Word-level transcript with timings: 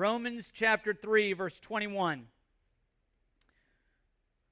Romans 0.00 0.50
chapter 0.50 0.94
3, 0.94 1.34
verse 1.34 1.60
21. 1.60 2.22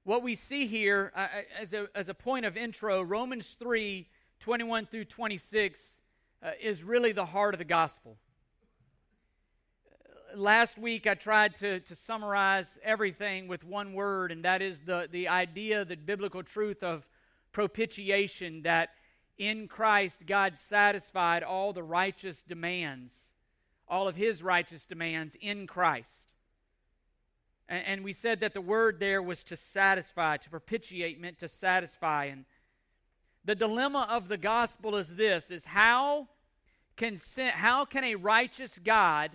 What 0.03 0.21
we 0.21 0.35
see 0.35 0.67
here 0.67 1.11
uh, 1.15 1.25
as, 1.59 1.73
a, 1.73 1.87
as 1.95 2.07
a 2.07 2.13
point 2.13 2.45
of 2.45 2.55
intro, 2.55 3.01
Romans 3.01 3.57
3, 3.59 4.07
21 4.41 4.85
through 4.85 5.05
26, 5.05 5.97
uh, 6.43 6.51
is 6.61 6.83
really 6.83 7.13
the 7.13 7.25
heart 7.25 7.55
of 7.55 7.57
the 7.57 7.65
gospel. 7.65 8.17
Last 10.35 10.77
week, 10.77 11.07
I 11.07 11.15
tried 11.15 11.55
to, 11.55 11.79
to 11.79 11.95
summarize 11.95 12.77
everything 12.83 13.47
with 13.47 13.63
one 13.63 13.93
word, 13.93 14.31
and 14.31 14.45
that 14.45 14.61
is 14.61 14.81
the, 14.81 15.09
the 15.11 15.29
idea, 15.29 15.83
the 15.83 15.95
biblical 15.95 16.43
truth 16.43 16.83
of 16.83 17.07
propitiation 17.53 18.61
that 18.61 18.89
in 19.39 19.67
Christ 19.67 20.27
God 20.27 20.59
satisfied 20.59 21.41
all 21.41 21.73
the 21.73 21.81
righteous 21.81 22.43
demands, 22.43 23.28
all 23.89 24.07
of 24.07 24.15
his 24.15 24.43
righteous 24.43 24.85
demands 24.85 25.35
in 25.41 25.67
Christ. 25.67 26.27
And, 27.67 27.83
and 27.85 28.03
we 28.03 28.13
said 28.13 28.39
that 28.41 28.53
the 28.53 28.61
word 28.61 28.99
there 28.99 29.21
was 29.21 29.43
to 29.45 29.57
satisfy, 29.57 30.37
to 30.37 30.49
propitiate 30.49 31.19
meant 31.19 31.39
to 31.39 31.47
satisfy. 31.47 32.25
And 32.25 32.45
the 33.45 33.55
dilemma 33.55 34.07
of 34.09 34.27
the 34.27 34.37
gospel 34.37 34.95
is 34.95 35.15
this 35.15 35.51
is 35.51 35.65
how 35.65 36.27
can 36.97 37.17
sin, 37.17 37.51
how 37.53 37.85
can 37.85 38.03
a 38.03 38.15
righteous 38.15 38.79
God 38.83 39.31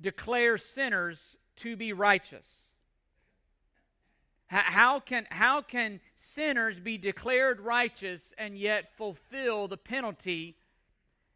declare 0.00 0.56
sinners 0.56 1.36
to 1.56 1.76
be 1.76 1.92
righteous? 1.92 2.68
How 4.46 4.98
can, 4.98 5.26
how 5.28 5.60
can 5.60 6.00
sinners 6.14 6.80
be 6.80 6.96
declared 6.96 7.60
righteous 7.60 8.32
and 8.38 8.56
yet 8.56 8.96
fulfill 8.96 9.68
the 9.68 9.76
penalty 9.76 10.56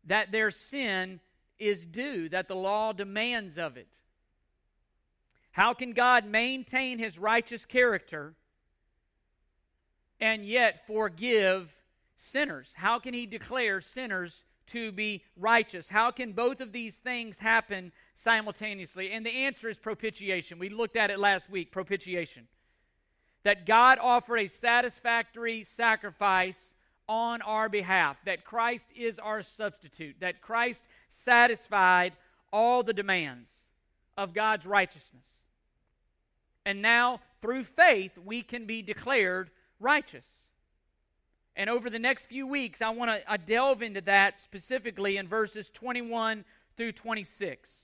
that 0.07 0.33
their 0.33 0.51
sin 0.51 1.21
is 1.63 1.87
due, 1.87 2.29
that 2.29 2.49
the 2.49 2.57
law 2.57 2.93
demands 2.93 3.59
of 3.59 3.77
it? 3.77 4.01
How 5.53 5.75
can 5.75 5.93
God 5.93 6.27
maintain 6.27 6.99
his 6.99 7.19
righteous 7.19 7.65
character 7.65 8.35
and 10.21 10.45
yet 10.45 10.87
forgive 10.87 11.75
sinners? 12.17 12.73
How 12.75 12.99
can 12.99 13.15
he 13.15 13.27
declare 13.27 13.81
sinners 13.81 14.45
to 14.69 14.93
be 14.93 15.23
righteous? 15.37 15.89
How 15.89 16.11
can 16.11 16.33
both 16.33 16.61
of 16.61 16.73
these 16.73 16.99
things 16.99 17.39
happen 17.39 17.93
simultaneously? 18.15 19.13
And 19.13 19.27
the 19.27 19.45
answer 19.45 19.69
is 19.69 19.79
propitiation. 19.79 20.59
We 20.59 20.69
looked 20.71 20.97
at 20.97 21.11
it 21.11 21.19
last 21.19 21.51
week 21.51 21.71
propitiation 21.71 22.49
that 23.43 23.67
God 23.67 23.99
offered 24.01 24.39
a 24.39 24.47
satisfactory 24.47 25.65
sacrifice 25.65 26.75
on 27.09 27.43
our 27.43 27.69
behalf, 27.69 28.17
that 28.25 28.45
Christ 28.45 28.89
is 28.97 29.19
our 29.19 29.43
substitute, 29.43 30.17
that 30.21 30.41
Christ 30.41 30.85
satisfied 31.09 32.15
all 32.53 32.83
the 32.83 32.93
demands 32.93 33.51
of 34.17 34.35
God's 34.35 34.67
righteousness. 34.67 35.27
And 36.65 36.81
now, 36.81 37.21
through 37.41 37.65
faith, 37.65 38.13
we 38.25 38.43
can 38.43 38.67
be 38.67 38.83
declared 38.83 39.51
righteous. 39.81 40.27
And 41.57 41.69
over 41.69 41.91
the 41.91 41.99
next 41.99 42.27
few 42.27 42.47
weeks, 42.47 42.81
I 42.81 42.91
want 42.91 43.11
to 43.11 43.39
delve 43.39 43.83
into 43.83 44.01
that 44.03 44.39
specifically 44.39 45.17
in 45.17 45.29
verses 45.29 45.71
21 45.71 46.45
through 46.77 46.93
26. 46.93 47.81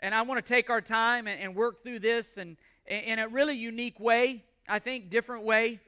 And 0.00 0.14
I 0.14 0.22
want 0.22 0.44
to 0.44 0.48
take 0.48 0.70
our 0.70 0.80
time 0.80 1.26
and, 1.26 1.40
and 1.40 1.54
work 1.54 1.82
through 1.82 2.00
this 2.00 2.38
and, 2.38 2.56
in 2.86 3.18
a 3.18 3.28
really 3.28 3.54
unique 3.54 4.00
way 4.00 4.44
I 4.68 4.78
think, 4.78 5.10
different 5.10 5.44
way. 5.44 5.80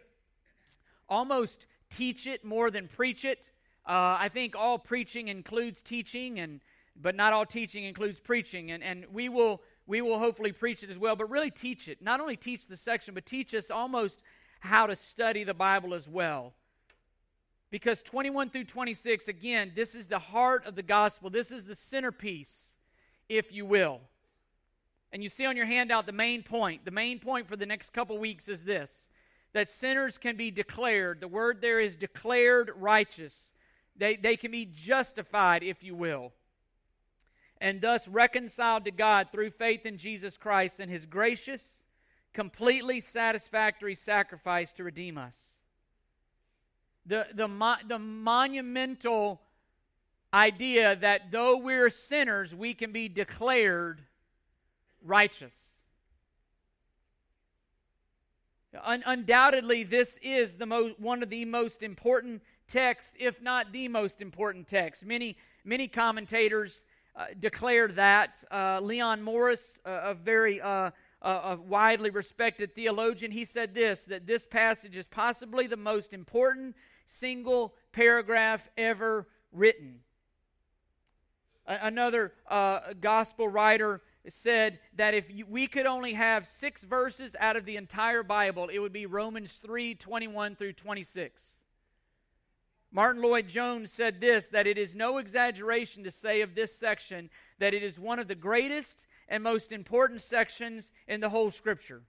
Almost 1.08 1.66
teach 1.90 2.26
it 2.26 2.44
more 2.44 2.70
than 2.70 2.88
preach 2.88 3.24
it. 3.24 3.50
Uh, 3.86 4.16
I 4.18 4.28
think 4.32 4.54
all 4.54 4.78
preaching 4.78 5.28
includes 5.28 5.82
teaching, 5.82 6.38
and 6.40 6.60
but 7.00 7.14
not 7.14 7.32
all 7.32 7.46
teaching 7.46 7.84
includes 7.84 8.20
preaching. 8.20 8.70
And, 8.70 8.82
and 8.82 9.06
we 9.12 9.28
will 9.28 9.62
we 9.86 10.02
will 10.02 10.18
hopefully 10.18 10.52
preach 10.52 10.82
it 10.82 10.90
as 10.90 10.98
well, 10.98 11.16
but 11.16 11.30
really 11.30 11.50
teach 11.50 11.88
it. 11.88 12.02
Not 12.02 12.20
only 12.20 12.36
teach 12.36 12.66
the 12.66 12.76
section, 12.76 13.14
but 13.14 13.24
teach 13.24 13.54
us 13.54 13.70
almost 13.70 14.20
how 14.60 14.86
to 14.86 14.94
study 14.94 15.44
the 15.44 15.54
Bible 15.54 15.94
as 15.94 16.06
well. 16.06 16.52
Because 17.70 18.02
21 18.02 18.50
through 18.50 18.64
26, 18.64 19.28
again, 19.28 19.72
this 19.74 19.94
is 19.94 20.08
the 20.08 20.18
heart 20.18 20.66
of 20.66 20.74
the 20.74 20.82
gospel. 20.82 21.30
This 21.30 21.50
is 21.50 21.66
the 21.66 21.74
centerpiece, 21.74 22.76
if 23.28 23.52
you 23.52 23.64
will. 23.64 24.00
And 25.12 25.22
you 25.22 25.28
see 25.28 25.46
on 25.46 25.56
your 25.56 25.66
handout 25.66 26.06
the 26.06 26.12
main 26.12 26.42
point. 26.42 26.84
The 26.84 26.90
main 26.90 27.18
point 27.18 27.48
for 27.48 27.56
the 27.56 27.66
next 27.66 27.90
couple 27.90 28.18
weeks 28.18 28.48
is 28.48 28.64
this 28.64 29.07
that 29.52 29.70
sinners 29.70 30.18
can 30.18 30.36
be 30.36 30.50
declared. 30.50 31.20
The 31.20 31.28
word 31.28 31.60
there 31.60 31.80
is 31.80 31.96
declared 31.96 32.70
righteous. 32.76 33.50
They, 33.96 34.16
they 34.16 34.36
can 34.36 34.50
be 34.50 34.66
justified, 34.66 35.62
if 35.62 35.82
you 35.82 35.94
will, 35.94 36.32
and 37.60 37.80
thus 37.80 38.06
reconciled 38.06 38.84
to 38.84 38.90
God 38.90 39.28
through 39.32 39.50
faith 39.50 39.84
in 39.84 39.96
Jesus 39.96 40.36
Christ 40.36 40.78
and 40.78 40.90
his 40.90 41.06
gracious, 41.06 41.78
completely 42.32 43.00
satisfactory 43.00 43.94
sacrifice 43.94 44.72
to 44.74 44.84
redeem 44.84 45.18
us. 45.18 45.36
The, 47.06 47.26
the, 47.34 47.76
the 47.88 47.98
monumental 47.98 49.40
idea 50.32 50.94
that 50.96 51.32
though 51.32 51.56
we're 51.56 51.90
sinners, 51.90 52.54
we 52.54 52.74
can 52.74 52.92
be 52.92 53.08
declared 53.08 54.02
righteous. 55.02 55.67
Un- 58.84 59.02
undoubtedly, 59.06 59.84
this 59.84 60.18
is 60.22 60.56
the 60.56 60.66
mo- 60.66 60.94
one 60.98 61.22
of 61.22 61.30
the 61.30 61.44
most 61.44 61.82
important 61.82 62.42
texts, 62.68 63.14
if 63.18 63.40
not 63.40 63.72
the 63.72 63.88
most 63.88 64.20
important 64.20 64.66
text. 64.68 65.04
Many, 65.04 65.36
many 65.64 65.88
commentators 65.88 66.82
uh, 67.16 67.26
declare 67.38 67.88
that. 67.88 68.44
Uh, 68.50 68.80
Leon 68.80 69.22
Morris, 69.22 69.78
a 69.84 70.14
very 70.14 70.60
uh, 70.60 70.90
a 71.22 71.56
widely 71.56 72.10
respected 72.10 72.74
theologian, 72.74 73.32
he 73.32 73.44
said 73.44 73.74
this 73.74 74.04
that 74.04 74.26
this 74.26 74.46
passage 74.46 74.96
is 74.96 75.06
possibly 75.06 75.66
the 75.66 75.76
most 75.76 76.12
important 76.12 76.76
single 77.06 77.74
paragraph 77.92 78.68
ever 78.76 79.26
written. 79.52 80.00
another 81.66 82.32
uh, 82.48 82.80
gospel 83.00 83.48
writer 83.48 84.00
said 84.32 84.78
that 84.96 85.14
if 85.14 85.26
we 85.48 85.66
could 85.66 85.86
only 85.86 86.14
have 86.14 86.46
six 86.46 86.84
verses 86.84 87.36
out 87.38 87.56
of 87.56 87.64
the 87.64 87.76
entire 87.76 88.22
Bible, 88.22 88.68
it 88.72 88.78
would 88.78 88.92
be 88.92 89.06
Romans 89.06 89.58
3 89.58 89.94
21 89.94 90.56
through 90.56 90.72
26. 90.72 91.56
Martyn 92.90 93.22
Lloyd-Jones 93.22 93.92
said 93.92 94.20
this 94.20 94.48
that 94.48 94.66
it 94.66 94.78
is 94.78 94.94
no 94.94 95.18
exaggeration 95.18 96.04
to 96.04 96.10
say 96.10 96.40
of 96.40 96.54
this 96.54 96.74
section 96.74 97.30
that 97.58 97.74
it 97.74 97.82
is 97.82 97.98
one 97.98 98.18
of 98.18 98.28
the 98.28 98.34
greatest 98.34 99.06
and 99.28 99.42
most 99.42 99.72
important 99.72 100.22
sections 100.22 100.90
in 101.06 101.20
the 101.20 101.28
whole 101.28 101.50
Scripture. 101.50 102.02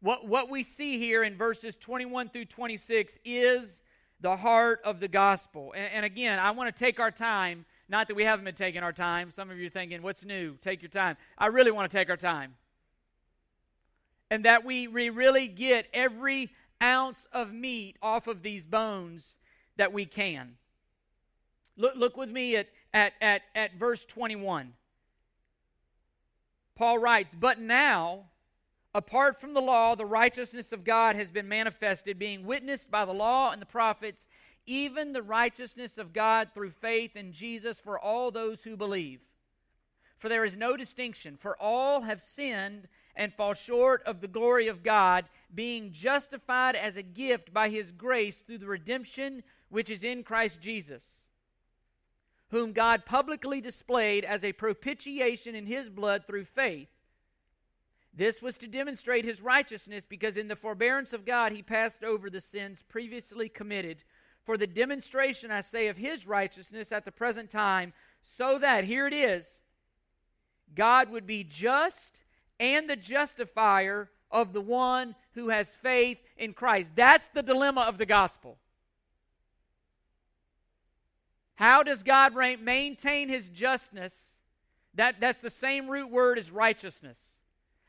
What, 0.00 0.26
what 0.26 0.50
we 0.50 0.62
see 0.62 0.98
here 0.98 1.22
in 1.22 1.36
verses 1.36 1.76
21 1.76 2.30
through 2.30 2.44
26 2.46 3.18
is 3.24 3.82
the 4.20 4.36
heart 4.36 4.80
of 4.84 5.00
the 5.00 5.08
gospel. 5.08 5.72
And, 5.76 5.92
and 5.92 6.04
again, 6.04 6.38
I 6.38 6.52
want 6.52 6.74
to 6.74 6.84
take 6.84 7.00
our 7.00 7.10
time 7.10 7.66
not 7.88 8.08
that 8.08 8.14
we 8.14 8.24
haven't 8.24 8.44
been 8.44 8.54
taking 8.54 8.82
our 8.82 8.92
time. 8.92 9.30
Some 9.30 9.50
of 9.50 9.58
you 9.58 9.68
are 9.68 9.70
thinking, 9.70 10.02
what's 10.02 10.24
new? 10.24 10.56
Take 10.60 10.82
your 10.82 10.88
time. 10.88 11.16
I 11.38 11.46
really 11.46 11.70
want 11.70 11.90
to 11.90 11.96
take 11.96 12.10
our 12.10 12.16
time. 12.16 12.54
And 14.30 14.44
that 14.44 14.64
we, 14.64 14.88
we 14.88 15.08
really 15.08 15.46
get 15.46 15.86
every 15.94 16.50
ounce 16.82 17.28
of 17.32 17.52
meat 17.52 17.96
off 18.02 18.26
of 18.26 18.42
these 18.42 18.66
bones 18.66 19.36
that 19.76 19.92
we 19.92 20.04
can. 20.04 20.56
Look, 21.76 21.94
look 21.94 22.16
with 22.16 22.30
me 22.30 22.56
at, 22.56 22.68
at, 22.92 23.12
at, 23.20 23.42
at 23.54 23.74
verse 23.74 24.04
21. 24.04 24.72
Paul 26.74 26.98
writes, 26.98 27.34
But 27.38 27.60
now, 27.60 28.24
apart 28.94 29.40
from 29.40 29.54
the 29.54 29.60
law, 29.60 29.94
the 29.94 30.06
righteousness 30.06 30.72
of 30.72 30.84
God 30.84 31.14
has 31.14 31.30
been 31.30 31.48
manifested, 31.48 32.18
being 32.18 32.46
witnessed 32.46 32.90
by 32.90 33.04
the 33.04 33.12
law 33.12 33.52
and 33.52 33.62
the 33.62 33.66
prophets 33.66 34.26
even 34.66 35.12
the 35.12 35.22
righteousness 35.22 35.98
of 35.98 36.12
God 36.12 36.48
through 36.52 36.70
faith 36.70 37.16
in 37.16 37.32
Jesus 37.32 37.78
for 37.78 37.98
all 37.98 38.30
those 38.30 38.64
who 38.64 38.76
believe. 38.76 39.20
For 40.18 40.28
there 40.28 40.44
is 40.44 40.56
no 40.56 40.76
distinction, 40.76 41.36
for 41.36 41.56
all 41.60 42.02
have 42.02 42.20
sinned 42.20 42.88
and 43.14 43.32
fall 43.32 43.54
short 43.54 44.02
of 44.04 44.20
the 44.20 44.28
glory 44.28 44.68
of 44.68 44.82
God, 44.82 45.26
being 45.54 45.92
justified 45.92 46.74
as 46.74 46.96
a 46.96 47.02
gift 47.02 47.52
by 47.52 47.68
his 47.68 47.92
grace 47.92 48.40
through 48.40 48.58
the 48.58 48.66
redemption 48.66 49.42
which 49.68 49.90
is 49.90 50.04
in 50.04 50.22
Christ 50.22 50.60
Jesus, 50.60 51.04
whom 52.50 52.72
God 52.72 53.04
publicly 53.04 53.60
displayed 53.60 54.24
as 54.24 54.44
a 54.44 54.52
propitiation 54.52 55.54
in 55.54 55.66
his 55.66 55.88
blood 55.88 56.24
through 56.26 56.44
faith. 56.44 56.88
This 58.14 58.40
was 58.40 58.56
to 58.58 58.66
demonstrate 58.66 59.26
his 59.26 59.42
righteousness, 59.42 60.04
because 60.08 60.38
in 60.38 60.48
the 60.48 60.56
forbearance 60.56 61.12
of 61.12 61.26
God 61.26 61.52
he 61.52 61.62
passed 61.62 62.02
over 62.02 62.30
the 62.30 62.40
sins 62.40 62.82
previously 62.88 63.48
committed 63.48 64.02
for 64.46 64.56
the 64.56 64.66
demonstration, 64.66 65.50
I 65.50 65.60
say, 65.60 65.88
of 65.88 65.98
his 65.98 66.26
righteousness 66.26 66.92
at 66.92 67.04
the 67.04 67.12
present 67.12 67.50
time, 67.50 67.92
so 68.22 68.58
that, 68.58 68.84
here 68.84 69.06
it 69.06 69.12
is, 69.12 69.60
God 70.74 71.10
would 71.10 71.26
be 71.26 71.44
just 71.44 72.20
and 72.58 72.88
the 72.88 72.96
justifier 72.96 74.08
of 74.30 74.52
the 74.52 74.60
one 74.60 75.14
who 75.34 75.50
has 75.50 75.74
faith 75.74 76.18
in 76.38 76.54
Christ. 76.54 76.92
That's 76.94 77.28
the 77.28 77.42
dilemma 77.42 77.82
of 77.82 77.98
the 77.98 78.06
gospel. 78.06 78.56
How 81.56 81.82
does 81.82 82.02
God 82.02 82.34
maintain 82.34 83.28
his 83.28 83.48
justness, 83.48 84.36
That, 84.94 85.20
that's 85.20 85.40
the 85.40 85.50
same 85.50 85.88
root 85.88 86.10
word 86.10 86.38
as 86.38 86.50
righteousness. 86.50 87.18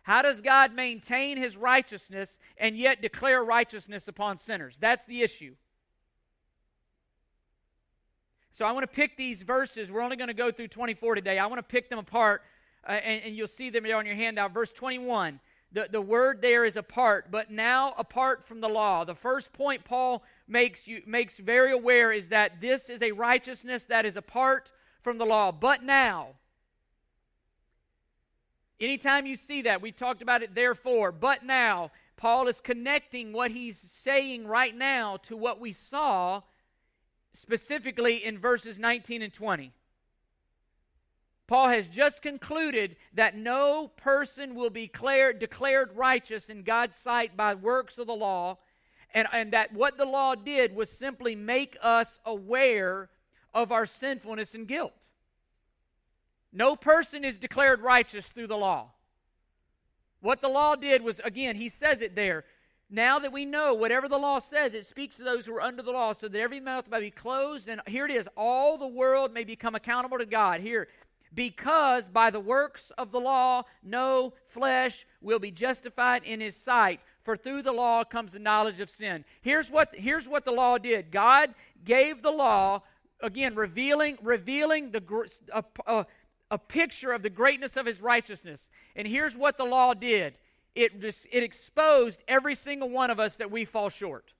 How 0.03 0.21
does 0.21 0.41
God 0.41 0.73
maintain 0.73 1.37
his 1.37 1.57
righteousness 1.57 2.39
and 2.57 2.77
yet 2.77 3.01
declare 3.01 3.43
righteousness 3.43 4.07
upon 4.07 4.37
sinners? 4.37 4.77
That's 4.79 5.05
the 5.05 5.21
issue. 5.21 5.55
So 8.57 8.65
I 8.65 8.71
want 8.71 8.85
to 8.85 8.87
pick 8.87 9.15
these 9.15 9.43
verses. 9.43 9.91
We're 9.91 10.01
only 10.01 10.15
going 10.15 10.29
to 10.29 10.33
go 10.33 10.51
through 10.51 10.69
24 10.69 11.13
today. 11.13 11.37
I 11.37 11.45
want 11.45 11.59
to 11.59 11.63
pick 11.63 11.91
them 11.91 11.99
apart, 11.99 12.41
uh, 12.87 12.93
and, 12.93 13.21
and, 13.25 13.35
you'll 13.35 13.45
see 13.45 13.69
them 13.69 13.83
there 13.83 13.97
on 13.97 14.07
your 14.07 14.15
handout. 14.15 14.51
Verse 14.51 14.71
21, 14.71 15.39
the, 15.73 15.87
the 15.91 16.01
word 16.01 16.41
there 16.41 16.65
is 16.65 16.75
apart, 16.75 17.27
but 17.29 17.51
now 17.51 17.93
apart 17.99 18.47
from 18.47 18.59
the 18.59 18.67
law. 18.67 19.05
The 19.05 19.13
first 19.13 19.53
point 19.53 19.85
Paul 19.85 20.23
makes, 20.47 20.87
you, 20.87 21.03
makes 21.05 21.37
very 21.37 21.71
aware 21.71 22.11
is 22.11 22.29
that 22.29 22.59
this 22.59 22.89
is 22.89 23.03
a 23.03 23.11
righteousness 23.11 23.85
that 23.85 24.07
is 24.07 24.17
apart 24.17 24.71
from 25.03 25.19
the 25.19 25.25
law. 25.25 25.51
But 25.51 25.83
now, 25.83 26.29
anytime 28.79 29.27
you 29.27 29.35
see 29.35 29.61
that, 29.61 29.83
we've 29.83 29.95
talked 29.95 30.23
about 30.23 30.41
it 30.41 30.55
therefore, 30.55 31.11
but 31.11 31.45
now, 31.45 31.91
Paul 32.15 32.47
is 32.47 32.59
connecting 32.59 33.33
what 33.33 33.51
he's 33.51 33.77
saying 33.77 34.47
right 34.47 34.75
now 34.75 35.17
to 35.25 35.37
what 35.37 35.59
we 35.59 35.71
saw 35.71 36.41
specifically 37.37 38.23
in 38.23 38.37
verses 38.37 38.79
19 38.79 39.21
and 39.21 39.33
20. 39.33 39.71
Paul 41.47 41.69
has 41.69 41.87
just 41.87 42.21
concluded 42.21 42.97
that 43.13 43.37
no 43.37 43.87
person 43.95 44.53
will 44.53 44.69
be 44.69 44.87
declared, 44.87 45.39
declared 45.39 45.95
righteous 45.95 46.49
in 46.49 46.63
God's 46.63 46.97
sight 46.97 47.37
by 47.37 47.53
works 47.53 47.97
of 47.97 48.07
the 48.07 48.13
law, 48.13 48.57
and, 49.13 49.27
and 49.31 49.53
that 49.53 49.73
what 49.73 49.97
the 49.97 50.05
law 50.05 50.35
did 50.35 50.75
was 50.75 50.89
simply 50.89 51.35
make 51.35 51.77
us 51.81 52.19
aware 52.25 53.09
of 53.53 53.71
our 53.71 53.85
sinfulness 53.85 54.53
and 54.53 54.67
guilt. 54.67 55.07
No 56.51 56.75
person 56.75 57.23
is 57.23 57.37
declared 57.37 57.81
righteous 57.81 58.27
through 58.27 58.47
the 58.47 58.57
law. 58.57 58.91
What 60.19 60.41
the 60.41 60.49
law 60.49 60.75
did 60.75 61.01
was, 61.01 61.21
again, 61.23 61.55
he 61.55 61.69
says 61.69 62.01
it 62.01 62.15
there. 62.15 62.43
Now 62.89 63.19
that 63.19 63.33
we 63.33 63.45
know 63.45 63.73
whatever 63.73 64.07
the 64.07 64.17
law 64.17 64.39
says, 64.39 64.73
it 64.73 64.85
speaks 64.85 65.17
to 65.17 65.23
those 65.23 65.45
who 65.45 65.53
are 65.55 65.61
under 65.61 65.83
the 65.83 65.91
law, 65.91 66.13
so 66.13 66.27
that 66.27 66.39
every 66.39 66.61
mouth 66.61 66.85
may 66.89 67.01
be 67.01 67.11
closed. 67.11 67.67
And 67.67 67.81
here 67.85 68.05
it 68.05 68.11
is 68.11 68.29
all 68.37 68.77
the 68.77 68.87
world 68.87 69.33
may 69.33 69.43
become 69.43 69.75
accountable 69.75 70.17
to 70.17 70.25
God. 70.25 70.61
Here, 70.61 70.87
because 71.33 72.07
by 72.07 72.29
the 72.29 72.39
works 72.39 72.91
of 72.97 73.11
the 73.11 73.19
law 73.19 73.63
no 73.83 74.33
flesh 74.47 75.05
will 75.21 75.39
be 75.39 75.51
justified 75.51 76.23
in 76.23 76.39
his 76.39 76.55
sight 76.55 76.99
for 77.23 77.35
through 77.35 77.61
the 77.61 77.71
law 77.71 78.03
comes 78.03 78.33
the 78.33 78.39
knowledge 78.39 78.79
of 78.79 78.89
sin 78.89 79.25
here's 79.41 79.69
what 79.69 79.93
here's 79.95 80.27
what 80.27 80.45
the 80.45 80.51
law 80.51 80.77
did 80.77 81.11
god 81.11 81.53
gave 81.83 82.21
the 82.21 82.31
law 82.31 82.81
again 83.21 83.55
revealing 83.55 84.17
revealing 84.21 84.91
the 84.91 85.03
a, 85.53 85.63
a, 85.85 86.05
a 86.51 86.57
picture 86.57 87.11
of 87.11 87.23
the 87.23 87.29
greatness 87.29 87.75
of 87.77 87.85
his 87.85 88.01
righteousness 88.01 88.69
and 88.95 89.07
here's 89.07 89.35
what 89.35 89.57
the 89.57 89.65
law 89.65 89.93
did 89.93 90.33
it 90.77 91.01
just 91.01 91.25
it 91.31 91.43
exposed 91.43 92.21
every 92.27 92.55
single 92.55 92.89
one 92.89 93.09
of 93.09 93.19
us 93.19 93.35
that 93.37 93.51
we 93.51 93.65
fall 93.65 93.89
short 93.89 94.33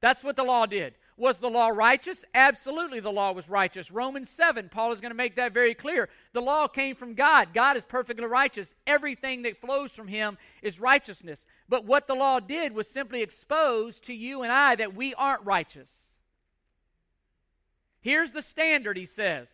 that's 0.00 0.22
what 0.22 0.36
the 0.36 0.44
law 0.44 0.66
did 0.66 0.94
was 1.18 1.38
the 1.38 1.50
law 1.50 1.68
righteous? 1.68 2.24
Absolutely, 2.32 3.00
the 3.00 3.10
law 3.10 3.32
was 3.32 3.48
righteous. 3.48 3.90
Romans 3.90 4.30
7, 4.30 4.68
Paul 4.68 4.92
is 4.92 5.00
going 5.00 5.10
to 5.10 5.16
make 5.16 5.34
that 5.34 5.52
very 5.52 5.74
clear. 5.74 6.08
The 6.32 6.40
law 6.40 6.68
came 6.68 6.94
from 6.94 7.14
God. 7.14 7.48
God 7.52 7.76
is 7.76 7.84
perfectly 7.84 8.24
righteous. 8.24 8.74
Everything 8.86 9.42
that 9.42 9.60
flows 9.60 9.90
from 9.90 10.06
him 10.06 10.38
is 10.62 10.80
righteousness. 10.80 11.44
But 11.68 11.84
what 11.84 12.06
the 12.06 12.14
law 12.14 12.38
did 12.38 12.72
was 12.72 12.88
simply 12.88 13.20
expose 13.20 13.98
to 14.02 14.14
you 14.14 14.42
and 14.42 14.52
I 14.52 14.76
that 14.76 14.94
we 14.94 15.12
aren't 15.14 15.44
righteous. 15.44 16.06
Here's 18.00 18.30
the 18.30 18.42
standard, 18.42 18.96
he 18.96 19.04
says. 19.04 19.52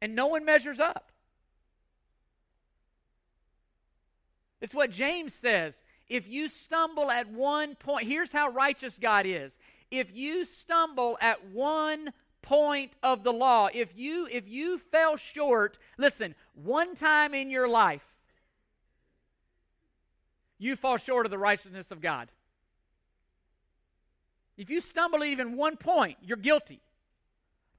And 0.00 0.16
no 0.16 0.26
one 0.26 0.44
measures 0.44 0.80
up. 0.80 1.11
It's 4.62 4.72
what 4.72 4.90
James 4.90 5.34
says 5.34 5.82
if 6.08 6.28
you 6.28 6.48
stumble 6.48 7.10
at 7.10 7.28
one 7.28 7.74
point, 7.74 8.06
here's 8.06 8.32
how 8.32 8.48
righteous 8.48 8.98
God 8.98 9.26
is. 9.26 9.58
If 9.90 10.14
you 10.14 10.46
stumble 10.46 11.18
at 11.20 11.50
one 11.50 12.12
point 12.40 12.92
of 13.02 13.24
the 13.24 13.32
law, 13.32 13.68
if 13.74 13.96
you 13.96 14.28
if 14.30 14.48
you 14.48 14.78
fell 14.78 15.16
short, 15.16 15.78
listen, 15.98 16.34
one 16.54 16.94
time 16.94 17.34
in 17.34 17.50
your 17.50 17.68
life, 17.68 18.04
you 20.58 20.76
fall 20.76 20.96
short 20.96 21.26
of 21.26 21.30
the 21.30 21.38
righteousness 21.38 21.90
of 21.90 22.00
God. 22.00 22.30
If 24.56 24.70
you 24.70 24.80
stumble 24.80 25.24
even 25.24 25.56
one 25.56 25.76
point, 25.76 26.18
you're 26.22 26.36
guilty. 26.36 26.80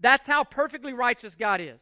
That's 0.01 0.27
how 0.27 0.43
perfectly 0.43 0.91
righteous 0.91 1.35
God 1.35 1.61
is. 1.61 1.81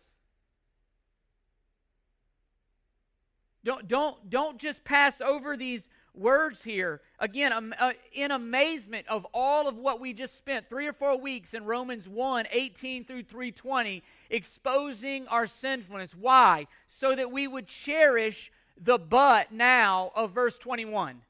Don't, 3.64 3.88
don't, 3.88 4.30
don't 4.30 4.58
just 4.58 4.84
pass 4.84 5.22
over 5.22 5.56
these 5.56 5.88
words 6.14 6.64
here. 6.64 7.02
Again, 7.20 7.74
uh, 7.80 7.92
in 8.14 8.32
amazement 8.32 9.08
of 9.08 9.26
all 9.34 9.68
of 9.68 9.78
what 9.78 10.00
we 10.00 10.14
just 10.14 10.36
spent 10.36 10.68
three 10.68 10.88
or 10.88 10.94
four 10.94 11.20
weeks 11.20 11.54
in 11.54 11.66
Romans 11.66 12.08
1 12.10 12.48
18 12.52 13.06
through 13.06 13.24
320, 13.24 14.04
exposing 14.30 15.28
our 15.28 15.48
sinfulness. 15.48 16.14
Why? 16.14 16.68
So 16.88 17.16
that 17.16 17.32
we 17.32 17.48
would 17.48 17.68
cherish 17.68 18.52
the 18.82 18.98
but 18.98 19.52
now 19.52 20.12
of 20.16 20.32
verse 20.32 20.58
21. 20.58 21.22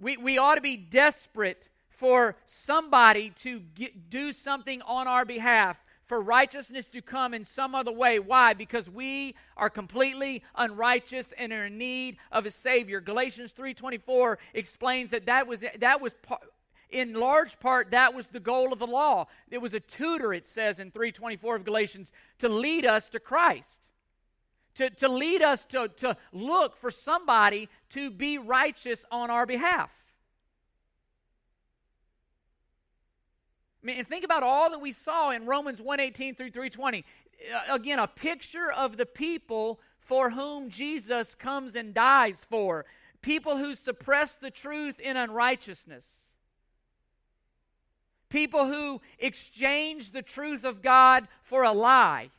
We, 0.00 0.16
we 0.16 0.36
ought 0.36 0.56
to 0.56 0.60
be 0.60 0.76
desperate 0.76 1.68
for 1.88 2.34
somebody 2.44 3.30
to 3.36 3.60
get, 3.76 4.10
do 4.10 4.32
something 4.32 4.82
on 4.82 5.06
our 5.06 5.24
behalf 5.24 5.81
for 6.12 6.20
righteousness 6.20 6.88
to 6.88 7.00
come 7.00 7.32
in 7.32 7.42
some 7.42 7.74
other 7.74 7.90
way. 7.90 8.18
Why? 8.18 8.52
Because 8.52 8.90
we 8.90 9.34
are 9.56 9.70
completely 9.70 10.42
unrighteous 10.54 11.32
and 11.38 11.50
are 11.54 11.64
in 11.64 11.78
need 11.78 12.18
of 12.30 12.44
a 12.44 12.50
Savior. 12.50 13.00
Galatians 13.00 13.54
3.24 13.54 14.36
explains 14.52 15.08
that 15.12 15.24
that 15.24 15.46
was, 15.46 15.64
that 15.78 16.02
was 16.02 16.14
in 16.90 17.14
large 17.14 17.58
part 17.60 17.92
that 17.92 18.12
was 18.12 18.28
the 18.28 18.40
goal 18.40 18.74
of 18.74 18.78
the 18.78 18.86
law. 18.86 19.26
It 19.50 19.56
was 19.56 19.72
a 19.72 19.80
tutor, 19.80 20.34
it 20.34 20.44
says 20.44 20.80
in 20.80 20.90
3.24 20.90 21.56
of 21.56 21.64
Galatians, 21.64 22.12
to 22.40 22.48
lead 22.50 22.84
us 22.84 23.08
to 23.08 23.18
Christ. 23.18 23.88
To, 24.74 24.90
to 24.90 25.08
lead 25.08 25.40
us 25.40 25.64
to, 25.64 25.88
to 25.96 26.18
look 26.30 26.76
for 26.76 26.90
somebody 26.90 27.70
to 27.88 28.10
be 28.10 28.36
righteous 28.36 29.06
on 29.10 29.30
our 29.30 29.46
behalf. 29.46 29.88
I 33.82 33.86
mean, 33.86 33.98
and 33.98 34.06
think 34.06 34.24
about 34.24 34.42
all 34.42 34.70
that 34.70 34.80
we 34.80 34.92
saw 34.92 35.30
in 35.30 35.44
Romans 35.44 35.80
118 35.80 36.36
through 36.36 36.50
320. 36.50 37.04
Uh, 37.52 37.74
again, 37.74 37.98
a 37.98 38.06
picture 38.06 38.70
of 38.70 38.96
the 38.96 39.06
people 39.06 39.80
for 39.98 40.30
whom 40.30 40.70
Jesus 40.70 41.34
comes 41.34 41.74
and 41.74 41.92
dies 41.92 42.46
for. 42.48 42.84
People 43.22 43.56
who 43.56 43.74
suppress 43.74 44.36
the 44.36 44.50
truth 44.50 45.00
in 45.00 45.16
unrighteousness. 45.16 46.06
People 48.28 48.66
who 48.66 49.00
exchange 49.18 50.12
the 50.12 50.22
truth 50.22 50.64
of 50.64 50.80
God 50.80 51.26
for 51.42 51.64
a 51.64 51.72
lie. 51.72 52.30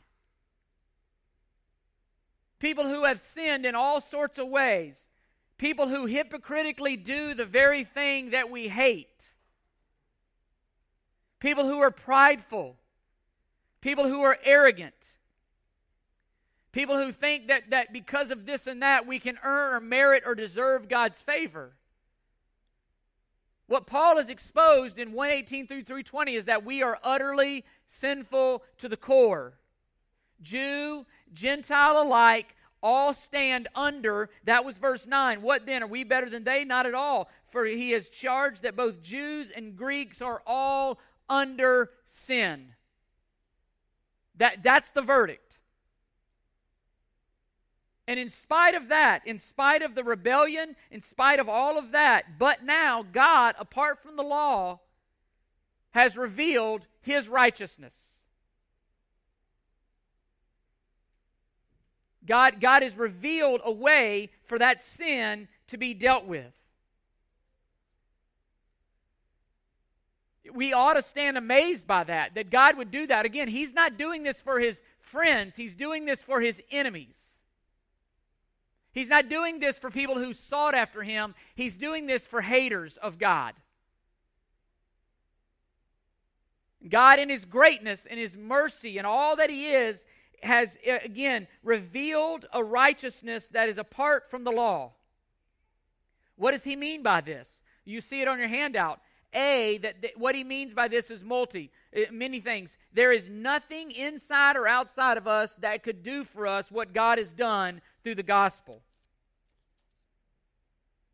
People 2.58 2.88
who 2.88 3.04
have 3.04 3.20
sinned 3.20 3.66
in 3.66 3.74
all 3.74 4.00
sorts 4.00 4.38
of 4.38 4.48
ways. 4.48 5.08
People 5.58 5.88
who 5.88 6.06
hypocritically 6.06 6.96
do 6.96 7.34
the 7.34 7.44
very 7.44 7.84
thing 7.84 8.30
that 8.30 8.50
we 8.50 8.68
hate 8.68 9.13
people 11.44 11.66
who 11.66 11.78
are 11.80 11.90
prideful, 11.90 12.74
people 13.82 14.08
who 14.08 14.22
are 14.22 14.38
arrogant, 14.44 14.94
people 16.72 16.96
who 16.96 17.12
think 17.12 17.48
that, 17.48 17.68
that 17.68 17.92
because 17.92 18.30
of 18.30 18.46
this 18.46 18.66
and 18.66 18.80
that 18.80 19.06
we 19.06 19.18
can 19.18 19.38
earn 19.44 19.74
or 19.74 19.80
merit 19.80 20.22
or 20.24 20.34
deserve 20.34 20.88
God's 20.88 21.20
favor. 21.20 21.72
What 23.66 23.86
Paul 23.86 24.16
has 24.16 24.30
exposed 24.30 24.98
in 24.98 25.12
118 25.12 25.66
through 25.66 25.82
320 25.82 26.34
is 26.34 26.46
that 26.46 26.64
we 26.64 26.82
are 26.82 26.98
utterly 27.04 27.66
sinful 27.84 28.62
to 28.78 28.88
the 28.88 28.96
core. 28.96 29.52
Jew, 30.40 31.04
Gentile 31.34 32.00
alike, 32.00 32.56
all 32.82 33.12
stand 33.12 33.68
under. 33.74 34.30
That 34.44 34.64
was 34.64 34.78
verse 34.78 35.06
9. 35.06 35.42
What 35.42 35.66
then? 35.66 35.82
Are 35.82 35.86
we 35.86 36.04
better 36.04 36.30
than 36.30 36.44
they? 36.44 36.64
Not 36.64 36.86
at 36.86 36.94
all. 36.94 37.28
For 37.50 37.66
he 37.66 37.90
has 37.90 38.08
charged 38.08 38.62
that 38.62 38.76
both 38.76 39.02
Jews 39.02 39.50
and 39.50 39.76
Greeks 39.76 40.20
are 40.20 40.42
all 40.46 40.98
under 41.28 41.90
sin. 42.06 42.74
That, 44.36 44.62
that's 44.62 44.90
the 44.90 45.02
verdict. 45.02 45.58
And 48.06 48.20
in 48.20 48.28
spite 48.28 48.74
of 48.74 48.88
that, 48.88 49.26
in 49.26 49.38
spite 49.38 49.82
of 49.82 49.94
the 49.94 50.04
rebellion, 50.04 50.76
in 50.90 51.00
spite 51.00 51.38
of 51.38 51.48
all 51.48 51.78
of 51.78 51.92
that, 51.92 52.38
but 52.38 52.62
now 52.62 53.02
God, 53.02 53.54
apart 53.58 54.02
from 54.02 54.16
the 54.16 54.22
law, 54.22 54.80
has 55.92 56.16
revealed 56.16 56.86
his 57.00 57.28
righteousness. 57.28 58.14
God, 62.26 62.60
God 62.60 62.82
has 62.82 62.96
revealed 62.96 63.60
a 63.64 63.72
way 63.72 64.30
for 64.44 64.58
that 64.58 64.82
sin 64.82 65.48
to 65.68 65.76
be 65.76 65.94
dealt 65.94 66.26
with. 66.26 66.52
We 70.52 70.72
ought 70.72 70.94
to 70.94 71.02
stand 71.02 71.38
amazed 71.38 71.86
by 71.86 72.04
that, 72.04 72.34
that 72.34 72.50
God 72.50 72.76
would 72.76 72.90
do 72.90 73.06
that. 73.06 73.24
Again, 73.24 73.48
He's 73.48 73.72
not 73.72 73.96
doing 73.96 74.22
this 74.22 74.40
for 74.40 74.60
His 74.60 74.82
friends, 75.00 75.56
He's 75.56 75.74
doing 75.74 76.04
this 76.04 76.22
for 76.22 76.40
His 76.40 76.60
enemies. 76.70 77.16
He's 78.92 79.08
not 79.08 79.28
doing 79.28 79.58
this 79.58 79.76
for 79.78 79.90
people 79.90 80.18
who 80.18 80.32
sought 80.32 80.74
after 80.74 81.02
Him, 81.02 81.34
He's 81.54 81.76
doing 81.76 82.06
this 82.06 82.26
for 82.26 82.42
haters 82.42 82.96
of 82.96 83.18
God. 83.18 83.54
God, 86.88 87.18
in 87.18 87.28
His 87.28 87.44
greatness 87.44 88.06
and 88.06 88.20
His 88.20 88.36
mercy 88.36 88.98
and 88.98 89.06
all 89.06 89.36
that 89.36 89.50
He 89.50 89.68
is, 89.70 90.04
has 90.42 90.76
uh, 90.88 90.98
again 91.02 91.48
revealed 91.62 92.46
a 92.52 92.62
righteousness 92.62 93.48
that 93.48 93.68
is 93.68 93.78
apart 93.78 94.30
from 94.30 94.44
the 94.44 94.52
law. 94.52 94.92
What 96.36 96.52
does 96.52 96.64
He 96.64 96.76
mean 96.76 97.02
by 97.02 97.20
this? 97.20 97.62
You 97.84 98.00
see 98.00 98.20
it 98.20 98.28
on 98.28 98.38
your 98.38 98.48
handout. 98.48 99.00
A, 99.34 99.78
that, 99.78 100.02
that 100.02 100.12
what 100.16 100.34
He 100.34 100.44
means 100.44 100.72
by 100.72 100.88
this 100.88 101.10
is 101.10 101.24
multi, 101.24 101.70
uh, 101.96 102.12
many 102.12 102.40
things. 102.40 102.76
There 102.92 103.12
is 103.12 103.28
nothing 103.28 103.90
inside 103.90 104.56
or 104.56 104.66
outside 104.66 105.16
of 105.16 105.26
us 105.26 105.56
that 105.56 105.82
could 105.82 106.02
do 106.02 106.24
for 106.24 106.46
us 106.46 106.70
what 106.70 106.94
God 106.94 107.18
has 107.18 107.32
done 107.32 107.80
through 108.02 108.14
the 108.14 108.22
gospel. 108.22 108.82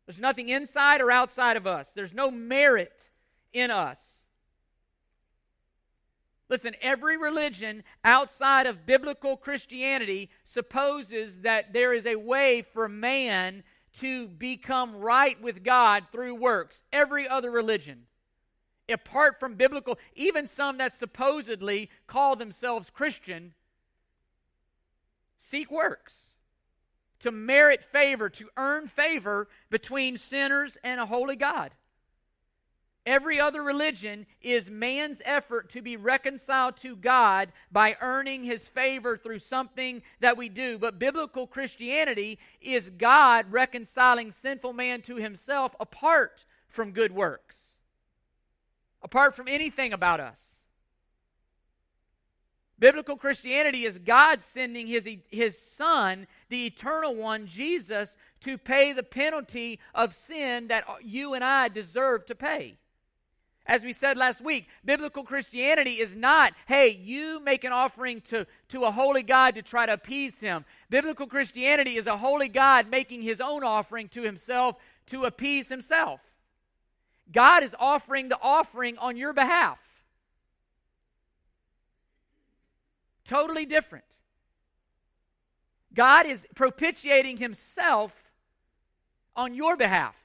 There's 0.05 0.19
nothing 0.19 0.49
inside 0.49 1.01
or 1.01 1.11
outside 1.11 1.57
of 1.57 1.65
us, 1.65 1.93
there's 1.93 2.13
no 2.13 2.29
merit 2.29 3.09
in 3.53 3.71
us. 3.71 4.17
Listen, 6.49 6.75
every 6.81 7.15
religion 7.15 7.81
outside 8.03 8.67
of 8.67 8.85
biblical 8.85 9.37
Christianity 9.37 10.29
supposes 10.43 11.39
that 11.43 11.71
there 11.71 11.93
is 11.93 12.05
a 12.05 12.17
way 12.17 12.61
for 12.61 12.89
man 12.89 13.63
to 13.99 14.27
become 14.27 14.97
right 14.97 15.41
with 15.41 15.63
God 15.63 16.07
through 16.11 16.35
works. 16.35 16.83
Every 16.91 17.25
other 17.25 17.49
religion, 17.49 18.01
apart 18.91 19.39
from 19.39 19.55
biblical, 19.55 19.97
even 20.15 20.47
some 20.47 20.77
that 20.77 20.93
supposedly 20.93 21.89
call 22.07 22.35
themselves 22.35 22.89
Christian, 22.89 23.53
seek 25.37 25.71
works 25.71 26.31
to 27.19 27.31
merit 27.31 27.83
favor, 27.83 28.29
to 28.29 28.49
earn 28.57 28.87
favor 28.87 29.47
between 29.69 30.17
sinners 30.17 30.77
and 30.83 30.99
a 30.99 31.05
holy 31.05 31.35
God. 31.35 31.71
Every 33.05 33.39
other 33.39 33.63
religion 33.63 34.27
is 34.41 34.69
man's 34.69 35.23
effort 35.25 35.69
to 35.71 35.81
be 35.81 35.97
reconciled 35.97 36.77
to 36.77 36.95
God 36.95 37.51
by 37.71 37.97
earning 37.99 38.43
his 38.43 38.67
favor 38.67 39.17
through 39.17 39.39
something 39.39 40.03
that 40.19 40.37
we 40.37 40.49
do. 40.49 40.77
But 40.77 40.99
biblical 40.99 41.47
Christianity 41.47 42.37
is 42.61 42.91
God 42.91 43.51
reconciling 43.51 44.31
sinful 44.31 44.73
man 44.73 45.01
to 45.03 45.15
himself 45.15 45.75
apart 45.79 46.45
from 46.67 46.91
good 46.91 47.11
works, 47.11 47.70
apart 49.03 49.35
from 49.35 49.47
anything 49.47 49.93
about 49.93 50.19
us. 50.19 50.51
Biblical 52.79 53.15
Christianity 53.15 53.85
is 53.85 53.99
God 53.99 54.43
sending 54.43 54.87
his, 54.87 55.07
his 55.29 55.55
Son, 55.55 56.25
the 56.49 56.65
eternal 56.65 57.13
one, 57.13 57.45
Jesus, 57.45 58.17
to 58.39 58.57
pay 58.57 58.91
the 58.91 59.03
penalty 59.03 59.79
of 59.93 60.15
sin 60.15 60.67
that 60.69 60.85
you 61.03 61.35
and 61.35 61.43
I 61.43 61.67
deserve 61.67 62.25
to 62.25 62.35
pay. 62.35 62.77
As 63.67 63.83
we 63.83 63.93
said 63.93 64.17
last 64.17 64.41
week, 64.41 64.67
biblical 64.83 65.23
Christianity 65.23 65.99
is 65.99 66.15
not, 66.15 66.53
hey, 66.65 66.89
you 66.89 67.39
make 67.39 67.63
an 67.63 67.71
offering 67.71 68.19
to, 68.21 68.47
to 68.69 68.85
a 68.85 68.91
holy 68.91 69.21
God 69.21 69.53
to 69.53 69.61
try 69.61 69.85
to 69.85 69.93
appease 69.93 70.39
him. 70.39 70.65
Biblical 70.89 71.27
Christianity 71.27 71.97
is 71.97 72.07
a 72.07 72.17
holy 72.17 72.47
God 72.47 72.89
making 72.89 73.21
his 73.21 73.39
own 73.39 73.63
offering 73.63 74.09
to 74.09 74.23
himself 74.23 74.77
to 75.05 75.25
appease 75.25 75.69
himself. 75.69 76.19
God 77.31 77.63
is 77.63 77.75
offering 77.79 78.29
the 78.29 78.37
offering 78.41 78.97
on 78.97 79.17
your 79.17 79.33
behalf. 79.33 79.79
Totally 83.25 83.65
different. 83.65 84.05
God 85.93 86.25
is 86.25 86.47
propitiating 86.55 87.37
himself 87.37 88.11
on 89.35 89.53
your 89.53 89.77
behalf. 89.77 90.15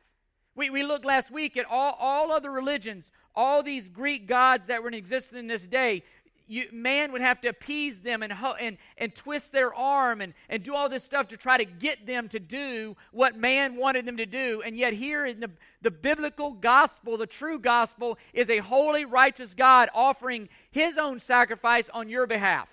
We, 0.55 0.71
we 0.71 0.83
looked 0.83 1.05
last 1.05 1.31
week 1.31 1.57
at 1.57 1.67
all, 1.67 1.97
all 2.01 2.33
other 2.33 2.51
religions 2.51 3.11
all 3.37 3.63
these 3.63 3.89
Greek 3.89 4.27
gods 4.27 4.67
that 4.67 4.83
were 4.83 4.89
in 4.89 4.95
existence 4.95 5.39
in 5.39 5.47
this 5.47 5.67
day, 5.67 6.03
you, 6.49 6.69
man 6.73 7.13
would 7.13 7.21
have 7.21 7.41
to 7.41 7.49
appease 7.49 8.01
them 8.01 8.23
and, 8.23 8.33
and, 8.61 8.79
and 8.99 9.15
twist 9.15 9.53
their 9.53 9.75
arm 9.75 10.21
and, 10.21 10.35
and 10.49 10.63
do 10.63 10.75
all 10.75 10.89
this 10.89 11.03
stuff 11.05 11.29
to 11.29 11.37
try 11.37 11.59
to 11.59 11.65
get 11.65 12.07
them 12.07 12.29
to 12.29 12.39
do 12.39 12.97
what 13.11 13.37
man 13.37 13.77
wanted 13.77 14.07
them 14.07 14.17
to 14.19 14.27
do. 14.27 14.63
And 14.65 14.77
yet, 14.77 14.93
here 14.93 15.27
in 15.27 15.41
the, 15.41 15.51
the 15.83 15.91
biblical 15.91 16.53
gospel, 16.53 17.17
the 17.17 17.27
true 17.27 17.59
gospel, 17.59 18.19
is 18.33 18.49
a 18.49 18.59
holy, 18.59 19.05
righteous 19.05 19.55
God 19.55 19.89
offering 19.95 20.49
his 20.71 20.99
own 20.99 21.19
sacrifice 21.19 21.89
on 21.89 22.09
your 22.09 22.27
behalf, 22.27 22.69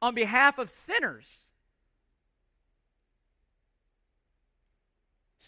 on 0.00 0.14
behalf 0.14 0.58
of 0.58 0.70
sinners. 0.70 1.48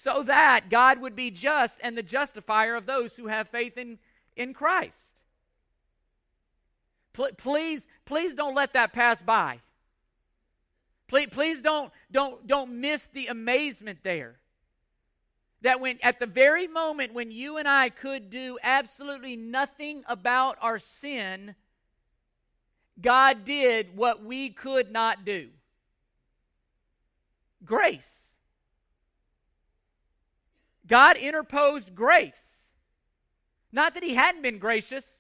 so 0.03 0.23
that 0.23 0.71
God 0.71 0.99
would 1.03 1.15
be 1.15 1.31
just 1.31 1.79
and 1.83 1.95
the 1.97 2.03
justifier 2.03 2.75
of 2.75 2.87
those 2.87 3.17
who 3.17 3.27
have 3.27 3.49
faith 3.49 3.77
in, 3.77 3.99
in 4.35 4.55
Christ. 4.55 5.10
Please, 7.13 7.87
please 8.05 8.35
don't 8.35 8.55
let 8.55 8.73
that 8.75 8.93
pass 8.93 9.21
by. 9.21 9.61
Please, 11.09 11.29
please 11.31 11.61
don't, 11.61 11.93
don't, 12.11 12.47
don't 12.47 12.81
miss 12.81 13.09
the 13.09 13.27
amazement 13.27 13.99
there. 14.05 14.37
That 15.63 15.81
when 15.81 15.99
at 16.03 16.21
the 16.21 16.27
very 16.27 16.67
moment 16.67 17.13
when 17.13 17.31
you 17.31 17.57
and 17.59 17.69
I 17.69 17.91
could 17.91 18.31
do 18.31 18.59
absolutely 18.63 19.37
nothing 19.37 20.05
about 20.07 20.57
our 20.63 20.79
sin, 20.79 21.57
God 23.01 23.45
did 23.45 23.97
what 23.97 24.25
we 24.25 24.51
could 24.51 24.91
not 24.91 25.25
do. 25.25 25.49
Grace. 27.65 28.29
God 30.87 31.17
interposed 31.17 31.95
grace. 31.95 32.65
Not 33.73 33.95
that 33.95 34.03
he 34.03 34.15
hadn't 34.15 34.43
been 34.43 34.59
gracious, 34.59 35.20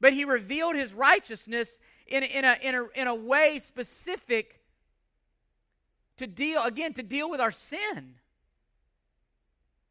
but 0.00 0.12
he 0.12 0.24
revealed 0.24 0.76
his 0.76 0.94
righteousness 0.94 1.78
in, 2.06 2.22
in, 2.22 2.44
a, 2.44 2.56
in, 2.62 2.74
a, 2.74 2.86
in 2.94 3.06
a 3.06 3.14
way 3.14 3.58
specific 3.58 4.60
to 6.16 6.26
deal, 6.26 6.62
again, 6.64 6.92
to 6.94 7.02
deal 7.02 7.30
with 7.30 7.40
our 7.40 7.50
sin. 7.50 8.14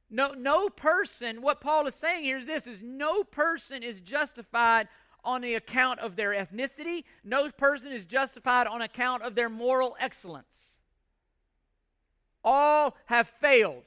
No, 0.09 0.33
no 0.33 0.69
person, 0.69 1.41
what 1.41 1.61
Paul 1.61 1.85
is 1.85 1.95
saying 1.95 2.23
here 2.23 2.37
is 2.37 2.45
this 2.45 2.65
is 2.65 2.81
no 2.81 3.23
person 3.23 3.83
is 3.83 4.01
justified 4.01 4.87
on 5.23 5.41
the 5.41 5.53
account 5.53 5.99
of 5.99 6.15
their 6.15 6.31
ethnicity. 6.31 7.03
No 7.23 7.51
person 7.51 7.91
is 7.91 8.05
justified 8.05 8.67
on 8.67 8.81
account 8.81 9.21
of 9.23 9.35
their 9.35 9.49
moral 9.49 9.95
excellence. 9.99 10.79
All 12.43 12.95
have 13.05 13.27
failed. 13.27 13.83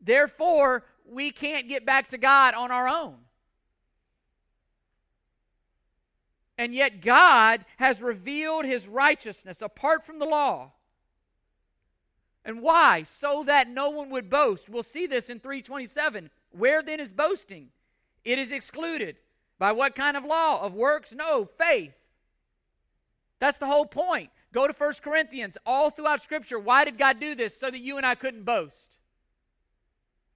Therefore, 0.00 0.84
we 1.08 1.30
can't 1.30 1.68
get 1.68 1.86
back 1.86 2.08
to 2.10 2.18
God 2.18 2.54
on 2.54 2.70
our 2.70 2.88
own. 2.88 3.16
And 6.62 6.76
yet, 6.76 7.00
God 7.00 7.64
has 7.78 8.00
revealed 8.00 8.66
his 8.66 8.86
righteousness 8.86 9.62
apart 9.62 10.06
from 10.06 10.20
the 10.20 10.24
law. 10.24 10.70
And 12.44 12.62
why? 12.62 13.02
So 13.02 13.42
that 13.48 13.68
no 13.68 13.90
one 13.90 14.10
would 14.10 14.30
boast. 14.30 14.68
We'll 14.68 14.84
see 14.84 15.08
this 15.08 15.28
in 15.28 15.40
327. 15.40 16.30
Where 16.52 16.80
then 16.80 17.00
is 17.00 17.10
boasting? 17.10 17.70
It 18.24 18.38
is 18.38 18.52
excluded. 18.52 19.16
By 19.58 19.72
what 19.72 19.96
kind 19.96 20.16
of 20.16 20.24
law? 20.24 20.62
Of 20.62 20.72
works? 20.72 21.12
No, 21.12 21.48
faith. 21.58 21.94
That's 23.40 23.58
the 23.58 23.66
whole 23.66 23.86
point. 23.86 24.30
Go 24.52 24.68
to 24.68 24.72
1 24.72 24.92
Corinthians. 25.02 25.58
All 25.66 25.90
throughout 25.90 26.22
Scripture, 26.22 26.60
why 26.60 26.84
did 26.84 26.96
God 26.96 27.18
do 27.18 27.34
this? 27.34 27.58
So 27.58 27.72
that 27.72 27.80
you 27.80 27.96
and 27.96 28.06
I 28.06 28.14
couldn't 28.14 28.44
boast. 28.44 28.98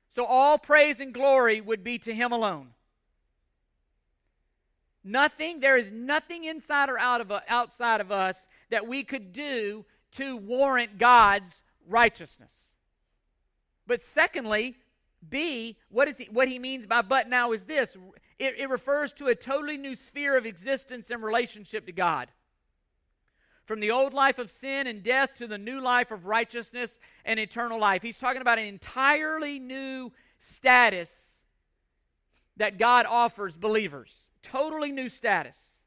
So 0.09 0.25
all 0.25 0.59
praise 0.59 0.99
and 0.99 1.14
glory 1.14 1.61
would 1.61 1.85
be 1.85 1.99
to 2.00 2.12
him 2.12 2.33
alone. 2.33 2.71
Nothing, 5.09 5.61
there 5.61 5.77
is 5.77 5.93
nothing 5.93 6.43
inside 6.43 6.89
or 6.89 6.99
out 6.99 7.21
of, 7.21 7.31
uh, 7.31 7.39
outside 7.47 8.01
of 8.01 8.11
us 8.11 8.49
that 8.71 8.89
we 8.89 9.05
could 9.05 9.33
do 9.33 9.85
to 10.11 10.37
warrant 10.37 10.99
God's 10.99 11.63
righteousness. 11.89 12.53
But 13.87 14.03
secondly, 14.03 14.75
B, 15.29 15.77
what, 15.91 16.09
is 16.09 16.19
he, 16.19 16.25
what 16.25 16.49
he 16.49 16.59
means 16.59 16.87
by 16.87 17.03
but 17.03 17.29
now 17.29 17.53
is 17.53 17.65
this 17.65 17.97
it, 18.41 18.55
it 18.59 18.69
refers 18.69 19.13
to 19.15 19.29
a 19.29 19.37
totally 19.37 19.77
new 19.77 19.95
sphere 19.95 20.37
of 20.37 20.45
existence 20.45 21.09
and 21.13 21.23
relationship 21.23 21.87
to 21.87 21.93
God. 21.93 22.29
From 23.65 23.79
the 23.79 23.93
old 23.93 24.13
life 24.13 24.41
of 24.41 24.51
sin 24.51 24.89
and 24.89 25.05
death 25.05 25.37
to 25.37 25.47
the 25.47 25.57
new 25.57 25.81
life 25.81 26.11
of 26.11 26.27
righteousness 26.27 26.99
and 27.25 27.39
eternal 27.39 27.79
life. 27.79 28.03
He's 28.03 28.19
talking 28.19 28.43
about 28.43 28.59
an 28.59 28.67
entirely 28.67 29.61
new 29.61 30.11
status 30.39 31.37
that 32.57 32.77
God 32.77 33.07
offers 33.07 33.57
believers. 33.57 34.25
Totally 34.53 34.93
new 34.93 35.09
status. 35.09 35.81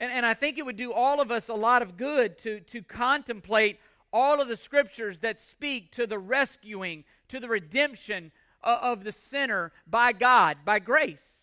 And, 0.00 0.10
and 0.10 0.24
I 0.24 0.32
think 0.32 0.56
it 0.56 0.64
would 0.64 0.76
do 0.76 0.92
all 0.92 1.20
of 1.20 1.30
us 1.30 1.50
a 1.50 1.54
lot 1.54 1.82
of 1.82 1.98
good 1.98 2.38
to, 2.38 2.60
to 2.60 2.82
contemplate 2.82 3.78
all 4.10 4.40
of 4.40 4.48
the 4.48 4.56
scriptures 4.56 5.18
that 5.18 5.38
speak 5.40 5.92
to 5.92 6.06
the 6.06 6.18
rescuing, 6.18 7.04
to 7.28 7.38
the 7.38 7.48
redemption 7.48 8.32
of 8.62 9.04
the 9.04 9.12
sinner 9.12 9.72
by 9.86 10.12
God, 10.12 10.58
by 10.64 10.78
grace. 10.78 11.40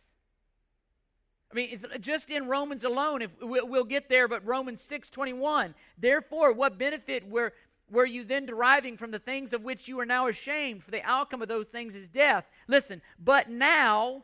I 1.51 1.55
mean, 1.55 1.69
if, 1.71 2.01
just 2.01 2.31
in 2.31 2.47
Romans 2.47 2.83
alone, 2.83 3.21
if 3.21 3.31
we'll, 3.41 3.67
we'll 3.67 3.83
get 3.83 4.09
there, 4.09 4.27
but 4.27 4.45
Romans 4.45 4.81
six 4.81 5.09
twenty 5.09 5.33
one. 5.33 5.75
Therefore, 5.97 6.53
what 6.53 6.77
benefit 6.77 7.29
were 7.29 7.53
were 7.91 8.05
you 8.05 8.23
then 8.23 8.45
deriving 8.45 8.97
from 8.97 9.11
the 9.11 9.19
things 9.19 9.53
of 9.53 9.63
which 9.63 9.87
you 9.87 9.99
are 9.99 10.05
now 10.05 10.27
ashamed? 10.27 10.83
For 10.83 10.91
the 10.91 11.03
outcome 11.03 11.41
of 11.41 11.47
those 11.47 11.67
things 11.67 11.95
is 11.95 12.09
death. 12.09 12.45
Listen, 12.67 13.01
but 13.19 13.49
now, 13.49 14.23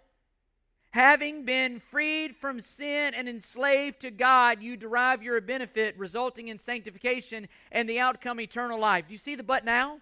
having 0.92 1.46
been 1.46 1.80
freed 1.80 2.36
from 2.36 2.62
sin 2.62 3.14
and 3.14 3.28
enslaved 3.28 4.02
to 4.02 4.12
God, 4.12 4.62
you 4.62 4.78
derive 4.78 5.24
your 5.24 5.40
benefit, 5.42 5.98
resulting 5.98 6.48
in 6.48 6.60
sanctification 6.60 7.48
and 7.72 7.90
the 7.90 8.00
outcome 8.00 8.40
eternal 8.40 8.80
life. 8.80 9.06
Do 9.08 9.14
you 9.14 9.18
see 9.18 9.36
the 9.36 9.44
but 9.44 9.66
now? 9.66 10.00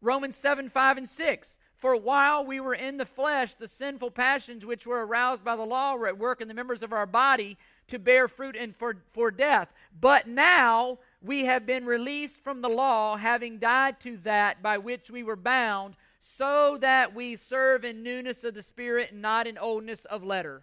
Romans 0.00 0.36
7 0.36 0.68
5 0.68 0.98
and 0.98 1.08
6. 1.08 1.58
For 1.76 1.96
while 1.96 2.44
we 2.46 2.60
were 2.60 2.74
in 2.74 2.96
the 2.96 3.04
flesh, 3.04 3.54
the 3.54 3.68
sinful 3.68 4.12
passions 4.12 4.64
which 4.64 4.86
were 4.86 5.04
aroused 5.04 5.44
by 5.44 5.56
the 5.56 5.64
law 5.64 5.96
were 5.96 6.06
at 6.06 6.18
work 6.18 6.40
in 6.40 6.48
the 6.48 6.54
members 6.54 6.82
of 6.82 6.92
our 6.92 7.06
body 7.06 7.58
to 7.88 7.98
bear 7.98 8.28
fruit 8.28 8.56
and 8.56 8.74
for, 8.76 8.96
for 9.12 9.30
death. 9.30 9.68
But 10.00 10.26
now 10.26 10.98
we 11.24 11.46
have 11.46 11.64
been 11.64 11.86
released 11.86 12.42
from 12.42 12.60
the 12.60 12.68
law, 12.68 13.16
having 13.16 13.58
died 13.58 13.98
to 14.00 14.18
that 14.18 14.62
by 14.62 14.76
which 14.76 15.10
we 15.10 15.22
were 15.22 15.36
bound, 15.36 15.96
so 16.20 16.76
that 16.80 17.14
we 17.14 17.34
serve 17.34 17.84
in 17.84 18.02
newness 18.02 18.44
of 18.44 18.54
the 18.54 18.62
Spirit 18.62 19.12
and 19.12 19.22
not 19.22 19.46
in 19.46 19.56
oldness 19.56 20.04
of 20.04 20.22
letter. 20.22 20.62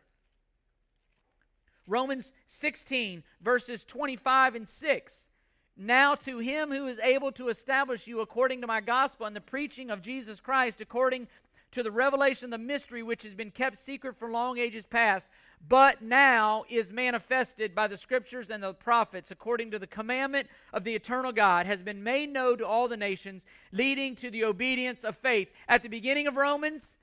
Romans 1.87 2.31
16, 2.45 3.23
verses 3.41 3.83
25 3.83 4.55
and 4.55 4.67
6. 4.67 5.21
Now 5.75 6.13
to 6.15 6.37
him 6.37 6.71
who 6.71 6.87
is 6.87 6.99
able 6.99 7.31
to 7.33 7.49
establish 7.49 8.05
you 8.05 8.19
according 8.19 8.61
to 8.61 8.67
my 8.67 8.81
gospel 8.81 9.25
and 9.25 9.35
the 9.35 9.41
preaching 9.41 9.89
of 9.89 10.03
Jesus 10.03 10.39
Christ, 10.39 10.79
according 10.79 11.27
to 11.71 11.83
the 11.83 11.91
revelation 11.91 12.45
of 12.45 12.51
the 12.51 12.65
mystery 12.65 13.01
which 13.01 13.23
has 13.23 13.33
been 13.33 13.51
kept 13.51 13.77
secret 13.77 14.17
for 14.17 14.29
long 14.29 14.57
ages 14.57 14.85
past, 14.85 15.29
but 15.67 16.01
now 16.01 16.65
is 16.69 16.91
manifested 16.91 17.73
by 17.73 17.87
the 17.87 17.97
scriptures 17.97 18.49
and 18.49 18.63
the 18.63 18.73
prophets, 18.73 19.31
according 19.31 19.71
to 19.71 19.79
the 19.79 19.87
commandment 19.87 20.47
of 20.73 20.83
the 20.83 20.95
eternal 20.95 21.31
God, 21.31 21.65
has 21.65 21.81
been 21.81 22.03
made 22.03 22.31
known 22.31 22.57
to 22.57 22.67
all 22.67 22.87
the 22.87 22.97
nations, 22.97 23.45
leading 23.71 24.15
to 24.15 24.29
the 24.29 24.43
obedience 24.43 25.03
of 25.03 25.17
faith. 25.17 25.49
At 25.67 25.83
the 25.83 25.89
beginning 25.89 26.27
of 26.27 26.35
Romans, 26.35 26.95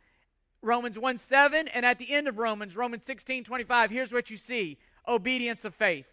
Romans 0.61 0.99
1 0.99 1.19
7, 1.19 1.69
and 1.69 1.87
at 1.87 1.99
the 1.99 2.13
end 2.13 2.29
of 2.29 2.39
Romans, 2.39 2.77
Romans 2.77 3.05
16 3.05 3.45
25, 3.45 3.91
here's 3.91 4.13
what 4.13 4.31
you 4.31 4.37
see 4.37 4.79
obedience 5.07 5.65
of 5.65 5.75
faith. 5.75 6.07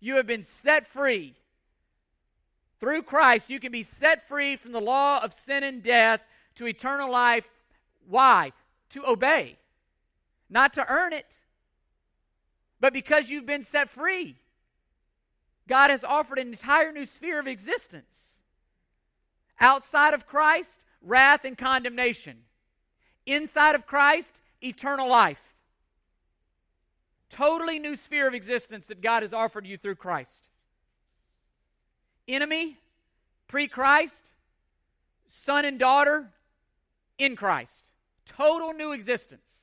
You 0.00 0.16
have 0.16 0.26
been 0.26 0.42
set 0.42 0.86
free 0.86 1.36
through 2.80 3.02
Christ, 3.02 3.48
you 3.48 3.60
can 3.60 3.72
be 3.72 3.82
set 3.82 4.28
free 4.28 4.56
from 4.56 4.72
the 4.72 4.80
law 4.80 5.22
of 5.22 5.32
sin 5.32 5.62
and 5.62 5.82
death 5.82 6.20
to 6.56 6.66
eternal 6.66 7.10
life. 7.10 7.48
Why? 8.08 8.52
To 8.90 9.06
obey. 9.06 9.58
Not 10.50 10.72
to 10.74 10.88
earn 10.88 11.12
it, 11.12 11.40
but 12.80 12.92
because 12.92 13.30
you've 13.30 13.46
been 13.46 13.62
set 13.62 13.88
free. 13.88 14.36
God 15.66 15.90
has 15.90 16.04
offered 16.04 16.38
an 16.38 16.48
entire 16.48 16.92
new 16.92 17.06
sphere 17.06 17.40
of 17.40 17.46
existence. 17.46 18.34
Outside 19.58 20.12
of 20.12 20.26
Christ, 20.26 20.84
wrath 21.00 21.44
and 21.44 21.56
condemnation. 21.56 22.38
Inside 23.26 23.74
of 23.74 23.86
Christ, 23.86 24.40
eternal 24.62 25.08
life. 25.08 25.54
Totally 27.30 27.78
new 27.78 27.96
sphere 27.96 28.28
of 28.28 28.34
existence 28.34 28.86
that 28.88 29.00
God 29.00 29.22
has 29.22 29.32
offered 29.32 29.66
you 29.66 29.78
through 29.78 29.96
Christ 29.96 30.48
enemy 32.28 32.78
pre 33.48 33.68
Christ, 33.68 34.30
son 35.28 35.64
and 35.64 35.78
daughter 35.78 36.30
in 37.18 37.36
Christ. 37.36 37.88
Total 38.26 38.72
new 38.72 38.92
existence. 38.92 39.62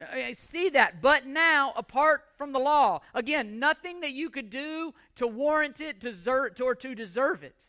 I 0.00 0.32
see 0.32 0.68
that. 0.70 1.00
But 1.00 1.26
now, 1.26 1.72
apart 1.76 2.24
from 2.36 2.52
the 2.52 2.58
law, 2.58 3.02
again, 3.14 3.58
nothing 3.58 4.00
that 4.00 4.12
you 4.12 4.30
could 4.30 4.50
do 4.50 4.94
to 5.16 5.26
warrant 5.26 5.80
it 5.80 6.00
deserve, 6.00 6.60
or 6.60 6.74
to 6.74 6.94
deserve 6.94 7.44
it. 7.44 7.68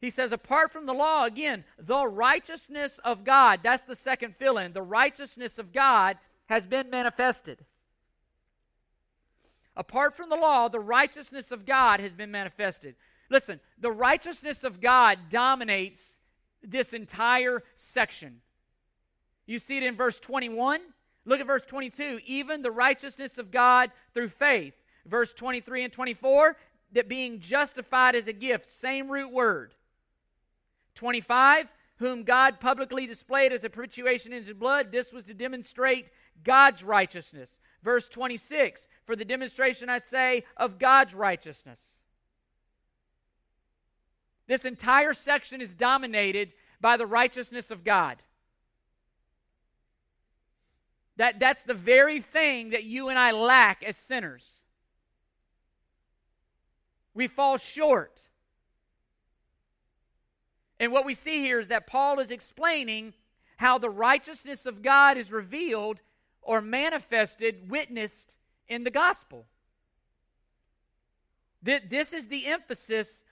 He 0.00 0.10
says, 0.10 0.30
apart 0.32 0.72
from 0.72 0.84
the 0.84 0.92
law, 0.92 1.24
again, 1.24 1.64
the 1.78 2.06
righteousness 2.06 3.00
of 3.02 3.24
God, 3.24 3.60
that's 3.62 3.82
the 3.82 3.96
second 3.96 4.36
fill 4.36 4.58
in, 4.58 4.72
the 4.72 4.82
righteousness 4.82 5.58
of 5.58 5.72
God 5.72 6.18
has 6.46 6.66
been 6.66 6.90
manifested. 6.90 7.64
Apart 9.74 10.16
from 10.16 10.28
the 10.28 10.36
law, 10.36 10.68
the 10.68 10.80
righteousness 10.80 11.50
of 11.50 11.66
God 11.66 12.00
has 12.00 12.12
been 12.12 12.30
manifested. 12.30 12.94
Listen, 13.30 13.60
the 13.78 13.90
righteousness 13.90 14.64
of 14.64 14.80
God 14.80 15.18
dominates 15.30 16.16
this 16.62 16.92
entire 16.92 17.62
section. 17.74 18.40
You 19.46 19.58
see 19.58 19.76
it 19.76 19.82
in 19.82 19.96
verse 19.96 20.18
21. 20.20 20.80
Look 21.24 21.40
at 21.40 21.46
verse 21.46 21.66
22. 21.66 22.20
Even 22.26 22.62
the 22.62 22.70
righteousness 22.70 23.38
of 23.38 23.50
God 23.50 23.90
through 24.14 24.28
faith. 24.28 24.74
Verse 25.06 25.32
23 25.32 25.84
and 25.84 25.92
24, 25.92 26.56
that 26.92 27.08
being 27.08 27.38
justified 27.38 28.16
as 28.16 28.26
a 28.26 28.32
gift, 28.32 28.68
same 28.68 29.08
root 29.08 29.32
word. 29.32 29.74
25, 30.96 31.66
whom 31.98 32.24
God 32.24 32.60
publicly 32.60 33.06
displayed 33.06 33.52
as 33.52 33.64
a 33.64 33.70
propitiation 33.70 34.32
in 34.32 34.44
his 34.44 34.52
blood. 34.52 34.90
This 34.90 35.12
was 35.12 35.24
to 35.24 35.34
demonstrate 35.34 36.10
God's 36.42 36.82
righteousness. 36.82 37.60
Verse 37.82 38.08
26 38.08 38.88
For 39.04 39.14
the 39.14 39.24
demonstration, 39.24 39.88
I'd 39.88 40.04
say, 40.04 40.44
of 40.56 40.78
God's 40.78 41.14
righteousness. 41.14 41.95
This 44.46 44.64
entire 44.64 45.12
section 45.12 45.60
is 45.60 45.74
dominated 45.74 46.52
by 46.80 46.96
the 46.96 47.06
righteousness 47.06 47.70
of 47.70 47.84
God. 47.84 48.18
That, 51.16 51.40
that's 51.40 51.64
the 51.64 51.74
very 51.74 52.20
thing 52.20 52.70
that 52.70 52.84
you 52.84 53.08
and 53.08 53.18
I 53.18 53.30
lack 53.30 53.82
as 53.82 53.96
sinners. 53.96 54.44
We 57.14 57.26
fall 57.26 57.56
short. 57.56 58.20
And 60.78 60.92
what 60.92 61.06
we 61.06 61.14
see 61.14 61.38
here 61.38 61.58
is 61.58 61.68
that 61.68 61.86
Paul 61.86 62.20
is 62.20 62.30
explaining 62.30 63.14
how 63.56 63.78
the 63.78 63.88
righteousness 63.88 64.66
of 64.66 64.82
God 64.82 65.16
is 65.16 65.32
revealed 65.32 66.00
or 66.42 66.60
manifested, 66.60 67.70
witnessed 67.70 68.36
in 68.68 68.84
the 68.84 68.90
gospel. 68.90 69.46
This 71.62 72.12
is 72.12 72.28
the 72.28 72.46
emphasis 72.46 73.24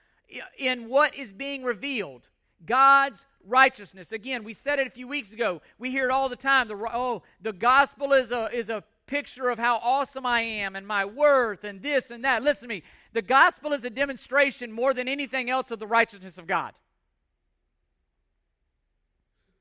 in 0.57 0.89
what 0.89 1.15
is 1.15 1.31
being 1.31 1.63
revealed 1.63 2.27
God's 2.65 3.25
righteousness. 3.45 4.11
Again, 4.11 4.43
we 4.43 4.53
said 4.53 4.79
it 4.79 4.87
a 4.87 4.91
few 4.91 5.07
weeks 5.07 5.31
ago. 5.31 5.61
We 5.77 5.91
hear 5.91 6.05
it 6.05 6.11
all 6.11 6.29
the 6.29 6.35
time. 6.35 6.67
The, 6.67 6.75
oh, 6.75 7.23
the 7.41 7.53
gospel 7.53 8.13
is 8.13 8.31
a, 8.31 8.49
is 8.51 8.69
a 8.69 8.83
picture 9.07 9.49
of 9.49 9.59
how 9.59 9.77
awesome 9.77 10.25
I 10.25 10.41
am 10.41 10.75
and 10.75 10.87
my 10.87 11.05
worth 11.05 11.63
and 11.63 11.81
this 11.81 12.11
and 12.11 12.23
that. 12.25 12.43
Listen 12.43 12.67
to 12.67 12.75
me. 12.75 12.83
The 13.13 13.21
gospel 13.21 13.73
is 13.73 13.83
a 13.85 13.89
demonstration 13.89 14.71
more 14.71 14.93
than 14.93 15.07
anything 15.07 15.49
else 15.49 15.71
of 15.71 15.79
the 15.79 15.87
righteousness 15.87 16.37
of 16.37 16.47
God. 16.47 16.73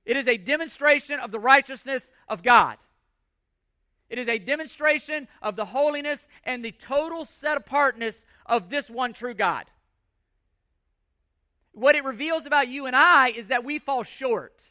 It 0.05 0.17
is 0.17 0.29
a 0.29 0.37
demonstration 0.37 1.21
of 1.21 1.31
the 1.31 1.39
righteousness 1.39 2.11
of 2.29 2.43
God. 2.43 2.77
It 4.11 4.19
is 4.19 4.29
a 4.29 4.39
demonstration 4.39 5.29
of 5.41 5.57
the 5.57 5.65
holiness 5.65 6.29
and 6.45 6.65
the 6.65 6.73
total 6.73 7.25
set 7.25 7.57
apartness 7.57 8.25
of 8.47 8.69
this 8.69 8.91
one 8.91 9.13
true 9.13 9.35
God. 9.35 9.65
What 11.75 11.97
it 11.97 12.05
reveals 12.05 12.47
about 12.47 12.69
you 12.69 12.87
and 12.87 12.97
I 12.97 13.29
is 13.29 13.49
that 13.49 13.65
we 13.65 13.79
fall 13.79 14.05
short. 14.05 14.63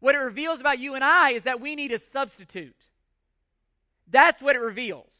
What 0.00 0.16
it 0.16 0.18
reveals 0.18 0.60
about 0.60 0.80
you 0.80 0.94
and 0.94 1.04
I 1.04 1.30
is 1.30 1.44
that 1.44 1.60
we 1.60 1.76
need 1.76 1.92
a 1.92 1.98
substitute. 1.98 2.76
That's 4.10 4.42
what 4.42 4.56
it 4.56 4.60
reveals. 4.60 5.12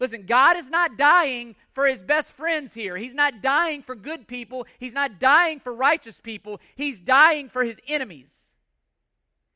Listen, 0.00 0.26
God 0.26 0.56
is 0.56 0.68
not 0.68 0.98
dying 0.98 1.54
for 1.72 1.86
his 1.86 2.02
best 2.02 2.32
friends 2.32 2.74
here. 2.74 2.96
He's 2.96 3.14
not 3.14 3.40
dying 3.40 3.80
for 3.80 3.94
good 3.94 4.26
people. 4.26 4.66
He's 4.78 4.92
not 4.92 5.20
dying 5.20 5.60
for 5.60 5.72
righteous 5.72 6.20
people. 6.20 6.60
He's 6.74 6.98
dying 6.98 7.48
for 7.48 7.62
his 7.64 7.78
enemies. 7.86 8.34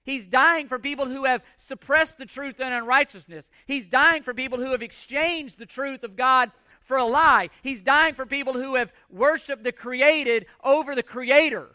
He's 0.04 0.26
dying 0.28 0.68
for 0.68 0.78
people 0.78 1.06
who 1.06 1.24
have 1.24 1.42
suppressed 1.56 2.18
the 2.18 2.24
truth 2.24 2.60
and 2.60 2.72
unrighteousness. 2.72 3.50
He's 3.66 3.86
dying 3.86 4.22
for 4.22 4.32
people 4.32 4.58
who 4.58 4.70
have 4.70 4.80
exchanged 4.80 5.58
the 5.58 5.66
truth 5.66 6.02
of 6.04 6.16
God 6.16 6.50
for 6.88 6.96
a 6.96 7.04
lie. 7.04 7.50
He's 7.62 7.82
dying 7.82 8.14
for 8.14 8.26
people 8.26 8.54
who 8.54 8.74
have 8.74 8.92
worshiped 9.10 9.62
the 9.62 9.72
created 9.72 10.46
over 10.64 10.94
the 10.94 11.02
creator. 11.02 11.68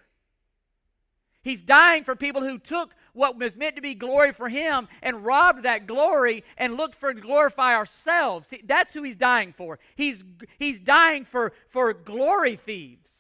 He's 1.43 1.62
dying 1.62 2.04
for 2.04 2.15
people 2.15 2.41
who 2.41 2.58
took 2.58 2.95
what 3.13 3.38
was 3.38 3.56
meant 3.56 3.76
to 3.76 3.82
be 3.82 3.93
glory 3.93 4.34
for 4.34 4.49
him 4.49 4.88
and 5.02 5.23
robbed 5.23 5.63
that 5.63 5.86
glory 5.86 6.43
and 6.58 6.76
looked 6.76 6.95
for 6.95 7.13
to 7.13 7.21
glorify 7.21 7.76
ourselves. 7.76 8.54
That's 8.63 8.93
who 8.93 9.04
he's 9.04 9.15
dying 9.15 9.54
for. 9.54 9.78
He's, 9.95 10.23
he's 10.58 10.80
dying 10.80 11.26
for, 11.26 11.54
for 11.69 11.93
glory 11.93 12.56
thieves. 12.56 13.12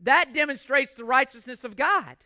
That 0.00 0.34
demonstrates 0.34 0.94
the 0.94 1.04
righteousness 1.04 1.64
of 1.64 1.76
God. 1.76 2.16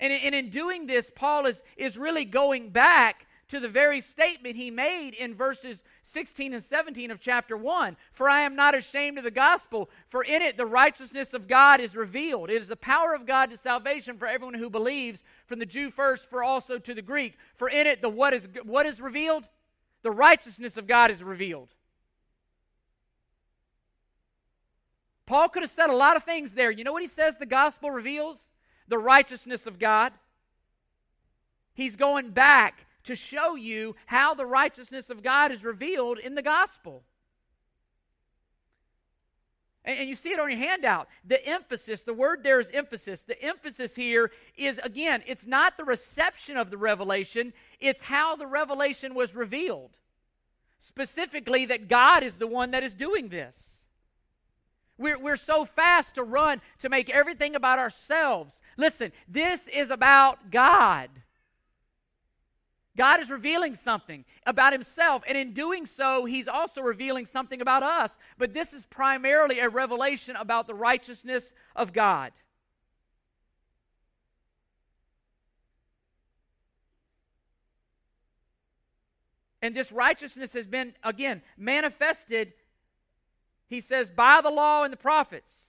And, 0.00 0.12
in 0.12 0.50
doing 0.50 0.86
this, 0.86 1.10
Paul 1.14 1.46
is, 1.46 1.62
is 1.76 1.98
really 1.98 2.24
going 2.24 2.70
back 2.70 3.26
to 3.48 3.58
the 3.58 3.68
very 3.68 4.00
statement 4.00 4.56
he 4.56 4.70
made 4.70 5.14
in 5.14 5.34
verses 5.34 5.82
16 6.02 6.52
and 6.52 6.62
17 6.62 7.10
of 7.10 7.18
chapter 7.18 7.56
1 7.56 7.96
For 8.12 8.28
I 8.28 8.42
am 8.42 8.54
not 8.54 8.74
ashamed 8.74 9.18
of 9.18 9.24
the 9.24 9.30
gospel, 9.30 9.88
for 10.08 10.22
in 10.22 10.42
it 10.42 10.56
the 10.56 10.66
righteousness 10.66 11.34
of 11.34 11.48
God 11.48 11.80
is 11.80 11.96
revealed. 11.96 12.50
It 12.50 12.60
is 12.60 12.68
the 12.68 12.76
power 12.76 13.14
of 13.14 13.26
God 13.26 13.50
to 13.50 13.56
salvation 13.56 14.18
for 14.18 14.28
everyone 14.28 14.54
who 14.54 14.70
believes, 14.70 15.24
from 15.46 15.58
the 15.58 15.66
Jew 15.66 15.90
first, 15.90 16.28
for 16.28 16.44
also 16.44 16.78
to 16.78 16.94
the 16.94 17.02
Greek. 17.02 17.36
For 17.56 17.68
in 17.68 17.86
it 17.86 18.02
the 18.02 18.08
what 18.08 18.34
is, 18.34 18.46
what 18.64 18.86
is 18.86 19.00
revealed? 19.00 19.44
The 20.02 20.10
righteousness 20.10 20.76
of 20.76 20.86
God 20.86 21.10
is 21.10 21.22
revealed. 21.22 21.74
Paul 25.26 25.48
could 25.48 25.62
have 25.62 25.70
said 25.70 25.90
a 25.90 25.96
lot 25.96 26.16
of 26.16 26.24
things 26.24 26.52
there. 26.52 26.70
You 26.70 26.84
know 26.84 26.92
what 26.92 27.02
he 27.02 27.08
says 27.08 27.34
the 27.36 27.46
gospel 27.46 27.90
reveals? 27.90 28.48
The 28.88 28.98
righteousness 28.98 29.66
of 29.66 29.78
God. 29.78 30.12
He's 31.74 31.94
going 31.94 32.30
back 32.30 32.86
to 33.04 33.14
show 33.14 33.54
you 33.54 33.94
how 34.06 34.34
the 34.34 34.46
righteousness 34.46 35.10
of 35.10 35.22
God 35.22 35.52
is 35.52 35.64
revealed 35.64 36.18
in 36.18 36.34
the 36.34 36.42
gospel. 36.42 37.04
And, 39.84 40.08
you 40.08 40.14
see 40.14 40.32
it 40.32 40.38
on 40.38 40.50
your 40.50 40.58
handout. 40.58 41.08
The 41.24 41.42
emphasis, 41.46 42.02
the 42.02 42.12
word 42.12 42.42
there 42.42 42.60
is 42.60 42.70
emphasis. 42.72 43.22
The 43.22 43.40
emphasis 43.42 43.94
here 43.94 44.30
is, 44.54 44.78
again, 44.84 45.22
it's 45.26 45.46
not 45.46 45.78
the 45.78 45.84
reception 45.84 46.58
of 46.58 46.70
the 46.70 46.76
revelation, 46.76 47.54
it's 47.80 48.02
how 48.02 48.36
the 48.36 48.46
revelation 48.46 49.14
was 49.14 49.34
revealed. 49.34 49.90
Specifically, 50.78 51.64
that 51.66 51.88
God 51.88 52.22
is 52.22 52.36
the 52.36 52.46
one 52.46 52.72
that 52.72 52.82
is 52.82 52.92
doing 52.92 53.30
this. 53.30 53.77
We're, 54.98 55.18
we're 55.18 55.36
so 55.36 55.64
fast 55.64 56.16
to 56.16 56.24
run 56.24 56.60
to 56.80 56.88
make 56.88 57.08
everything 57.08 57.54
about 57.54 57.78
ourselves. 57.78 58.60
Listen, 58.76 59.12
this 59.28 59.68
is 59.68 59.90
about 59.90 60.50
God. 60.50 61.08
God 62.96 63.20
is 63.20 63.30
revealing 63.30 63.76
something 63.76 64.24
about 64.44 64.72
himself, 64.72 65.22
and 65.28 65.38
in 65.38 65.52
doing 65.52 65.86
so, 65.86 66.24
he's 66.24 66.48
also 66.48 66.82
revealing 66.82 67.26
something 67.26 67.60
about 67.60 67.84
us. 67.84 68.18
But 68.38 68.52
this 68.52 68.72
is 68.72 68.84
primarily 68.86 69.60
a 69.60 69.68
revelation 69.68 70.34
about 70.34 70.66
the 70.66 70.74
righteousness 70.74 71.54
of 71.76 71.92
God. 71.92 72.32
And 79.62 79.76
this 79.76 79.92
righteousness 79.92 80.52
has 80.54 80.66
been, 80.66 80.94
again, 81.04 81.42
manifested, 81.56 82.52
he 83.68 83.80
says, 83.80 84.10
by 84.10 84.40
the 84.42 84.50
law 84.50 84.82
and 84.82 84.92
the 84.92 84.96
prophets. 84.96 85.64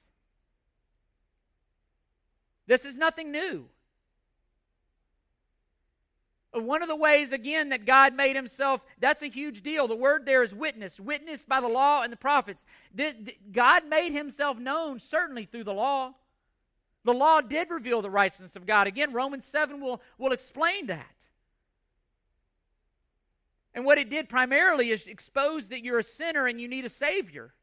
This 2.65 2.85
is 2.85 2.97
nothing 2.97 3.31
new. 3.31 3.65
Uh, 6.55 6.61
one 6.61 6.81
of 6.81 6.87
the 6.87 6.95
ways, 6.95 7.31
again, 7.31 7.69
that 7.69 7.85
God 7.85 8.13
made 8.13 8.35
himself, 8.35 8.81
that's 8.99 9.21
a 9.21 9.27
huge 9.27 9.61
deal. 9.61 9.87
The 9.87 9.95
word 9.95 10.25
there 10.25 10.43
is 10.43 10.53
witness, 10.53 10.99
witnessed 10.99 11.49
by 11.49 11.61
the 11.61 11.67
law 11.67 12.01
and 12.01 12.11
the 12.11 12.17
prophets. 12.17 12.65
God 13.51 13.87
made 13.87 14.13
himself 14.13 14.57
known 14.57 14.99
certainly 14.99 15.45
through 15.45 15.65
the 15.65 15.73
law. 15.73 16.13
The 17.05 17.13
law 17.13 17.41
did 17.41 17.69
reveal 17.69 18.01
the 18.01 18.09
righteousness 18.09 18.55
of 18.55 18.65
God. 18.65 18.87
Again, 18.87 19.13
Romans 19.13 19.45
7 19.45 19.81
will, 19.81 20.01
will 20.17 20.31
explain 20.31 20.87
that. 20.87 21.05
And 23.73 23.85
what 23.85 23.97
it 23.97 24.09
did 24.09 24.29
primarily 24.29 24.89
is 24.89 25.07
expose 25.07 25.69
that 25.69 25.83
you're 25.83 25.99
a 25.99 26.03
sinner 26.03 26.47
and 26.47 26.59
you 26.59 26.67
need 26.67 26.85
a 26.85 26.89
Savior. 26.89 27.53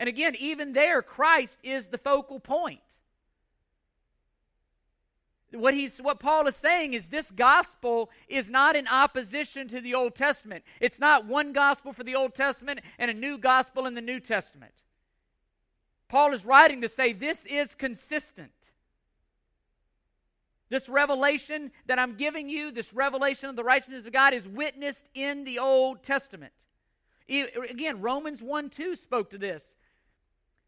And 0.00 0.08
again, 0.08 0.34
even 0.36 0.72
there, 0.72 1.00
Christ 1.00 1.60
is 1.62 1.86
the 1.86 1.98
focal 1.98 2.40
point 2.40 2.80
what 5.52 5.74
he's 5.74 5.98
what 5.98 6.20
Paul 6.20 6.46
is 6.46 6.56
saying 6.56 6.94
is 6.94 7.08
this 7.08 7.30
gospel 7.30 8.10
is 8.28 8.48
not 8.48 8.76
in 8.76 8.86
opposition 8.86 9.68
to 9.68 9.80
the 9.80 9.94
Old 9.94 10.14
Testament. 10.14 10.64
It's 10.80 11.00
not 11.00 11.26
one 11.26 11.52
gospel 11.52 11.92
for 11.92 12.04
the 12.04 12.14
Old 12.14 12.34
Testament 12.34 12.80
and 12.98 13.10
a 13.10 13.14
new 13.14 13.38
gospel 13.38 13.86
in 13.86 13.94
the 13.94 14.00
New 14.00 14.20
Testament. 14.20 14.72
Paul 16.08 16.32
is 16.32 16.44
writing 16.44 16.80
to 16.82 16.88
say 16.88 17.12
this 17.12 17.46
is 17.46 17.74
consistent. 17.74 18.52
This 20.68 20.88
revelation 20.88 21.72
that 21.86 21.98
I'm 21.98 22.16
giving 22.16 22.48
you, 22.48 22.70
this 22.70 22.94
revelation 22.94 23.48
of 23.48 23.56
the 23.56 23.64
righteousness 23.64 24.06
of 24.06 24.12
God, 24.12 24.32
is 24.32 24.46
witnessed 24.46 25.08
in 25.14 25.42
the 25.44 25.58
Old 25.58 26.04
Testament. 26.04 26.52
Again, 27.28 28.00
Romans 28.00 28.40
1 28.40 28.70
2 28.70 28.94
spoke 28.94 29.30
to 29.30 29.38
this 29.38 29.74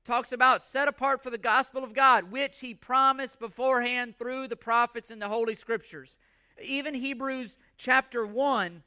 talks 0.05 0.33
about 0.33 0.63
set 0.63 0.89
apart 0.89 1.23
for 1.23 1.31
the 1.31 1.39
gospel 1.39 1.85
of 1.85 1.95
God, 1.95 2.31
which 2.31 2.61
he 2.61 2.75
promised 2.75 3.39
beforehand 3.39 4.17
through 4.19 4.49
the 4.49 4.57
prophets 4.57 5.11
in 5.11 5.19
the 5.19 5.29
Holy 5.29 5.55
Scriptures. 5.55 6.17
Even 6.63 6.95
Hebrews 6.95 7.57
chapter 7.77 8.27
1, 8.27 8.83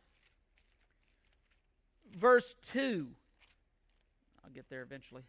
verse 2.15 2.55
2. 2.71 3.07
I'll 4.43 4.51
get 4.51 4.69
there 4.69 4.81
eventually. 4.81 5.23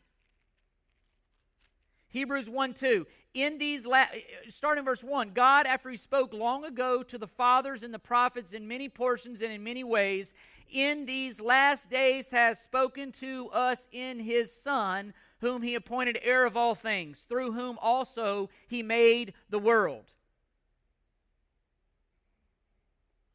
Hebrews 2.08 2.48
1 2.48 2.74
2. 2.74 3.06
In 3.34 3.58
these, 3.58 3.84
la- 3.84 4.06
starting 4.48 4.84
verse 4.84 5.04
1, 5.04 5.32
God, 5.34 5.66
after 5.66 5.90
he 5.90 5.96
spoke 5.96 6.32
long 6.32 6.64
ago 6.64 7.02
to 7.02 7.18
the 7.18 7.26
fathers 7.26 7.82
and 7.82 7.92
the 7.92 7.98
prophets 7.98 8.52
in 8.52 8.66
many 8.66 8.88
portions 8.88 9.42
and 9.42 9.52
in 9.52 9.62
many 9.62 9.84
ways, 9.84 10.32
in 10.70 11.06
these 11.06 11.40
last 11.40 11.90
days 11.90 12.30
has 12.30 12.58
spoken 12.58 13.12
to 13.12 13.48
us 13.50 13.86
in 13.92 14.18
his 14.18 14.52
Son 14.52 15.12
whom 15.40 15.62
he 15.62 15.74
appointed 15.74 16.18
heir 16.22 16.46
of 16.46 16.56
all 16.56 16.74
things, 16.74 17.20
through 17.20 17.52
whom 17.52 17.78
also 17.80 18.48
he 18.68 18.82
made 18.82 19.34
the 19.50 19.58
world. 19.58 20.04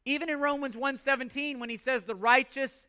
Even 0.04 0.28
in 0.28 0.40
Romans 0.40 0.74
1:17 0.74 1.58
when 1.58 1.70
he 1.70 1.76
says 1.76 2.04
the 2.04 2.14
righteous 2.14 2.86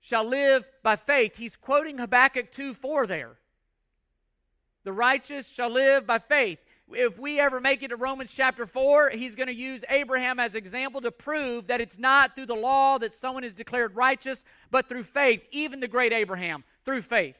shall 0.00 0.24
live 0.24 0.68
by 0.82 0.96
faith, 0.96 1.36
he's 1.36 1.56
quoting 1.56 1.96
Habakkuk 1.96 2.52
2:4 2.52 3.06
there. 3.06 3.38
The 4.82 4.92
righteous 4.92 5.48
shall 5.48 5.70
live 5.70 6.06
by 6.06 6.18
faith. 6.18 6.58
If 6.92 7.18
we 7.18 7.40
ever 7.40 7.58
make 7.58 7.82
it 7.82 7.88
to 7.88 7.96
Romans 7.96 8.34
chapter 8.34 8.66
4, 8.66 9.08
he's 9.10 9.34
going 9.34 9.46
to 9.46 9.54
use 9.54 9.82
Abraham 9.88 10.38
as 10.38 10.54
example 10.54 11.00
to 11.00 11.10
prove 11.10 11.68
that 11.68 11.80
it's 11.80 11.96
not 11.96 12.34
through 12.34 12.44
the 12.44 12.54
law 12.54 12.98
that 12.98 13.14
someone 13.14 13.44
is 13.44 13.54
declared 13.54 13.96
righteous, 13.96 14.44
but 14.70 14.86
through 14.86 15.04
faith, 15.04 15.48
even 15.50 15.80
the 15.80 15.88
great 15.88 16.12
Abraham, 16.12 16.64
through 16.84 17.00
faith 17.00 17.38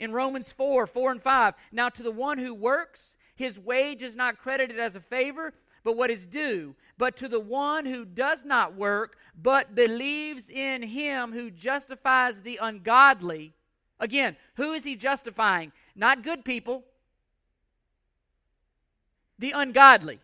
in 0.00 0.12
Romans 0.12 0.50
4 0.50 0.88
4 0.88 1.12
and 1.12 1.22
5. 1.22 1.54
Now, 1.70 1.88
to 1.90 2.02
the 2.02 2.10
one 2.10 2.38
who 2.38 2.52
works, 2.52 3.16
his 3.36 3.58
wage 3.58 4.02
is 4.02 4.16
not 4.16 4.38
credited 4.38 4.80
as 4.80 4.96
a 4.96 5.00
favor, 5.00 5.52
but 5.84 5.96
what 5.96 6.10
is 6.10 6.26
due. 6.26 6.74
But 6.98 7.16
to 7.18 7.28
the 7.28 7.38
one 7.38 7.84
who 7.84 8.04
does 8.04 8.44
not 8.44 8.74
work, 8.74 9.16
but 9.40 9.74
believes 9.74 10.50
in 10.50 10.82
him 10.82 11.32
who 11.32 11.50
justifies 11.50 12.40
the 12.40 12.58
ungodly. 12.60 13.52
Again, 14.00 14.36
who 14.56 14.72
is 14.72 14.84
he 14.84 14.96
justifying? 14.96 15.70
Not 15.94 16.24
good 16.24 16.44
people, 16.44 16.82
the 19.38 19.52
ungodly. 19.52 20.18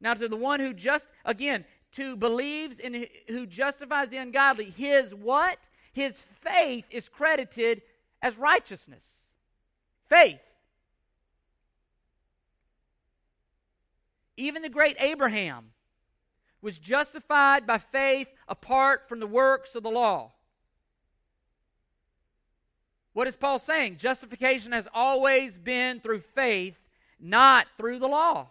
Now, 0.00 0.14
to 0.14 0.28
the 0.28 0.36
one 0.36 0.60
who 0.60 0.72
just, 0.72 1.08
again, 1.24 1.64
to 1.92 2.16
believes 2.16 2.78
in 2.78 3.06
who 3.28 3.46
justifies 3.46 4.10
the 4.10 4.18
ungodly, 4.18 4.70
his 4.76 5.14
what? 5.14 5.58
His 5.98 6.20
faith 6.42 6.84
is 6.90 7.08
credited 7.08 7.82
as 8.22 8.38
righteousness. 8.38 9.04
Faith. 10.08 10.40
Even 14.36 14.62
the 14.62 14.68
great 14.68 14.96
Abraham 15.00 15.72
was 16.62 16.78
justified 16.78 17.66
by 17.66 17.78
faith 17.78 18.28
apart 18.46 19.08
from 19.08 19.18
the 19.18 19.26
works 19.26 19.74
of 19.74 19.82
the 19.82 19.90
law. 19.90 20.30
What 23.12 23.26
is 23.26 23.34
Paul 23.34 23.58
saying? 23.58 23.96
Justification 23.96 24.70
has 24.70 24.86
always 24.94 25.58
been 25.58 25.98
through 25.98 26.20
faith, 26.20 26.78
not 27.18 27.66
through 27.76 27.98
the 27.98 28.06
law. 28.06 28.50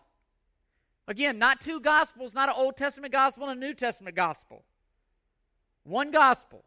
Again, 1.08 1.40
not 1.40 1.62
two 1.62 1.80
gospels, 1.80 2.34
not 2.34 2.50
an 2.50 2.56
Old 2.58 2.76
Testament 2.76 3.14
gospel 3.14 3.48
and 3.48 3.64
a 3.64 3.66
New 3.66 3.74
Testament 3.74 4.18
gospel. 4.18 4.66
One 5.86 6.12
gospel. 6.12 6.66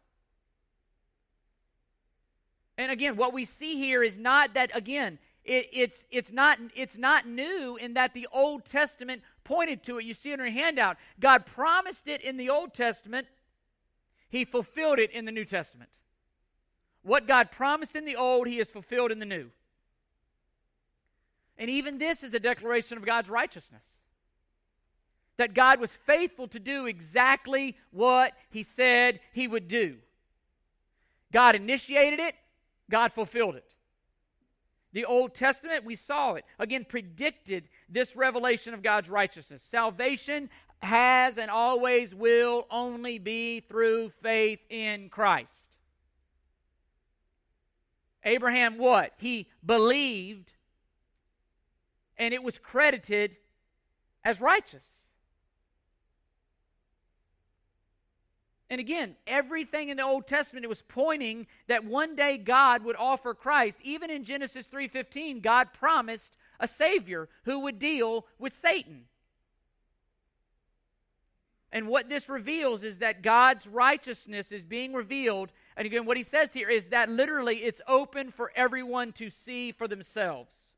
And 2.80 2.90
again, 2.90 3.16
what 3.16 3.34
we 3.34 3.44
see 3.44 3.76
here 3.76 4.02
is 4.02 4.16
not 4.16 4.54
that, 4.54 4.74
again, 4.74 5.18
it, 5.44 5.68
it's, 5.70 6.06
it's, 6.10 6.32
not, 6.32 6.58
it's 6.74 6.96
not 6.96 7.28
new 7.28 7.76
in 7.76 7.92
that 7.92 8.14
the 8.14 8.26
Old 8.32 8.64
Testament 8.64 9.20
pointed 9.44 9.82
to 9.82 9.98
it. 9.98 10.06
You 10.06 10.14
see 10.14 10.32
in 10.32 10.38
your 10.38 10.48
handout. 10.48 10.96
God 11.20 11.44
promised 11.44 12.08
it 12.08 12.22
in 12.22 12.38
the 12.38 12.48
Old 12.48 12.72
Testament, 12.72 13.26
He 14.30 14.46
fulfilled 14.46 14.98
it 14.98 15.10
in 15.10 15.26
the 15.26 15.30
New 15.30 15.44
Testament. 15.44 15.90
What 17.02 17.28
God 17.28 17.50
promised 17.50 17.96
in 17.96 18.06
the 18.06 18.16
Old, 18.16 18.46
He 18.46 18.56
has 18.56 18.70
fulfilled 18.70 19.12
in 19.12 19.18
the 19.18 19.26
New. 19.26 19.50
And 21.58 21.68
even 21.68 21.98
this 21.98 22.22
is 22.22 22.32
a 22.32 22.40
declaration 22.40 22.96
of 22.96 23.04
God's 23.04 23.28
righteousness. 23.28 23.84
That 25.36 25.52
God 25.52 25.80
was 25.80 25.98
faithful 26.06 26.48
to 26.48 26.58
do 26.58 26.86
exactly 26.86 27.76
what 27.90 28.32
He 28.48 28.62
said 28.62 29.20
He 29.34 29.46
would 29.46 29.68
do. 29.68 29.96
God 31.30 31.54
initiated 31.54 32.20
it, 32.20 32.34
God 32.90 33.12
fulfilled 33.12 33.54
it. 33.54 33.72
The 34.92 35.04
Old 35.04 35.34
Testament, 35.34 35.84
we 35.84 35.94
saw 35.94 36.34
it, 36.34 36.44
again, 36.58 36.84
predicted 36.86 37.68
this 37.88 38.16
revelation 38.16 38.74
of 38.74 38.82
God's 38.82 39.08
righteousness. 39.08 39.62
Salvation 39.62 40.50
has 40.82 41.38
and 41.38 41.50
always 41.50 42.14
will 42.14 42.66
only 42.70 43.18
be 43.18 43.60
through 43.60 44.10
faith 44.22 44.60
in 44.68 45.08
Christ. 45.08 45.68
Abraham, 48.24 48.78
what? 48.78 49.12
He 49.18 49.48
believed, 49.64 50.52
and 52.18 52.34
it 52.34 52.42
was 52.42 52.58
credited 52.58 53.36
as 54.24 54.40
righteous. 54.40 55.04
And 58.70 58.78
again, 58.78 59.16
everything 59.26 59.88
in 59.88 59.96
the 59.96 60.04
Old 60.04 60.28
Testament 60.28 60.64
it 60.64 60.68
was 60.68 60.82
pointing 60.82 61.48
that 61.66 61.84
one 61.84 62.14
day 62.14 62.38
God 62.38 62.84
would 62.84 62.94
offer 62.94 63.34
Christ. 63.34 63.80
Even 63.82 64.10
in 64.10 64.22
Genesis 64.22 64.68
3:15, 64.68 65.40
God 65.40 65.72
promised 65.72 66.36
a 66.60 66.68
savior 66.68 67.28
who 67.44 67.58
would 67.60 67.80
deal 67.80 68.28
with 68.38 68.52
Satan. 68.52 69.08
And 71.72 71.88
what 71.88 72.08
this 72.08 72.28
reveals 72.28 72.84
is 72.84 72.98
that 72.98 73.22
God's 73.22 73.66
righteousness 73.66 74.52
is 74.52 74.64
being 74.64 74.92
revealed. 74.92 75.50
And 75.76 75.86
again, 75.86 76.04
what 76.04 76.16
he 76.16 76.22
says 76.22 76.52
here 76.52 76.68
is 76.68 76.88
that 76.88 77.08
literally 77.08 77.64
it's 77.64 77.82
open 77.88 78.30
for 78.30 78.52
everyone 78.54 79.12
to 79.14 79.30
see 79.30 79.72
for 79.72 79.88
themselves. 79.88 80.68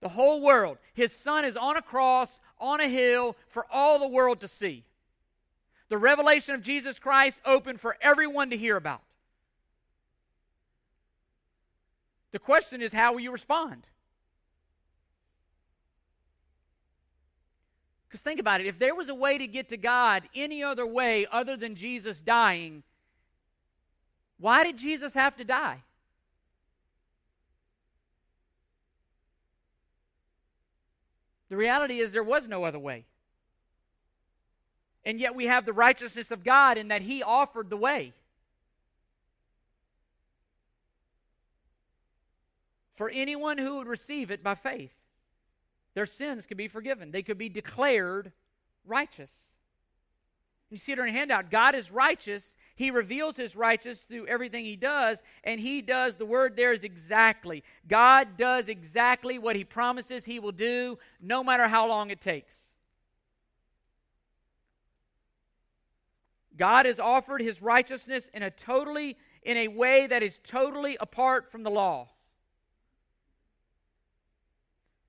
The 0.00 0.10
whole 0.10 0.40
world. 0.40 0.78
His 0.94 1.12
son 1.12 1.44
is 1.44 1.56
on 1.56 1.76
a 1.76 1.82
cross, 1.82 2.40
on 2.58 2.80
a 2.80 2.88
hill, 2.88 3.36
for 3.48 3.66
all 3.70 3.98
the 3.98 4.08
world 4.08 4.40
to 4.40 4.48
see 4.48 4.84
the 5.92 5.98
revelation 5.98 6.54
of 6.54 6.62
Jesus 6.62 6.98
Christ 6.98 7.38
open 7.44 7.76
for 7.76 7.98
everyone 8.00 8.48
to 8.48 8.56
hear 8.56 8.78
about. 8.78 9.02
The 12.30 12.38
question 12.38 12.80
is, 12.80 12.94
how 12.94 13.12
will 13.12 13.20
you 13.20 13.30
respond? 13.30 13.86
Because 18.08 18.22
think 18.22 18.40
about 18.40 18.62
it 18.62 18.66
if 18.66 18.78
there 18.78 18.94
was 18.94 19.10
a 19.10 19.14
way 19.14 19.36
to 19.36 19.46
get 19.46 19.68
to 19.68 19.76
God 19.76 20.22
any 20.34 20.62
other 20.62 20.86
way 20.86 21.26
other 21.30 21.58
than 21.58 21.74
Jesus 21.74 22.22
dying, 22.22 22.84
why 24.38 24.64
did 24.64 24.78
Jesus 24.78 25.12
have 25.12 25.36
to 25.36 25.44
die? 25.44 25.82
The 31.50 31.56
reality 31.58 32.00
is, 32.00 32.12
there 32.14 32.22
was 32.22 32.48
no 32.48 32.64
other 32.64 32.78
way. 32.78 33.04
And 35.04 35.18
yet 35.18 35.34
we 35.34 35.46
have 35.46 35.66
the 35.66 35.72
righteousness 35.72 36.30
of 36.30 36.44
God 36.44 36.78
in 36.78 36.88
that 36.88 37.02
He 37.02 37.22
offered 37.22 37.70
the 37.70 37.76
way. 37.76 38.12
For 42.94 43.08
anyone 43.08 43.58
who 43.58 43.78
would 43.78 43.88
receive 43.88 44.30
it 44.30 44.42
by 44.42 44.54
faith, 44.54 44.92
their 45.94 46.06
sins 46.06 46.46
could 46.46 46.56
be 46.56 46.68
forgiven. 46.68 47.10
They 47.10 47.22
could 47.22 47.38
be 47.38 47.48
declared 47.48 48.32
righteous. 48.86 49.32
You 50.70 50.78
see 50.78 50.92
it 50.92 50.98
on 50.98 51.06
your 51.06 51.14
handout. 51.14 51.50
God 51.50 51.74
is 51.74 51.90
righteous. 51.90 52.56
He 52.76 52.90
reveals 52.90 53.36
his 53.36 53.54
righteousness 53.54 54.04
through 54.04 54.26
everything 54.26 54.64
he 54.64 54.76
does, 54.76 55.22
and 55.44 55.60
he 55.60 55.82
does, 55.82 56.16
the 56.16 56.24
word 56.24 56.56
there 56.56 56.72
is 56.72 56.82
exactly. 56.82 57.62
God 57.86 58.38
does 58.38 58.70
exactly 58.70 59.38
what 59.38 59.54
he 59.54 59.64
promises 59.64 60.24
he 60.24 60.38
will 60.38 60.52
do, 60.52 60.98
no 61.20 61.44
matter 61.44 61.68
how 61.68 61.86
long 61.86 62.08
it 62.10 62.22
takes. 62.22 62.71
God 66.56 66.86
has 66.86 67.00
offered 67.00 67.40
his 67.40 67.62
righteousness 67.62 68.30
in 68.32 68.42
a 68.42 68.50
totally 68.50 69.16
in 69.42 69.56
a 69.56 69.68
way 69.68 70.06
that 70.06 70.22
is 70.22 70.38
totally 70.44 70.96
apart 71.00 71.50
from 71.50 71.62
the 71.62 71.70
law. 71.70 72.08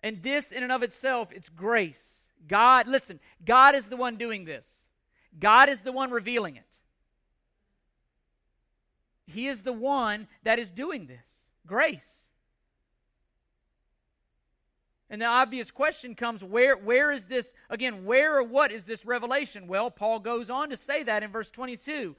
And 0.01 0.21
this 0.23 0.51
in 0.51 0.63
and 0.63 0.71
of 0.71 0.83
itself 0.83 1.31
it's 1.31 1.49
grace. 1.49 2.19
God, 2.47 2.87
listen, 2.87 3.19
God 3.45 3.75
is 3.75 3.87
the 3.87 3.95
one 3.95 4.17
doing 4.17 4.45
this. 4.45 4.85
God 5.39 5.69
is 5.69 5.81
the 5.81 5.91
one 5.91 6.11
revealing 6.11 6.55
it. 6.57 6.79
He 9.25 9.47
is 9.47 9.61
the 9.61 9.73
one 9.73 10.27
that 10.43 10.59
is 10.59 10.71
doing 10.71 11.07
this. 11.07 11.47
Grace. 11.65 12.27
And 15.13 15.21
the 15.21 15.27
obvious 15.27 15.69
question 15.69 16.15
comes 16.15 16.43
where, 16.43 16.75
where 16.75 17.11
is 17.11 17.27
this, 17.27 17.53
again, 17.69 18.03
where 18.03 18.39
or 18.39 18.43
what 18.43 18.71
is 18.71 18.83
this 18.83 19.05
revelation? 19.05 19.67
Well, 19.67 19.91
Paul 19.91 20.17
goes 20.17 20.49
on 20.49 20.71
to 20.71 20.75
say 20.75 21.03
that 21.03 21.21
in 21.21 21.29
verse 21.29 21.51
22. 21.51 22.15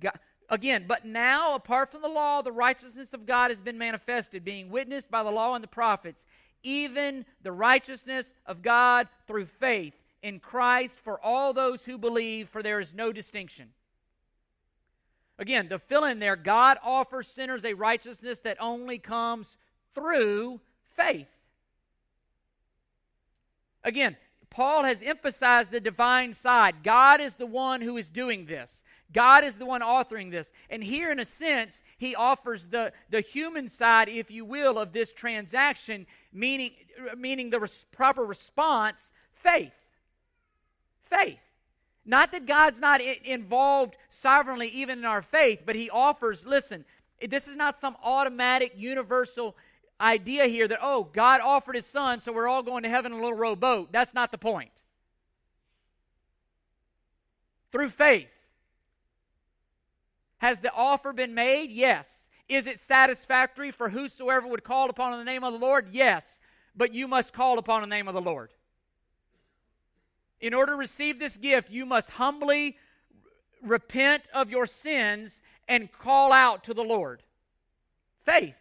God, 0.00 0.18
again, 0.50 0.86
but 0.88 1.04
now, 1.04 1.54
apart 1.54 1.92
from 1.92 2.02
the 2.02 2.08
law, 2.08 2.42
the 2.42 2.50
righteousness 2.50 3.12
of 3.12 3.26
God 3.26 3.52
has 3.52 3.60
been 3.60 3.78
manifested, 3.78 4.44
being 4.44 4.70
witnessed 4.70 5.08
by 5.08 5.22
the 5.22 5.30
law 5.30 5.54
and 5.54 5.62
the 5.62 5.68
prophets, 5.68 6.24
even 6.64 7.24
the 7.44 7.52
righteousness 7.52 8.34
of 8.44 8.60
God 8.60 9.06
through 9.28 9.46
faith 9.46 9.94
in 10.20 10.40
Christ 10.40 10.98
for 10.98 11.24
all 11.24 11.52
those 11.52 11.84
who 11.84 11.96
believe, 11.96 12.48
for 12.48 12.60
there 12.60 12.80
is 12.80 12.92
no 12.92 13.12
distinction. 13.12 13.68
Again, 15.38 15.68
to 15.68 15.78
fill 15.78 16.02
in 16.02 16.18
there, 16.18 16.34
God 16.34 16.78
offers 16.82 17.28
sinners 17.28 17.64
a 17.64 17.74
righteousness 17.74 18.40
that 18.40 18.56
only 18.60 18.98
comes 18.98 19.56
through 19.94 20.58
faith. 20.96 21.28
Again, 23.86 24.16
Paul 24.50 24.82
has 24.84 25.00
emphasized 25.00 25.70
the 25.70 25.80
divine 25.80 26.34
side. 26.34 26.82
God 26.82 27.20
is 27.20 27.34
the 27.34 27.46
one 27.46 27.80
who 27.80 27.96
is 27.96 28.10
doing 28.10 28.46
this. 28.46 28.82
God 29.12 29.44
is 29.44 29.58
the 29.58 29.64
one 29.64 29.80
authoring 29.80 30.32
this. 30.32 30.50
And 30.68 30.82
here, 30.82 31.12
in 31.12 31.20
a 31.20 31.24
sense, 31.24 31.80
he 31.96 32.16
offers 32.16 32.66
the, 32.66 32.92
the 33.08 33.20
human 33.20 33.68
side, 33.68 34.08
if 34.08 34.28
you 34.28 34.44
will, 34.44 34.76
of 34.76 34.92
this 34.92 35.12
transaction, 35.12 36.06
meaning, 36.32 36.72
meaning 37.16 37.50
the 37.50 37.60
res- 37.60 37.84
proper 37.92 38.24
response 38.24 39.12
faith. 39.32 39.72
Faith. 41.02 41.38
Not 42.04 42.32
that 42.32 42.46
God's 42.46 42.80
not 42.80 43.00
I- 43.00 43.20
involved 43.24 43.96
sovereignly 44.10 44.68
even 44.68 44.98
in 44.98 45.04
our 45.04 45.22
faith, 45.22 45.60
but 45.64 45.76
he 45.76 45.88
offers, 45.88 46.44
listen, 46.44 46.84
this 47.26 47.46
is 47.46 47.56
not 47.56 47.78
some 47.78 47.96
automatic, 48.02 48.72
universal 48.76 49.56
idea 50.00 50.46
here 50.46 50.68
that, 50.68 50.78
oh, 50.82 51.04
God 51.04 51.40
offered 51.40 51.74
his 51.74 51.86
son, 51.86 52.20
so 52.20 52.32
we're 52.32 52.48
all 52.48 52.62
going 52.62 52.82
to 52.82 52.88
heaven 52.88 53.12
in 53.12 53.18
a 53.18 53.22
little 53.22 53.36
rowboat. 53.36 53.92
That's 53.92 54.14
not 54.14 54.30
the 54.30 54.38
point. 54.38 54.70
Through 57.72 57.90
faith. 57.90 58.28
Has 60.38 60.60
the 60.60 60.72
offer 60.72 61.12
been 61.12 61.34
made? 61.34 61.70
Yes. 61.70 62.26
Is 62.48 62.66
it 62.66 62.78
satisfactory 62.78 63.70
for 63.70 63.88
whosoever 63.88 64.46
would 64.46 64.64
call 64.64 64.90
upon 64.90 65.18
the 65.18 65.24
name 65.24 65.42
of 65.42 65.52
the 65.52 65.58
Lord? 65.58 65.88
Yes. 65.92 66.40
But 66.76 66.94
you 66.94 67.08
must 67.08 67.32
call 67.32 67.58
upon 67.58 67.80
the 67.80 67.86
name 67.86 68.06
of 68.06 68.14
the 68.14 68.20
Lord. 68.20 68.52
In 70.40 70.52
order 70.52 70.72
to 70.72 70.78
receive 70.78 71.18
this 71.18 71.38
gift, 71.38 71.70
you 71.70 71.86
must 71.86 72.10
humbly 72.10 72.76
repent 73.62 74.28
of 74.34 74.50
your 74.50 74.66
sins 74.66 75.40
and 75.66 75.90
call 75.90 76.32
out 76.32 76.62
to 76.64 76.74
the 76.74 76.84
Lord. 76.84 77.22
Faith. 78.24 78.54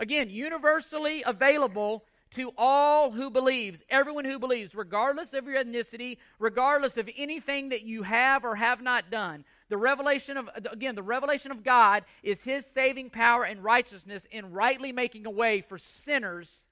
Again, 0.00 0.30
universally 0.30 1.22
available 1.24 2.04
to 2.30 2.52
all 2.56 3.10
who 3.10 3.28
believes, 3.28 3.84
everyone 3.90 4.24
who 4.24 4.38
believes, 4.38 4.74
regardless 4.74 5.34
of 5.34 5.46
your 5.46 5.62
ethnicity, 5.62 6.16
regardless 6.38 6.96
of 6.96 7.10
anything 7.18 7.68
that 7.68 7.82
you 7.82 8.02
have 8.02 8.44
or 8.44 8.56
have 8.56 8.80
not 8.80 9.10
done. 9.10 9.44
The 9.68 9.76
revelation 9.76 10.38
of 10.38 10.48
again, 10.72 10.94
the 10.94 11.02
revelation 11.02 11.50
of 11.50 11.62
God 11.62 12.04
is 12.22 12.42
his 12.42 12.64
saving 12.64 13.10
power 13.10 13.44
and 13.44 13.62
righteousness 13.62 14.26
in 14.30 14.52
rightly 14.52 14.90
making 14.90 15.26
a 15.26 15.30
way 15.30 15.60
for 15.60 15.76
sinners 15.76 16.62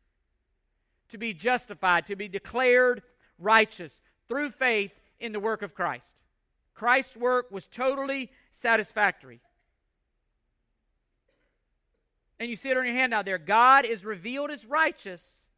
to 1.11 1.19
be 1.19 1.35
justified, 1.35 2.07
to 2.07 2.17
be 2.17 2.29
declared 2.29 3.03
righteous 3.39 4.01
through 4.27 4.51
faith 4.51 4.93
in 5.21 5.33
the 5.33 5.41
work 5.41 5.63
of 5.63 5.75
Christ. 5.75 6.23
Christ's 6.75 7.17
work 7.17 7.51
was 7.51 7.67
totally 7.67 8.31
satisfactory. 8.53 9.41
And 12.41 12.49
you 12.49 12.57
see 12.57 12.71
it 12.71 12.77
on 12.77 12.85
your 12.85 12.95
hand 12.95 13.13
out 13.13 13.25
there. 13.25 13.39
God 13.39 13.85
is 13.85 14.05
revealed 14.05 14.51
as 14.51 14.65
righteous 14.65 15.49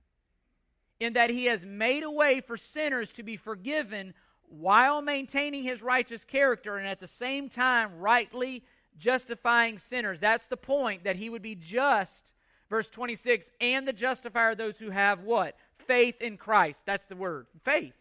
in 0.98 1.14
that 1.14 1.30
he 1.30 1.46
has 1.46 1.64
made 1.64 2.02
a 2.02 2.10
way 2.10 2.40
for 2.40 2.56
sinners 2.56 3.12
to 3.12 3.22
be 3.22 3.36
forgiven 3.36 4.14
while 4.48 5.00
maintaining 5.00 5.62
his 5.62 5.82
righteous 5.82 6.24
character 6.24 6.76
and 6.76 6.86
at 6.86 7.00
the 7.00 7.06
same 7.06 7.48
time 7.48 7.98
rightly 7.98 8.62
justifying 8.98 9.78
sinners. 9.78 10.20
That's 10.20 10.46
the 10.46 10.56
point 10.56 11.04
that 11.04 11.16
he 11.16 11.30
would 11.30 11.42
be 11.42 11.54
just, 11.54 12.32
verse 12.68 12.90
26, 12.90 13.50
and 13.60 13.86
the 13.86 13.92
justifier 13.92 14.50
of 14.50 14.58
those 14.58 14.78
who 14.78 14.90
have 14.90 15.22
what? 15.22 15.56
Faith 15.86 16.20
in 16.20 16.36
Christ. 16.36 16.84
That's 16.84 17.06
the 17.06 17.16
word. 17.16 17.46
Faith. 17.64 17.94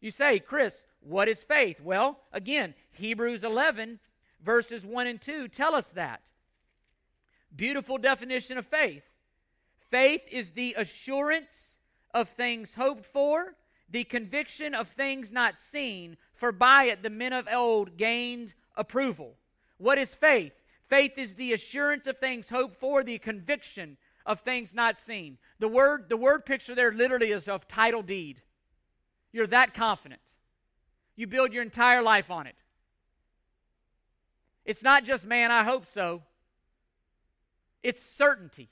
You 0.00 0.10
say, 0.10 0.38
Chris, 0.38 0.84
what 1.00 1.28
is 1.28 1.42
faith? 1.42 1.80
Well, 1.80 2.20
again, 2.32 2.74
Hebrews 2.92 3.44
11, 3.44 4.00
verses 4.44 4.84
1 4.84 5.06
and 5.06 5.20
2 5.20 5.48
tell 5.48 5.74
us 5.74 5.90
that. 5.92 6.20
Beautiful 7.54 7.98
definition 7.98 8.58
of 8.58 8.66
faith. 8.66 9.04
Faith 9.90 10.22
is 10.30 10.52
the 10.52 10.74
assurance 10.78 11.76
of 12.14 12.28
things 12.30 12.74
hoped 12.74 13.04
for, 13.04 13.56
the 13.90 14.04
conviction 14.04 14.74
of 14.74 14.88
things 14.88 15.32
not 15.32 15.60
seen, 15.60 16.16
for 16.34 16.50
by 16.50 16.84
it 16.84 17.02
the 17.02 17.10
men 17.10 17.32
of 17.32 17.46
old 17.52 17.98
gained 17.98 18.54
approval. 18.76 19.34
What 19.76 19.98
is 19.98 20.14
faith? 20.14 20.52
Faith 20.88 21.18
is 21.18 21.34
the 21.34 21.52
assurance 21.52 22.06
of 22.06 22.18
things 22.18 22.48
hoped 22.48 22.76
for, 22.76 23.04
the 23.04 23.18
conviction 23.18 23.96
of 24.24 24.40
things 24.40 24.74
not 24.74 24.98
seen. 24.98 25.38
The 25.58 25.68
word, 25.68 26.08
the 26.08 26.16
word 26.16 26.46
picture 26.46 26.74
there 26.74 26.92
literally 26.92 27.32
is 27.32 27.48
of 27.48 27.68
title 27.68 28.02
deed. 28.02 28.40
You're 29.32 29.46
that 29.48 29.74
confident. 29.74 30.20
You 31.16 31.26
build 31.26 31.52
your 31.52 31.62
entire 31.62 32.02
life 32.02 32.30
on 32.30 32.46
it. 32.46 32.56
It's 34.64 34.82
not 34.82 35.04
just, 35.04 35.26
man, 35.26 35.50
I 35.50 35.64
hope 35.64 35.86
so. 35.86 36.22
It's 37.82 38.02
certainty. 38.02 38.68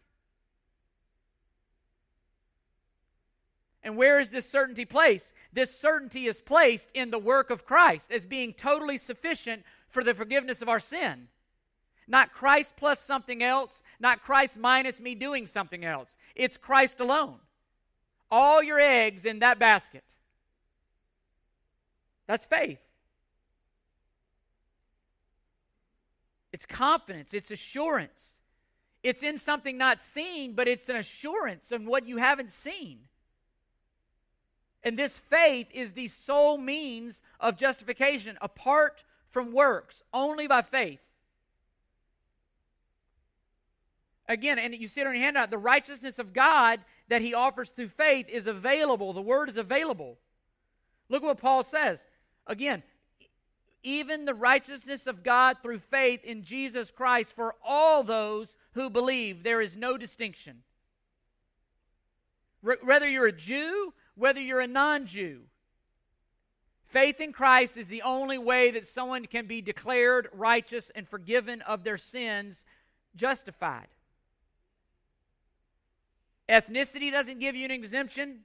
And 3.83 3.97
where 3.97 4.21
is 4.21 4.31
this 4.31 4.49
certainty 4.49 4.85
placed? 4.85 5.33
This 5.53 5.75
certainty 5.75 6.27
is 6.27 6.41
placed 6.41 6.91
in 6.95 7.11
the 7.11 7.19
work 7.19 7.51
of 7.51 7.65
Christ 7.65 8.13
as 8.13 8.25
being 8.25 8.53
totally 8.53 8.99
sufficient 8.99 9.65
for 9.89 10.05
the 10.05 10.15
forgiveness 10.15 10.61
of 10.61 10.69
our 10.69 10.81
sin. 10.81 11.29
Not 12.07 12.33
Christ 12.33 12.75
plus 12.77 13.01
something 13.01 13.43
else, 13.43 13.83
not 13.99 14.23
Christ 14.23 14.59
minus 14.59 15.01
me 15.01 15.15
doing 15.15 15.47
something 15.47 15.85
else. 15.85 16.17
It's 16.35 16.57
Christ 16.57 17.01
alone. 17.01 17.37
All 18.31 18.63
your 18.63 18.81
eggs 18.81 19.25
in 19.25 19.39
that 19.39 19.59
basket. 19.59 20.05
That's 22.27 22.45
faith. 22.45 22.81
It's 26.53 26.67
confidence, 26.67 27.33
it's 27.33 27.51
assurance. 27.51 28.40
It's 29.03 29.23
in 29.23 29.39
something 29.39 29.79
not 29.79 30.03
seen, 30.03 30.55
but 30.55 30.69
it's 30.69 30.89
an 30.89 30.97
assurance 30.97 31.73
of 31.73 31.87
what 31.87 32.07
you 32.07 32.19
haven't 32.19 32.51
seen. 32.51 33.01
And 34.83 34.99
this 34.99 35.19
faith 35.19 35.69
is 35.73 35.93
the 35.93 36.09
sole 36.09 36.59
means 36.59 37.23
of 37.39 37.57
justification 37.57 38.39
apart 38.41 39.05
from 39.31 39.53
works, 39.53 40.03
only 40.13 40.47
by 40.47 40.63
faith. 40.63 41.01
Again, 44.29 44.59
and 44.59 44.75
you 44.75 44.87
see 44.87 45.01
it 45.01 45.07
on 45.07 45.15
your 45.15 45.25
handout, 45.25 45.51
the 45.51 45.59
righteousness 45.59 46.19
of 46.19 46.33
God 46.33 46.81
that 47.09 47.21
he 47.21 47.35
offers 47.35 47.71
through 47.71 47.89
faith 47.89 48.29
is 48.29 48.47
available. 48.47 49.13
The 49.13 49.21
word 49.21 49.49
is 49.49 49.57
available. 49.57 50.19
Look 51.09 51.23
what 51.23 51.41
Paul 51.41 51.63
says. 51.63 52.07
Again, 52.47 52.83
even 53.83 54.25
the 54.25 54.35
righteousness 54.35 55.07
of 55.07 55.23
God 55.23 55.59
through 55.63 55.79
faith 55.79 56.25
in 56.25 56.43
Jesus 56.43 56.91
Christ 56.91 57.35
for 57.35 57.55
all 57.65 58.03
those 58.03 58.57
who 58.73 58.91
believe. 58.91 59.43
There 59.43 59.61
is 59.61 59.77
no 59.77 59.97
distinction. 59.97 60.63
Whether 62.63 63.09
you're 63.09 63.27
a 63.27 63.33
Jew 63.33 63.95
whether 64.21 64.41
you're 64.41 64.61
a 64.61 64.67
non 64.67 65.07
Jew. 65.07 65.41
Faith 66.85 67.21
in 67.21 67.33
Christ 67.33 67.77
is 67.77 67.89
the 67.89 68.03
only 68.03 68.37
way 68.37 68.71
that 68.73 68.87
someone 68.87 69.25
can 69.25 69.47
be 69.47 69.63
declared 69.63 70.29
righteous 70.33 70.91
and 70.91 71.09
forgiven 71.09 71.63
of 71.63 71.85
their 71.85 71.97
sins, 71.97 72.65
justified. 73.17 73.87
Ethnicity 76.49 77.11
doesn't 77.11 77.39
give 77.39 77.57
you 77.57 77.65
an 77.65 77.71
exemption. 77.71 78.41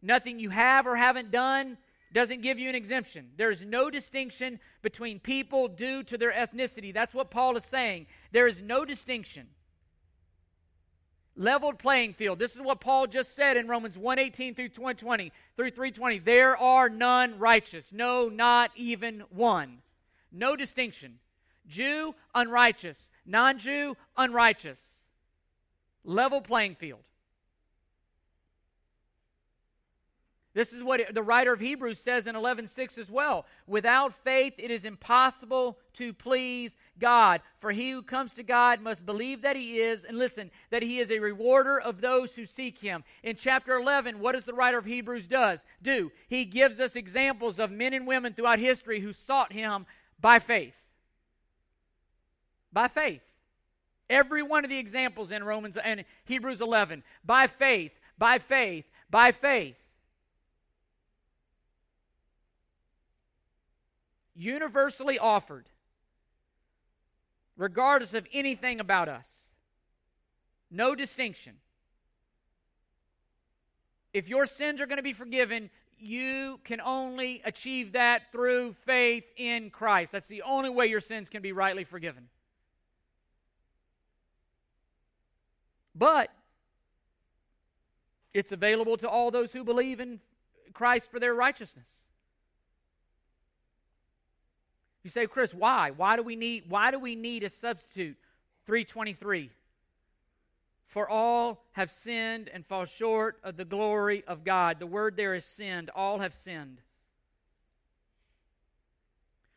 Nothing 0.00 0.38
you 0.38 0.50
have 0.50 0.86
or 0.86 0.96
haven't 0.96 1.30
done 1.30 1.76
doesn't 2.14 2.42
give 2.42 2.60
you 2.60 2.68
an 2.68 2.76
exemption. 2.76 3.30
There's 3.36 3.62
no 3.62 3.90
distinction 3.90 4.60
between 4.82 5.18
people 5.18 5.66
due 5.66 6.04
to 6.04 6.16
their 6.16 6.32
ethnicity. 6.32 6.94
That's 6.94 7.12
what 7.12 7.30
Paul 7.30 7.56
is 7.56 7.64
saying. 7.64 8.06
There 8.30 8.46
is 8.46 8.62
no 8.62 8.84
distinction. 8.84 9.48
Leveled 11.36 11.80
playing 11.80 12.14
field. 12.14 12.38
This 12.38 12.54
is 12.54 12.62
what 12.62 12.80
Paul 12.80 13.08
just 13.08 13.34
said 13.34 13.56
in 13.56 13.66
Romans 13.66 13.98
118 13.98 14.54
through 14.54 14.68
20, 14.68 15.32
through 15.56 15.70
320. 15.70 16.20
There 16.20 16.56
are 16.56 16.88
none 16.88 17.36
righteous. 17.40 17.92
No, 17.92 18.28
not 18.28 18.70
even 18.76 19.24
one. 19.30 19.78
No 20.30 20.54
distinction. 20.54 21.18
Jew, 21.66 22.14
unrighteous. 22.32 23.10
Non 23.26 23.58
Jew, 23.58 23.96
unrighteous. 24.16 24.80
Level 26.04 26.40
playing 26.40 26.76
field. 26.76 27.02
This 30.54 30.72
is 30.72 30.84
what 30.84 31.00
the 31.12 31.22
writer 31.22 31.52
of 31.52 31.58
Hebrews 31.58 31.98
says 31.98 32.28
in 32.28 32.36
11:6 32.36 32.96
as 32.96 33.10
well. 33.10 33.44
Without 33.66 34.14
faith 34.14 34.54
it 34.56 34.70
is 34.70 34.84
impossible 34.84 35.80
to 35.94 36.12
please 36.12 36.76
God, 36.98 37.42
for 37.58 37.72
he 37.72 37.90
who 37.90 38.02
comes 38.02 38.34
to 38.34 38.44
God 38.44 38.80
must 38.80 39.04
believe 39.04 39.42
that 39.42 39.56
he 39.56 39.80
is 39.80 40.04
and 40.04 40.16
listen, 40.16 40.52
that 40.70 40.82
he 40.82 41.00
is 41.00 41.10
a 41.10 41.18
rewarder 41.18 41.80
of 41.80 42.00
those 42.00 42.36
who 42.36 42.46
seek 42.46 42.78
him. 42.78 43.02
In 43.24 43.34
chapter 43.34 43.74
11, 43.74 44.20
what 44.20 44.32
does 44.32 44.44
the 44.44 44.54
writer 44.54 44.78
of 44.78 44.84
Hebrews 44.84 45.26
does? 45.26 45.64
Do? 45.82 46.12
He 46.28 46.44
gives 46.44 46.80
us 46.80 46.94
examples 46.94 47.58
of 47.58 47.72
men 47.72 47.92
and 47.92 48.06
women 48.06 48.32
throughout 48.32 48.60
history 48.60 49.00
who 49.00 49.12
sought 49.12 49.52
him 49.52 49.86
by 50.20 50.38
faith. 50.38 50.76
By 52.72 52.86
faith. 52.86 53.22
Every 54.08 54.42
one 54.42 54.62
of 54.64 54.70
the 54.70 54.78
examples 54.78 55.32
in 55.32 55.42
Romans 55.42 55.76
and 55.76 56.04
Hebrews 56.26 56.60
11, 56.60 57.02
by 57.24 57.48
faith, 57.48 57.98
by 58.16 58.38
faith, 58.38 58.88
by 59.10 59.32
faith. 59.32 59.76
Universally 64.34 65.18
offered, 65.18 65.68
regardless 67.56 68.14
of 68.14 68.26
anything 68.32 68.80
about 68.80 69.08
us. 69.08 69.48
No 70.70 70.94
distinction. 70.94 71.54
If 74.12 74.28
your 74.28 74.46
sins 74.46 74.80
are 74.80 74.86
going 74.86 74.98
to 74.98 75.02
be 75.02 75.12
forgiven, 75.12 75.70
you 75.98 76.60
can 76.64 76.80
only 76.80 77.42
achieve 77.44 77.92
that 77.92 78.30
through 78.32 78.74
faith 78.84 79.24
in 79.36 79.70
Christ. 79.70 80.12
That's 80.12 80.26
the 80.26 80.42
only 80.42 80.70
way 80.70 80.86
your 80.86 81.00
sins 81.00 81.28
can 81.28 81.42
be 81.42 81.52
rightly 81.52 81.84
forgiven. 81.84 82.28
But 85.94 86.30
it's 88.32 88.50
available 88.50 88.96
to 88.98 89.08
all 89.08 89.30
those 89.30 89.52
who 89.52 89.62
believe 89.62 90.00
in 90.00 90.20
Christ 90.72 91.10
for 91.10 91.20
their 91.20 91.34
righteousness. 91.34 91.88
You 95.04 95.10
say, 95.10 95.26
Chris, 95.26 95.54
why? 95.54 95.90
Why 95.90 96.16
do 96.16 96.22
we 96.22 96.34
need 96.34 96.64
why 96.68 96.90
do 96.90 96.98
we 96.98 97.14
need 97.14 97.44
a 97.44 97.50
substitute? 97.50 98.16
323. 98.66 99.50
For 100.86 101.08
all 101.08 101.62
have 101.72 101.90
sinned 101.90 102.48
and 102.52 102.66
fall 102.66 102.86
short 102.86 103.38
of 103.44 103.56
the 103.56 103.64
glory 103.64 104.24
of 104.26 104.44
God. 104.44 104.78
The 104.78 104.86
word 104.86 105.16
there 105.16 105.34
is 105.34 105.44
sinned. 105.44 105.90
All 105.94 106.20
have 106.20 106.34
sinned. 106.34 106.80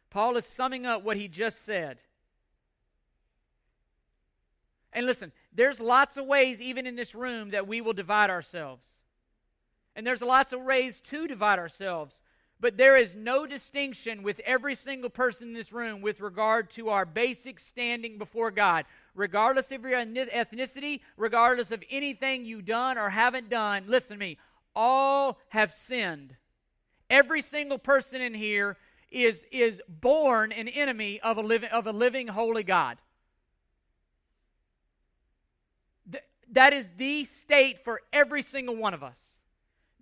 Paul 0.10 0.36
is 0.36 0.46
summing 0.46 0.86
up 0.86 1.04
what 1.04 1.18
he 1.18 1.28
just 1.28 1.64
said. 1.64 2.00
And 4.92 5.06
listen, 5.06 5.32
there's 5.54 5.80
lots 5.80 6.18
of 6.18 6.26
ways, 6.26 6.62
even 6.62 6.88
in 6.88 6.96
this 6.96 7.14
room, 7.14 7.52
that 7.52 7.68
we 7.68 7.82
will 7.82 7.94
divide 7.94 8.30
ourselves. 8.30 8.88
And 9.96 10.08
there's 10.08 10.22
lots 10.22 10.54
of 10.54 10.62
ways 10.62 11.02
to 11.02 11.28
divide 11.28 11.60
ourselves. 11.60 12.22
But 12.60 12.78
there 12.78 12.98
is 12.98 13.16
no 13.16 13.46
distinction 13.46 14.24
with 14.24 14.40
every 14.40 14.74
single 14.74 15.12
person 15.12 15.50
in 15.50 15.54
this 15.54 15.72
room 15.72 16.02
with 16.02 16.22
regard 16.22 16.72
to 16.72 16.90
our 16.90 17.06
basic 17.06 17.60
standing 17.60 18.18
before 18.18 18.50
God. 18.50 18.86
Regardless 19.14 19.72
of 19.72 19.84
your 19.84 20.00
ethnicity, 20.00 21.02
regardless 21.18 21.72
of 21.72 21.84
anything 21.90 22.46
you've 22.46 22.66
done 22.66 22.98
or 22.98 23.10
haven't 23.10 23.50
done, 23.50 23.84
listen 23.88 24.16
to 24.16 24.20
me, 24.20 24.38
all 24.76 25.40
have 25.50 25.72
sinned. 25.72 26.36
Every 27.10 27.42
single 27.42 27.78
person 27.78 28.22
in 28.22 28.34
here 28.34 28.78
is, 29.12 29.46
is 29.52 29.82
born 29.88 30.52
an 30.52 30.68
enemy 30.68 31.20
of 31.22 31.38
a 31.38 31.42
living, 31.42 31.70
of 31.70 31.86
a 31.86 31.92
living 31.92 32.28
holy 32.28 32.64
God. 32.64 32.98
Th- 36.12 36.24
that 36.52 36.74
is 36.74 36.90
the 36.98 37.24
state 37.26 37.84
for 37.84 38.02
every 38.12 38.42
single 38.42 38.76
one 38.76 38.94
of 38.96 39.04
us, 39.04 39.20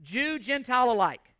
Jew, 0.02 0.40
Gentile 0.40 0.92
alike. 0.92 1.35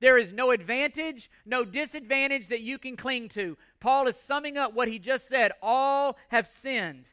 There 0.00 0.16
is 0.16 0.32
no 0.32 0.50
advantage, 0.50 1.30
no 1.44 1.64
disadvantage 1.64 2.48
that 2.48 2.60
you 2.60 2.78
can 2.78 2.96
cling 2.96 3.28
to. 3.30 3.56
Paul 3.80 4.06
is 4.06 4.16
summing 4.16 4.56
up 4.56 4.74
what 4.74 4.88
he 4.88 4.98
just 4.98 5.28
said. 5.28 5.52
All 5.62 6.16
have 6.28 6.46
sinned. 6.46 7.10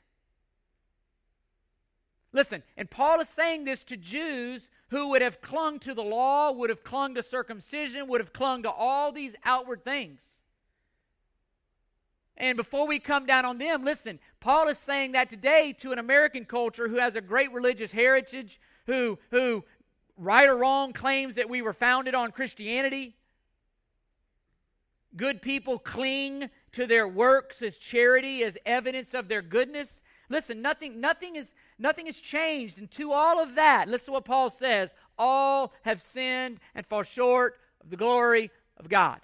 Listen, 2.32 2.64
and 2.78 2.90
Paul 2.90 3.20
is 3.20 3.30
saying 3.30 3.66
this 3.66 3.84
to 3.86 3.98
Jews 3.98 4.70
who 4.90 5.10
would 5.10 5.22
have 5.22 5.42
clung 5.42 5.80
to 5.80 5.94
the 5.94 6.04
law, 6.04 6.52
would 6.52 6.70
have 6.70 6.84
clung 6.84 7.16
to 7.16 7.24
circumcision, 7.24 8.08
would 8.08 8.22
have 8.22 8.32
clung 8.32 8.64
to 8.64 8.72
all 8.72 9.12
these 9.12 9.36
outward 9.44 9.84
things. 9.84 10.38
And 12.38 12.56
before 12.56 12.88
we 12.88 13.00
come 13.00 13.26
down 13.26 13.46
on 13.46 13.58
them, 13.58 13.84
listen, 13.84 14.20
Paul 14.40 14.68
is 14.68 14.78
saying 14.78 15.14
that 15.14 15.30
today 15.30 15.74
to 15.80 15.92
an 15.92 16.00
American 16.00 16.46
culture 16.46 16.88
who 16.88 16.98
has 16.98 17.16
a 17.16 17.22
great 17.22 17.52
religious 17.52 17.92
heritage, 17.92 18.62
who, 18.86 19.18
who 19.32 19.66
right 20.18 20.47
or 20.47 20.57
wrong 20.57 20.93
claims 20.93 21.36
that 21.36 21.49
we 21.49 21.61
were 21.61 21.74
founded 21.74 22.15
on 22.15 22.32
Christianity. 22.32 23.15
Good 25.15 25.41
people 25.41 25.80
cling 25.80 26.49
to 26.74 26.86
their 26.86 27.07
works 27.07 27.61
as 27.61 27.78
charity, 27.78 28.43
as 28.43 28.57
evidence 28.65 29.13
of 29.13 29.28
their 29.28 29.41
goodness. 29.41 30.01
Listen, 30.30 30.61
nothing, 30.61 30.99
nothing 30.99 31.36
is 31.36 31.53
nothing 31.80 32.07
has 32.07 32.20
changed. 32.20 32.78
And 32.78 32.91
to 32.91 33.13
all 33.13 33.41
of 33.41 33.55
that, 33.55 33.88
listen 33.88 34.07
to 34.07 34.11
what 34.13 34.26
Paul 34.26 34.49
says: 34.49 34.93
all 35.18 35.74
have 35.84 36.01
sinned 36.01 36.59
and 36.76 36.86
fall 36.86 37.03
short 37.03 37.57
of 37.82 37.89
the 37.89 37.97
glory 37.97 38.51
of 38.78 38.89
God. 38.89 39.22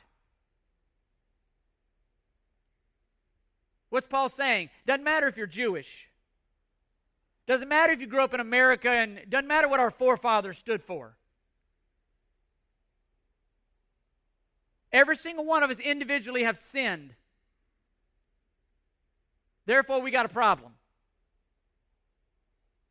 What's 3.89 4.07
Paul 4.07 4.29
saying? 4.29 4.69
Doesn't 4.87 5.03
matter 5.03 5.27
if 5.27 5.37
you're 5.37 5.45
Jewish. 5.45 6.09
Doesn't 7.45 7.67
matter 7.67 7.91
if 7.91 7.99
you 7.99 8.07
grew 8.07 8.23
up 8.23 8.33
in 8.33 8.39
America 8.39 8.89
and 8.89 9.19
doesn't 9.29 9.47
matter 9.47 9.67
what 9.67 9.79
our 9.79 9.91
forefathers 9.91 10.57
stood 10.57 10.81
for. 10.81 11.15
Every 14.91 15.15
single 15.15 15.43
one 15.43 15.63
of 15.63 15.71
us 15.71 15.79
individually 15.79 16.43
have 16.43 16.57
sinned. 16.57 17.15
Therefore, 19.65 20.01
we 20.01 20.11
got 20.11 20.25
a 20.25 20.29
problem. 20.29 20.73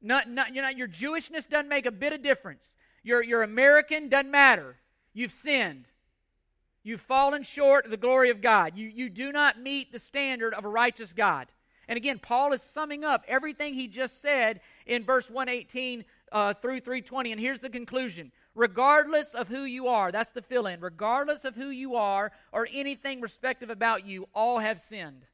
Not, 0.02 0.28
not, 0.28 0.54
you 0.54 0.62
know, 0.62 0.68
your 0.68 0.88
Jewishness 0.88 1.48
doesn't 1.48 1.68
make 1.68 1.86
a 1.86 1.92
bit 1.92 2.12
of 2.12 2.22
difference. 2.22 2.74
Your, 3.04 3.22
your 3.22 3.42
American 3.42 4.08
doesn't 4.08 4.30
matter. 4.30 4.76
You've 5.14 5.32
sinned. 5.32 5.86
You've 6.82 7.00
fallen 7.00 7.44
short 7.44 7.84
of 7.84 7.92
the 7.92 7.96
glory 7.96 8.30
of 8.30 8.40
God. 8.40 8.76
You, 8.76 8.88
you 8.88 9.08
do 9.08 9.30
not 9.30 9.60
meet 9.60 9.92
the 9.92 10.00
standard 10.00 10.52
of 10.54 10.64
a 10.64 10.68
righteous 10.68 11.12
God. 11.12 11.46
And 11.88 11.96
again, 11.96 12.18
Paul 12.18 12.52
is 12.52 12.62
summing 12.62 13.04
up 13.04 13.24
everything 13.26 13.74
he 13.74 13.88
just 13.88 14.20
said 14.20 14.60
in 14.86 15.04
verse 15.04 15.28
118 15.28 16.04
uh, 16.30 16.54
through 16.54 16.80
320. 16.80 17.32
And 17.32 17.40
here's 17.40 17.60
the 17.60 17.70
conclusion 17.70 18.32
regardless 18.54 19.34
of 19.34 19.48
who 19.48 19.64
you 19.64 19.88
are, 19.88 20.12
that's 20.12 20.30
the 20.30 20.42
fill 20.42 20.66
in, 20.66 20.80
regardless 20.80 21.44
of 21.44 21.54
who 21.54 21.70
you 21.70 21.96
are 21.96 22.32
or 22.52 22.68
anything 22.72 23.20
respective 23.20 23.70
about 23.70 24.06
you, 24.06 24.28
all 24.34 24.58
have 24.58 24.78
sinned. 24.78 25.24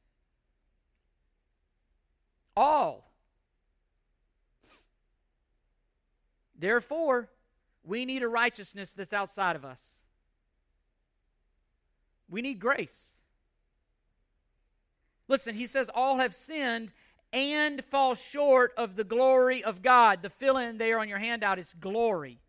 All. 2.57 3.11
Therefore, 6.59 7.29
we 7.85 8.05
need 8.05 8.23
a 8.23 8.29
righteousness 8.29 8.93
that's 8.93 9.13
outside 9.13 9.57
of 9.57 9.65
us. 9.65 9.83
We 12.29 12.43
need 12.43 12.59
grace. 12.59 13.18
Listen, 15.29 15.55
he 15.55 15.67
says, 15.67 15.91
All 15.95 16.19
have 16.19 16.35
sinned 16.35 16.93
and 17.33 17.85
fall 17.85 18.15
short 18.15 18.73
of 18.77 18.97
the 18.97 19.05
glory 19.05 19.63
of 19.63 19.83
God. 19.83 20.23
The 20.23 20.31
fill 20.31 20.57
in 20.57 20.79
there 20.79 20.99
on 20.99 21.09
your 21.09 21.19
handout 21.19 21.59
is 21.59 21.75
glory. 21.79 22.41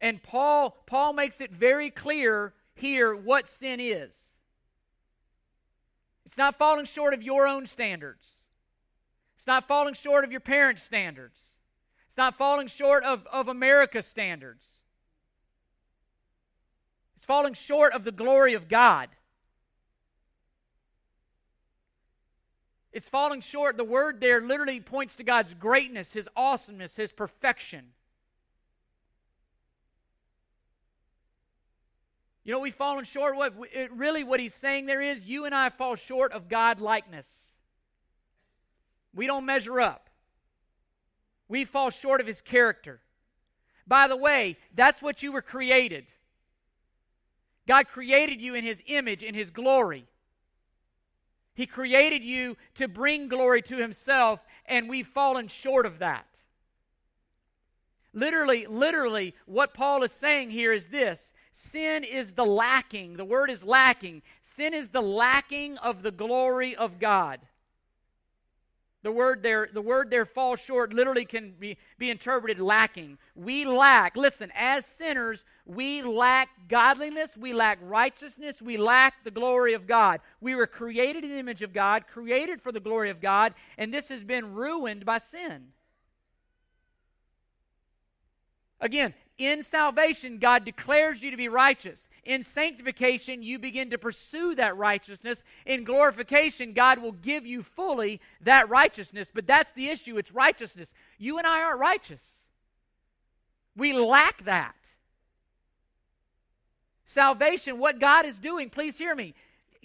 And 0.00 0.22
Paul, 0.22 0.76
Paul 0.86 1.12
makes 1.12 1.40
it 1.40 1.52
very 1.52 1.90
clear 1.90 2.52
here 2.74 3.14
what 3.14 3.48
sin 3.48 3.80
is. 3.80 4.32
It's 6.26 6.36
not 6.36 6.56
falling 6.56 6.84
short 6.84 7.14
of 7.14 7.22
your 7.22 7.46
own 7.46 7.66
standards. 7.66 8.26
It's 9.36 9.46
not 9.46 9.66
falling 9.66 9.94
short 9.94 10.24
of 10.24 10.30
your 10.30 10.40
parents' 10.40 10.82
standards. 10.82 11.38
It's 12.08 12.16
not 12.16 12.36
falling 12.36 12.66
short 12.68 13.04
of, 13.04 13.26
of 13.32 13.48
America's 13.48 14.06
standards. 14.06 14.66
It's 17.16 17.24
falling 17.24 17.54
short 17.54 17.92
of 17.92 18.04
the 18.04 18.12
glory 18.12 18.54
of 18.54 18.68
God. 18.68 19.08
It's 22.92 23.08
falling 23.08 23.40
short. 23.40 23.76
The 23.76 23.84
word 23.84 24.20
there 24.20 24.40
literally 24.40 24.80
points 24.80 25.16
to 25.16 25.24
God's 25.24 25.54
greatness, 25.54 26.12
His 26.12 26.28
awesomeness, 26.36 26.96
His 26.96 27.12
perfection. 27.12 27.92
You 32.44 32.52
know, 32.52 32.58
we've 32.58 32.74
fallen 32.74 33.04
short. 33.04 33.36
What 33.36 33.54
it, 33.72 33.92
really, 33.92 34.24
what 34.24 34.40
he's 34.40 34.54
saying 34.54 34.86
there 34.86 35.00
is, 35.00 35.28
you 35.28 35.44
and 35.44 35.54
I 35.54 35.70
fall 35.70 35.94
short 35.94 36.32
of 36.32 36.48
God 36.48 36.80
likeness. 36.80 37.28
We 39.14 39.26
don't 39.26 39.46
measure 39.46 39.80
up. 39.80 40.10
We 41.48 41.64
fall 41.64 41.90
short 41.90 42.20
of 42.20 42.26
his 42.26 42.40
character. 42.40 43.00
By 43.86 44.08
the 44.08 44.16
way, 44.16 44.56
that's 44.74 45.02
what 45.02 45.22
you 45.22 45.32
were 45.32 45.42
created. 45.42 46.06
God 47.68 47.88
created 47.88 48.40
you 48.40 48.54
in 48.54 48.64
his 48.64 48.82
image, 48.86 49.22
in 49.22 49.34
his 49.34 49.50
glory. 49.50 50.06
He 51.54 51.66
created 51.66 52.24
you 52.24 52.56
to 52.74 52.88
bring 52.88 53.28
glory 53.28 53.62
to 53.62 53.76
himself, 53.76 54.40
and 54.66 54.88
we've 54.88 55.06
fallen 55.06 55.48
short 55.48 55.84
of 55.84 55.98
that. 55.98 56.26
Literally, 58.14 58.66
literally, 58.66 59.34
what 59.46 59.74
Paul 59.74 60.02
is 60.02 60.12
saying 60.12 60.50
here 60.50 60.72
is 60.72 60.88
this 60.88 61.32
sin 61.50 62.04
is 62.04 62.32
the 62.32 62.44
lacking. 62.44 63.16
The 63.16 63.24
word 63.24 63.50
is 63.50 63.64
lacking. 63.64 64.22
Sin 64.42 64.74
is 64.74 64.88
the 64.88 65.02
lacking 65.02 65.78
of 65.78 66.02
the 66.02 66.10
glory 66.10 66.76
of 66.76 66.98
God. 66.98 67.40
The 69.02 69.10
word 69.10 69.42
there, 69.42 69.68
the 69.72 69.82
word 69.82 70.10
there 70.10 70.24
falls 70.24 70.60
short 70.60 70.92
literally 70.92 71.24
can 71.24 71.54
be, 71.58 71.76
be 71.98 72.08
interpreted 72.08 72.60
lacking. 72.60 73.18
We 73.34 73.64
lack, 73.64 74.16
listen, 74.16 74.52
as 74.54 74.86
sinners, 74.86 75.44
we 75.66 76.02
lack 76.02 76.50
godliness, 76.68 77.36
we 77.36 77.52
lack 77.52 77.78
righteousness, 77.82 78.62
we 78.62 78.76
lack 78.76 79.24
the 79.24 79.32
glory 79.32 79.74
of 79.74 79.88
God. 79.88 80.20
We 80.40 80.54
were 80.54 80.68
created 80.68 81.24
in 81.24 81.30
the 81.30 81.38
image 81.38 81.62
of 81.62 81.72
God, 81.72 82.04
created 82.06 82.62
for 82.62 82.70
the 82.70 82.78
glory 82.78 83.10
of 83.10 83.20
God, 83.20 83.54
and 83.76 83.92
this 83.92 84.08
has 84.08 84.22
been 84.22 84.54
ruined 84.54 85.04
by 85.04 85.18
sin. 85.18 85.72
Again, 88.80 89.14
in 89.46 89.62
salvation, 89.62 90.38
God 90.38 90.64
declares 90.64 91.22
you 91.22 91.30
to 91.30 91.36
be 91.36 91.48
righteous. 91.48 92.08
In 92.24 92.42
sanctification, 92.42 93.42
you 93.42 93.58
begin 93.58 93.90
to 93.90 93.98
pursue 93.98 94.54
that 94.54 94.76
righteousness. 94.76 95.44
In 95.66 95.84
glorification, 95.84 96.72
God 96.72 96.98
will 96.98 97.12
give 97.12 97.46
you 97.46 97.62
fully 97.62 98.20
that 98.42 98.68
righteousness. 98.68 99.30
But 99.32 99.46
that's 99.46 99.72
the 99.72 99.88
issue 99.88 100.18
it's 100.18 100.32
righteousness. 100.32 100.94
You 101.18 101.38
and 101.38 101.46
I 101.46 101.62
aren't 101.62 101.80
righteous, 101.80 102.22
we 103.76 103.92
lack 103.92 104.44
that. 104.44 104.74
Salvation, 107.04 107.78
what 107.78 108.00
God 108.00 108.24
is 108.24 108.38
doing, 108.38 108.70
please 108.70 108.96
hear 108.96 109.14
me. 109.14 109.34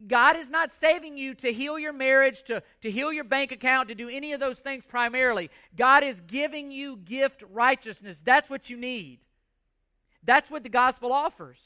God 0.08 0.36
is 0.36 0.50
not 0.50 0.72
saving 0.72 1.18
you 1.18 1.34
to 1.36 1.52
heal 1.52 1.80
your 1.80 1.92
marriage, 1.92 2.44
to, 2.44 2.62
to 2.82 2.92
heal 2.92 3.12
your 3.12 3.24
bank 3.24 3.52
account, 3.52 3.90
to 3.90 3.96
do 3.96 4.08
any 4.08 4.32
of 4.32 4.40
those 4.40 4.60
things 4.60 4.86
primarily. 4.86 5.50
God 5.76 6.04
is 6.04 6.22
giving 6.28 6.72
you 6.72 6.98
gift 6.98 7.44
righteousness. 7.52 8.22
That's 8.24 8.50
what 8.50 8.70
you 8.70 8.78
need. 8.78 9.20
That's 10.24 10.50
what 10.50 10.64
the 10.64 10.70
gospel 10.70 11.14
offers. 11.14 11.60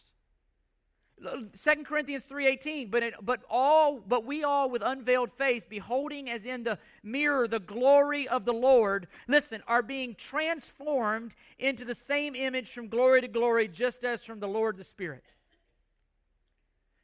2 1.21 1.83
Corinthians 1.85 2.25
3:18 2.25 2.89
but 2.89 3.03
it, 3.03 3.13
but 3.21 3.41
all 3.49 3.99
but 3.99 4.25
we 4.25 4.43
all 4.43 4.69
with 4.69 4.81
unveiled 4.81 5.31
face 5.33 5.65
beholding 5.65 6.29
as 6.29 6.45
in 6.45 6.63
the 6.63 6.79
mirror 7.03 7.47
the 7.47 7.59
glory 7.59 8.27
of 8.27 8.43
the 8.43 8.53
Lord 8.53 9.07
listen 9.27 9.61
are 9.67 9.83
being 9.83 10.15
transformed 10.15 11.35
into 11.59 11.85
the 11.85 11.93
same 11.93 12.33
image 12.33 12.71
from 12.71 12.87
glory 12.87 13.21
to 13.21 13.27
glory 13.27 13.67
just 13.67 14.03
as 14.03 14.23
from 14.23 14.39
the 14.39 14.47
Lord 14.47 14.77
the 14.77 14.83
Spirit. 14.83 15.25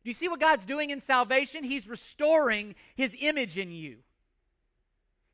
Do 0.04 0.10
you 0.10 0.16
see 0.16 0.30
what 0.30 0.40
God's 0.40 0.66
doing 0.66 0.90
in 0.90 1.02
salvation? 1.02 1.64
He's 1.64 1.88
restoring 1.88 2.76
his 2.96 3.16
image 3.20 3.58
in 3.58 3.72
you. 3.72 3.98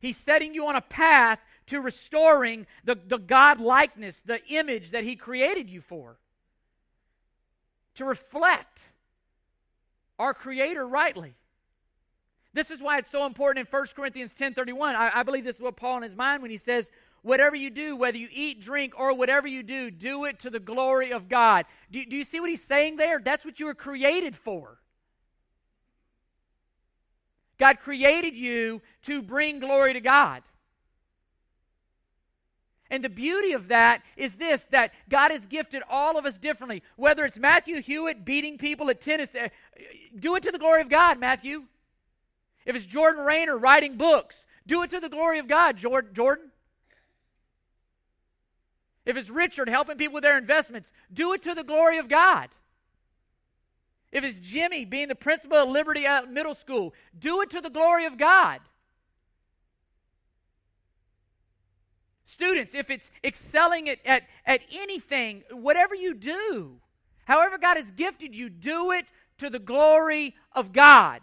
He's 0.03 0.17
setting 0.17 0.53
you 0.53 0.67
on 0.67 0.75
a 0.75 0.81
path 0.81 1.39
to 1.67 1.79
restoring 1.79 2.67
the, 2.83 2.95
the 3.07 3.17
God 3.17 3.61
likeness, 3.61 4.21
the 4.21 4.45
image 4.49 4.91
that 4.91 5.05
He 5.05 5.15
created 5.15 5.69
you 5.69 5.79
for. 5.79 6.17
To 7.95 8.03
reflect 8.03 8.81
our 10.19 10.33
Creator 10.33 10.85
rightly. 10.85 11.35
This 12.53 12.69
is 12.69 12.81
why 12.81 12.97
it's 12.97 13.09
so 13.09 13.25
important 13.25 13.65
in 13.65 13.71
1 13.71 13.85
Corinthians 13.95 14.33
10.31. 14.33 14.93
I, 14.93 15.11
I 15.15 15.23
believe 15.23 15.45
this 15.45 15.55
is 15.55 15.61
what 15.61 15.77
Paul 15.77 15.97
in 15.97 16.03
his 16.03 16.15
mind 16.15 16.41
when 16.41 16.51
he 16.51 16.57
says, 16.57 16.91
whatever 17.21 17.55
you 17.55 17.69
do, 17.69 17.95
whether 17.95 18.17
you 18.17 18.27
eat, 18.29 18.59
drink, 18.59 18.99
or 18.99 19.13
whatever 19.13 19.47
you 19.47 19.63
do, 19.63 19.89
do 19.89 20.25
it 20.25 20.37
to 20.39 20.49
the 20.49 20.59
glory 20.59 21.13
of 21.13 21.29
God. 21.29 21.65
Do, 21.89 22.05
do 22.05 22.17
you 22.17 22.25
see 22.25 22.41
what 22.41 22.49
he's 22.49 22.61
saying 22.61 22.97
there? 22.97 23.21
That's 23.23 23.45
what 23.45 23.57
you 23.57 23.67
were 23.67 23.73
created 23.73 24.35
for. 24.35 24.79
God 27.57 27.79
created 27.79 28.35
you 28.35 28.81
to 29.03 29.21
bring 29.21 29.59
glory 29.59 29.93
to 29.93 30.01
God. 30.01 30.43
And 32.89 33.03
the 33.03 33.09
beauty 33.09 33.53
of 33.53 33.69
that 33.69 34.03
is 34.15 34.35
this 34.35 34.65
that 34.65 34.91
God 35.09 35.31
has 35.31 35.47
gifted 35.47 35.81
all 35.89 36.17
of 36.17 36.25
us 36.25 36.37
differently. 36.37 36.83
Whether 36.95 37.25
it's 37.25 37.37
Matthew 37.37 37.81
Hewitt 37.81 38.23
beating 38.23 38.57
people 38.57 38.89
at 38.89 39.01
tennis, 39.01 39.33
uh, 39.33 39.47
do 40.19 40.35
it 40.35 40.43
to 40.43 40.51
the 40.51 40.59
glory 40.59 40.81
of 40.81 40.89
God, 40.89 41.19
Matthew. 41.19 41.63
If 42.65 42.75
it's 42.75 42.85
Jordan 42.85 43.25
Raynor 43.25 43.57
writing 43.57 43.97
books, 43.97 44.45
do 44.67 44.83
it 44.83 44.89
to 44.91 44.99
the 44.99 45.09
glory 45.09 45.39
of 45.39 45.47
God, 45.47 45.77
Jordan. 45.77 46.51
If 49.05 49.17
it's 49.17 49.29
Richard 49.29 49.67
helping 49.69 49.97
people 49.97 50.13
with 50.13 50.23
their 50.23 50.37
investments, 50.37 50.93
do 51.11 51.33
it 51.33 51.41
to 51.43 51.53
the 51.53 51.63
glory 51.63 51.97
of 51.97 52.07
God. 52.07 52.49
If 54.13 54.23
it's 54.23 54.37
Jimmy 54.37 54.85
being 54.85 55.07
the 55.07 55.15
principal 55.15 55.57
of 55.57 55.69
Liberty 55.69 56.05
at 56.05 56.31
Middle 56.31 56.53
School, 56.53 56.93
do 57.17 57.41
it 57.41 57.49
to 57.49 57.59
the 57.59 57.71
glory 57.71 58.05
of 58.05 58.17
God. 58.17 58.61
Students, 62.23 62.75
if 62.75 62.91
it's 62.91 63.09
excelling 63.23 63.89
at, 63.89 63.97
at, 64.05 64.23
at 64.45 64.61
anything, 64.71 65.41
whatever 65.51 65.95
you 65.95 66.13
do, 66.13 66.75
however 67.25 67.57
God 67.57 67.75
has 67.77 67.89
gifted 67.89 68.35
you, 68.35 68.49
do 68.49 68.91
it 68.91 69.07
to 69.39 69.49
the 69.49 69.59
glory 69.59 70.35
of 70.53 70.73
God. 70.73 71.21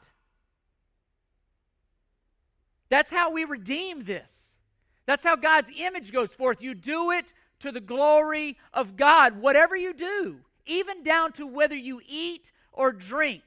That's 2.88 3.12
how 3.12 3.30
we 3.30 3.44
redeem 3.44 4.04
this. 4.04 4.56
That's 5.06 5.24
how 5.24 5.36
God's 5.36 5.70
image 5.78 6.12
goes 6.12 6.34
forth. 6.34 6.60
You 6.60 6.74
do 6.74 7.12
it 7.12 7.32
to 7.60 7.70
the 7.70 7.80
glory 7.80 8.58
of 8.74 8.96
God, 8.96 9.40
whatever 9.40 9.76
you 9.76 9.94
do, 9.94 10.40
even 10.66 11.04
down 11.04 11.32
to 11.34 11.46
whether 11.46 11.76
you 11.76 12.00
eat 12.08 12.50
or 12.72 12.92
drink. 12.92 13.42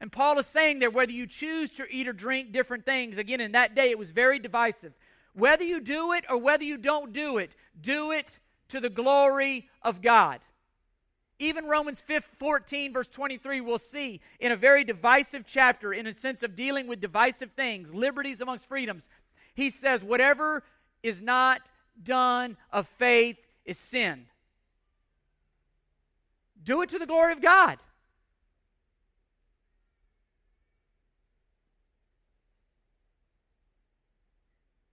And 0.00 0.12
Paul 0.12 0.38
is 0.38 0.46
saying 0.46 0.78
there 0.78 0.90
whether 0.90 1.12
you 1.12 1.26
choose 1.26 1.70
to 1.70 1.86
eat 1.90 2.06
or 2.06 2.12
drink 2.12 2.52
different 2.52 2.84
things, 2.84 3.18
again, 3.18 3.40
in 3.40 3.52
that 3.52 3.74
day 3.74 3.90
it 3.90 3.98
was 3.98 4.10
very 4.10 4.38
divisive. 4.38 4.92
Whether 5.32 5.64
you 5.64 5.80
do 5.80 6.12
it 6.12 6.24
or 6.28 6.38
whether 6.38 6.64
you 6.64 6.78
don't 6.78 7.12
do 7.12 7.38
it, 7.38 7.54
do 7.80 8.12
it 8.12 8.38
to 8.68 8.80
the 8.80 8.90
glory 8.90 9.68
of 9.82 10.02
God. 10.02 10.40
Even 11.40 11.66
Romans 11.66 12.02
14, 12.38 12.92
verse 12.92 13.06
23, 13.06 13.60
we'll 13.60 13.78
see 13.78 14.20
in 14.40 14.50
a 14.50 14.56
very 14.56 14.82
divisive 14.82 15.44
chapter, 15.46 15.92
in 15.92 16.06
a 16.06 16.12
sense 16.12 16.42
of 16.42 16.56
dealing 16.56 16.88
with 16.88 17.00
divisive 17.00 17.52
things, 17.52 17.94
liberties 17.94 18.40
amongst 18.40 18.68
freedoms. 18.68 19.08
He 19.54 19.70
says, 19.70 20.02
Whatever 20.02 20.64
is 21.02 21.22
not 21.22 21.70
done 22.02 22.56
of 22.72 22.88
faith 22.88 23.36
is 23.64 23.78
sin. 23.78 24.26
Do 26.62 26.82
it 26.82 26.88
to 26.90 26.98
the 26.98 27.06
glory 27.06 27.32
of 27.32 27.40
God. 27.40 27.78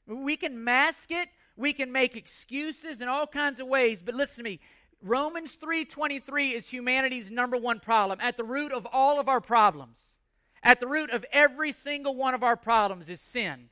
We 0.07 0.37
can 0.37 0.63
mask 0.63 1.09
it, 1.09 1.29
we 1.55 1.73
can 1.73 1.91
make 1.91 2.15
excuses 2.15 3.01
in 3.01 3.07
all 3.07 3.25
kinds 3.25 3.59
of 3.59 3.67
ways, 3.67 4.01
but 4.03 4.13
listen 4.13 4.43
to 4.43 4.49
me. 4.49 4.59
Romans 5.01 5.55
3:23 5.57 6.53
is 6.53 6.69
humanity's 6.69 7.31
number 7.31 7.57
one 7.57 7.79
problem. 7.79 8.19
At 8.21 8.37
the 8.37 8.43
root 8.43 8.71
of 8.71 8.85
all 8.91 9.19
of 9.19 9.27
our 9.27 9.41
problems, 9.41 10.15
at 10.63 10.79
the 10.79 10.87
root 10.87 11.09
of 11.09 11.25
every 11.31 11.71
single 11.71 12.15
one 12.15 12.33
of 12.33 12.43
our 12.43 12.57
problems 12.57 13.09
is 13.09 13.21
sin. 13.21 13.69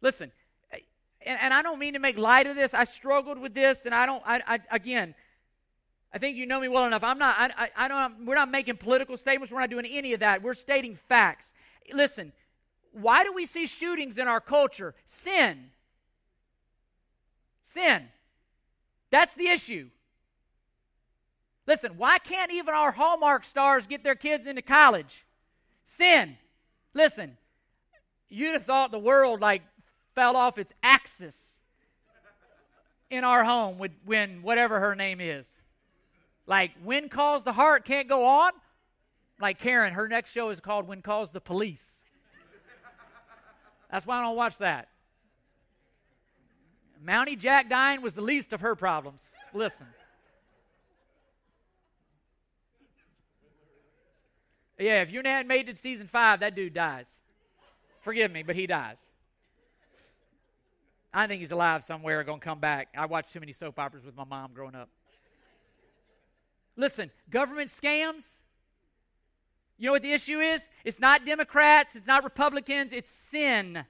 Listen, 0.00 0.32
and, 1.24 1.38
and 1.40 1.54
I 1.54 1.62
don't 1.62 1.78
mean 1.78 1.94
to 1.94 1.98
make 1.98 2.16
light 2.18 2.46
of 2.46 2.56
this. 2.56 2.74
I 2.74 2.84
struggled 2.84 3.38
with 3.38 3.54
this, 3.54 3.86
and 3.86 3.94
I 3.94 4.06
don't. 4.06 4.22
I, 4.26 4.40
I 4.46 4.58
again, 4.70 5.14
I 6.12 6.18
think 6.18 6.36
you 6.36 6.46
know 6.46 6.60
me 6.60 6.68
well 6.68 6.86
enough. 6.86 7.02
I'm 7.02 7.18
not. 7.18 7.36
I, 7.38 7.64
I, 7.64 7.84
I 7.84 7.88
don't. 7.88 8.26
We're 8.26 8.34
not 8.34 8.50
making 8.50 8.76
political 8.76 9.16
statements. 9.16 9.52
We're 9.52 9.60
not 9.60 9.70
doing 9.70 9.86
any 9.86 10.12
of 10.12 10.20
that. 10.20 10.42
We're 10.42 10.54
stating 10.54 10.96
facts. 10.96 11.52
Listen, 11.92 12.32
why 12.92 13.24
do 13.24 13.32
we 13.32 13.46
see 13.46 13.66
shootings 13.66 14.18
in 14.18 14.28
our 14.28 14.40
culture? 14.40 14.94
Sin. 15.04 15.70
Sin. 17.62 18.04
That's 19.10 19.34
the 19.34 19.48
issue. 19.48 19.88
Listen, 21.66 21.96
why 21.96 22.18
can't 22.18 22.52
even 22.52 22.74
our 22.74 22.92
Hallmark 22.92 23.44
stars 23.44 23.86
get 23.86 24.04
their 24.04 24.14
kids 24.14 24.46
into 24.46 24.62
college? 24.62 25.24
Sin. 25.84 26.36
Listen, 26.92 27.36
you'd 28.28 28.52
have 28.52 28.66
thought 28.66 28.90
the 28.90 28.98
world 28.98 29.40
like 29.40 29.62
fell 30.14 30.36
off 30.36 30.58
its 30.58 30.72
axis 30.82 31.54
in 33.10 33.24
our 33.24 33.44
home 33.44 33.78
with, 33.78 33.92
when 34.04 34.42
whatever 34.42 34.80
her 34.80 34.94
name 34.94 35.20
is. 35.20 35.46
Like, 36.46 36.72
when 36.82 37.08
calls 37.08 37.42
the 37.42 37.52
heart 37.52 37.84
can't 37.84 38.08
go 38.08 38.24
on? 38.24 38.52
Like 39.40 39.58
Karen, 39.58 39.94
her 39.94 40.08
next 40.08 40.32
show 40.32 40.50
is 40.50 40.60
called 40.60 40.86
When 40.86 41.02
Calls 41.02 41.30
the 41.30 41.40
Police. 41.40 41.82
That's 43.90 44.06
why 44.06 44.18
I 44.18 44.22
don't 44.22 44.36
watch 44.36 44.58
that. 44.58 44.88
Mountie 47.04 47.38
Jack 47.38 47.68
dying 47.68 48.00
was 48.02 48.14
the 48.14 48.22
least 48.22 48.52
of 48.52 48.60
her 48.60 48.74
problems. 48.74 49.22
Listen. 49.52 49.86
Yeah, 54.78 55.02
if 55.02 55.12
you 55.12 55.22
hadn't 55.24 55.46
made 55.46 55.68
it 55.68 55.76
to 55.76 55.80
season 55.80 56.08
five, 56.08 56.40
that 56.40 56.54
dude 56.56 56.74
dies. 56.74 57.06
Forgive 58.00 58.30
me, 58.32 58.42
but 58.42 58.56
he 58.56 58.66
dies. 58.66 58.98
I 61.16 61.28
think 61.28 61.40
he's 61.40 61.52
alive 61.52 61.84
somewhere, 61.84 62.24
going 62.24 62.40
to 62.40 62.44
come 62.44 62.58
back. 62.58 62.88
I 62.98 63.06
watched 63.06 63.32
too 63.32 63.38
many 63.38 63.52
soap 63.52 63.78
operas 63.78 64.04
with 64.04 64.16
my 64.16 64.24
mom 64.24 64.52
growing 64.52 64.74
up. 64.74 64.88
Listen, 66.76 67.12
government 67.30 67.70
scams. 67.70 68.32
You 69.78 69.86
know 69.86 69.92
what 69.92 70.02
the 70.02 70.12
issue 70.12 70.40
is? 70.40 70.68
It's 70.84 70.98
not 70.98 71.24
Democrats, 71.24 71.94
it's 71.94 72.06
not 72.06 72.24
Republicans, 72.24 72.92
it's 72.92 73.10
sin. 73.10 73.84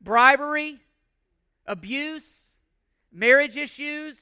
Bribery, 0.00 0.78
abuse, 1.66 2.52
marriage 3.12 3.56
issues. 3.58 4.20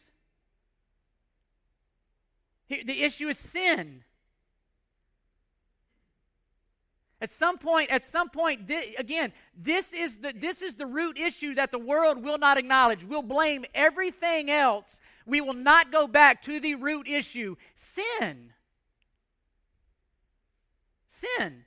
The 2.69 3.05
issue 3.05 3.29
is 3.29 3.39
sin. 3.39 4.03
At 7.23 7.31
some 7.31 7.57
point, 7.57 7.89
at 7.91 8.05
some 8.05 8.31
point, 8.31 8.67
th- 8.67 8.97
again, 8.99 9.33
this 9.57 9.93
is 9.93 10.17
the 10.17 10.33
this 10.33 10.61
is 10.61 10.75
the 10.75 10.87
root 10.87 11.17
issue 11.17 11.55
that 11.55 11.71
the 11.71 11.79
world 11.79 12.25
will 12.25 12.37
not 12.37 12.59
acknowledge. 12.59 13.05
We'll 13.05 13.23
blame 13.23 13.65
everything 13.77 14.51
else. 14.51 15.01
We 15.25 15.41
will 15.41 15.55
not 15.55 15.93
go 15.93 16.09
back 16.09 16.43
to 16.43 16.59
the 16.59 16.75
root 16.75 17.07
issue: 17.07 17.55
sin. 17.77 18.53
Sin. 21.07 21.65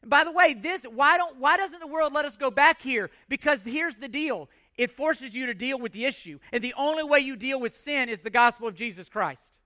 And 0.00 0.10
by 0.10 0.24
the 0.24 0.32
way, 0.32 0.54
this 0.54 0.84
why 0.84 1.18
don't 1.18 1.36
why 1.36 1.58
doesn't 1.58 1.80
the 1.80 1.86
world 1.86 2.14
let 2.14 2.24
us 2.24 2.38
go 2.38 2.50
back 2.50 2.80
here? 2.80 3.10
Because 3.28 3.60
here's 3.60 3.96
the 3.96 4.08
deal: 4.08 4.48
it 4.78 4.90
forces 4.90 5.34
you 5.34 5.44
to 5.44 5.52
deal 5.52 5.78
with 5.78 5.92
the 5.92 6.06
issue, 6.06 6.38
and 6.52 6.64
the 6.64 6.72
only 6.78 7.04
way 7.04 7.18
you 7.18 7.36
deal 7.36 7.60
with 7.60 7.74
sin 7.74 8.08
is 8.08 8.22
the 8.22 8.30
gospel 8.30 8.66
of 8.66 8.74
Jesus 8.74 9.10
Christ. 9.10 9.58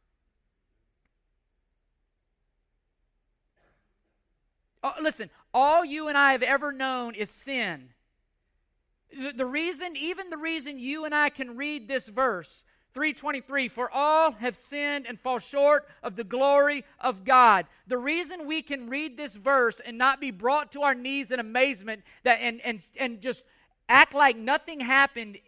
Listen, 5.00 5.30
all 5.52 5.84
you 5.84 6.08
and 6.08 6.16
I 6.16 6.32
have 6.32 6.42
ever 6.42 6.72
known 6.72 7.14
is 7.14 7.30
sin. 7.30 7.90
The, 9.10 9.32
the 9.32 9.46
reason, 9.46 9.96
even 9.96 10.30
the 10.30 10.36
reason 10.36 10.78
you 10.78 11.04
and 11.04 11.14
I 11.14 11.30
can 11.30 11.56
read 11.56 11.88
this 11.88 12.08
verse, 12.08 12.64
323 12.94 13.68
for 13.68 13.90
all 13.90 14.32
have 14.32 14.56
sinned 14.56 15.06
and 15.06 15.20
fall 15.20 15.38
short 15.38 15.86
of 16.02 16.16
the 16.16 16.24
glory 16.24 16.84
of 17.00 17.24
God. 17.24 17.66
The 17.86 17.98
reason 17.98 18.46
we 18.46 18.62
can 18.62 18.88
read 18.88 19.16
this 19.16 19.34
verse 19.34 19.80
and 19.84 19.98
not 19.98 20.20
be 20.20 20.30
brought 20.30 20.72
to 20.72 20.82
our 20.82 20.94
knees 20.94 21.30
in 21.30 21.38
amazement 21.38 22.02
that 22.24 22.38
and 22.40 22.60
and 22.62 22.84
and 22.98 23.20
just 23.20 23.44
act 23.88 24.14
like 24.14 24.36
nothing 24.36 24.80
happened 24.80 25.38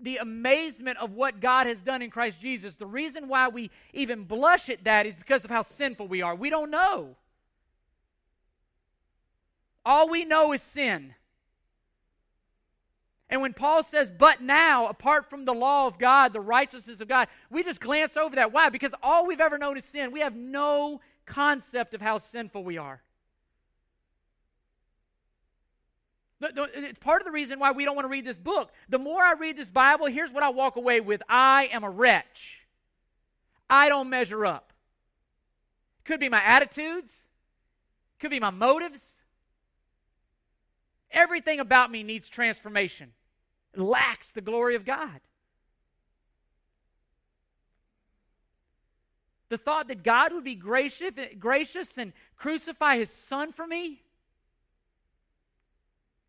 the 0.00 0.18
amazement 0.18 0.98
of 0.98 1.12
what 1.12 1.40
God 1.40 1.66
has 1.66 1.80
done 1.80 2.02
in 2.02 2.10
Christ 2.10 2.40
Jesus. 2.40 2.76
The 2.76 2.86
reason 2.86 3.28
why 3.28 3.48
we 3.48 3.70
even 3.92 4.24
blush 4.24 4.68
at 4.68 4.84
that 4.84 5.06
is 5.06 5.14
because 5.14 5.44
of 5.44 5.50
how 5.50 5.62
sinful 5.62 6.08
we 6.08 6.22
are. 6.22 6.34
We 6.34 6.50
don't 6.50 6.70
know. 6.70 7.16
All 9.86 10.08
we 10.08 10.24
know 10.24 10.52
is 10.52 10.62
sin. 10.62 11.14
And 13.30 13.40
when 13.40 13.54
Paul 13.54 13.84
says, 13.84 14.10
but 14.10 14.42
now, 14.42 14.88
apart 14.88 15.30
from 15.30 15.44
the 15.44 15.54
law 15.54 15.86
of 15.86 15.96
God, 15.96 16.32
the 16.32 16.40
righteousness 16.40 17.00
of 17.00 17.06
God, 17.06 17.28
we 17.50 17.62
just 17.62 17.80
glance 17.80 18.16
over 18.16 18.34
that. 18.34 18.52
Why? 18.52 18.68
Because 18.68 18.94
all 19.00 19.26
we've 19.26 19.40
ever 19.40 19.58
known 19.58 19.76
is 19.76 19.84
sin. 19.84 20.10
We 20.10 20.20
have 20.20 20.34
no 20.34 21.00
concept 21.24 21.94
of 21.94 22.00
how 22.00 22.18
sinful 22.18 22.64
we 22.64 22.78
are. 22.78 23.00
It's 26.40 26.98
part 26.98 27.22
of 27.22 27.24
the 27.24 27.32
reason 27.32 27.60
why 27.60 27.70
we 27.70 27.84
don't 27.84 27.94
want 27.94 28.06
to 28.06 28.10
read 28.10 28.26
this 28.26 28.38
book. 28.38 28.72
The 28.88 28.98
more 28.98 29.22
I 29.22 29.34
read 29.34 29.56
this 29.56 29.70
Bible, 29.70 30.06
here's 30.06 30.32
what 30.32 30.42
I 30.42 30.48
walk 30.48 30.74
away 30.76 31.00
with 31.00 31.22
I 31.28 31.68
am 31.72 31.84
a 31.84 31.90
wretch. 31.90 32.58
I 33.70 33.88
don't 33.88 34.10
measure 34.10 34.44
up. 34.44 34.72
Could 36.04 36.20
be 36.20 36.28
my 36.28 36.42
attitudes, 36.42 37.24
could 38.18 38.30
be 38.30 38.40
my 38.40 38.50
motives, 38.50 39.15
Everything 41.16 41.60
about 41.60 41.90
me 41.90 42.02
needs 42.02 42.28
transformation. 42.28 43.10
It 43.72 43.80
lacks 43.80 44.32
the 44.32 44.42
glory 44.42 44.76
of 44.76 44.84
God. 44.84 45.20
The 49.48 49.56
thought 49.56 49.88
that 49.88 50.02
God 50.02 50.34
would 50.34 50.44
be 50.44 50.54
gracious, 50.54 51.12
gracious 51.38 51.96
and 51.96 52.12
crucify 52.36 52.98
his 52.98 53.10
son 53.10 53.52
for 53.52 53.66
me, 53.66 54.02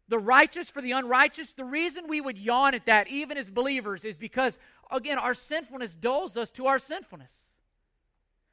the 0.07 0.19
righteous 0.19 0.69
for 0.69 0.81
the 0.81 0.93
unrighteous, 0.93 1.51
the 1.51 1.65
reason 1.65 2.07
we 2.07 2.21
would 2.21 2.37
yawn 2.37 2.73
at 2.73 2.85
that, 2.85 3.09
even 3.09 3.37
as 3.37 3.49
believers, 3.49 4.05
is 4.05 4.15
because, 4.15 4.57
again, 4.89 5.17
our 5.17 5.33
sinfulness 5.33 5.95
dulls 5.95 6.37
us 6.37 6.49
to 6.51 6.67
our 6.67 6.79
sinfulness. 6.79 7.49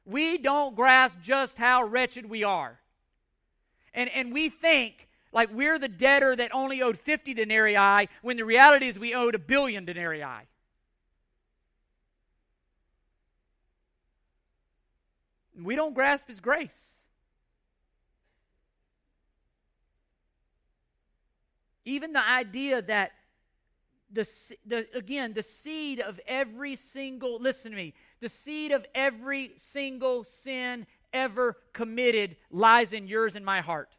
We 0.03 0.37
don't 0.37 0.75
grasp 0.75 1.19
just 1.21 1.57
how 1.57 1.83
wretched 1.85 2.29
we 2.29 2.43
are. 2.43 2.77
And, 3.93 4.09
and 4.09 4.33
we 4.33 4.49
think 4.49 5.07
like 5.35 5.49
we're 5.53 5.77
the 5.77 5.89
debtor 5.89 6.33
that 6.37 6.55
only 6.55 6.81
owed 6.81 6.97
50 6.97 7.33
denarii 7.33 8.07
when 8.21 8.37
the 8.37 8.45
reality 8.45 8.87
is 8.87 8.97
we 8.97 9.13
owed 9.13 9.35
a 9.35 9.39
billion 9.39 9.83
denarii. 9.83 10.23
We 15.61 15.75
don't 15.75 15.93
grasp 15.93 16.27
his 16.27 16.39
grace. 16.39 16.95
Even 21.83 22.13
the 22.13 22.25
idea 22.25 22.81
that 22.81 23.11
the, 24.11 24.27
the 24.65 24.87
again 24.95 25.33
the 25.33 25.43
seed 25.43 25.99
of 25.99 26.19
every 26.25 26.75
single 26.75 27.39
listen 27.41 27.71
to 27.71 27.75
me 27.75 27.93
the 28.21 28.29
seed 28.29 28.71
of 28.71 28.85
every 28.95 29.51
single 29.57 30.23
sin 30.23 30.87
ever 31.11 31.57
committed 31.73 32.37
lies 32.49 32.93
in 32.93 33.07
yours 33.07 33.35
and 33.35 33.43
my 33.45 33.61
heart 33.61 33.89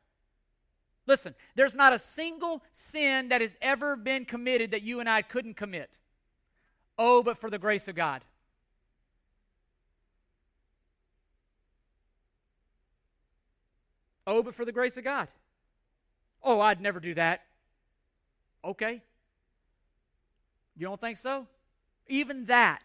Listen, 1.06 1.34
there's 1.54 1.74
not 1.74 1.92
a 1.92 1.98
single 1.98 2.62
sin 2.72 3.28
that 3.28 3.40
has 3.40 3.56
ever 3.62 3.96
been 3.96 4.24
committed 4.24 4.72
that 4.72 4.82
you 4.82 5.00
and 5.00 5.08
I 5.08 5.22
couldn't 5.22 5.54
commit. 5.54 5.90
Oh, 6.98 7.22
but 7.22 7.38
for 7.38 7.50
the 7.50 7.58
grace 7.58 7.86
of 7.88 7.94
God. 7.94 8.22
Oh, 14.26 14.42
but 14.42 14.54
for 14.54 14.64
the 14.64 14.72
grace 14.72 14.96
of 14.96 15.04
God. 15.04 15.28
Oh, 16.42 16.60
I'd 16.60 16.80
never 16.80 16.98
do 16.98 17.14
that. 17.14 17.42
Okay. 18.64 19.02
You 20.76 20.86
don't 20.86 21.00
think 21.00 21.16
so? 21.16 21.46
Even 22.08 22.46
that 22.46 22.82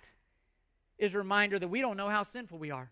is 0.99 1.15
a 1.15 1.17
reminder 1.17 1.57
that 1.57 1.67
we 1.67 1.81
don't 1.81 1.97
know 1.97 2.09
how 2.09 2.21
sinful 2.21 2.59
we 2.59 2.69
are. 2.69 2.91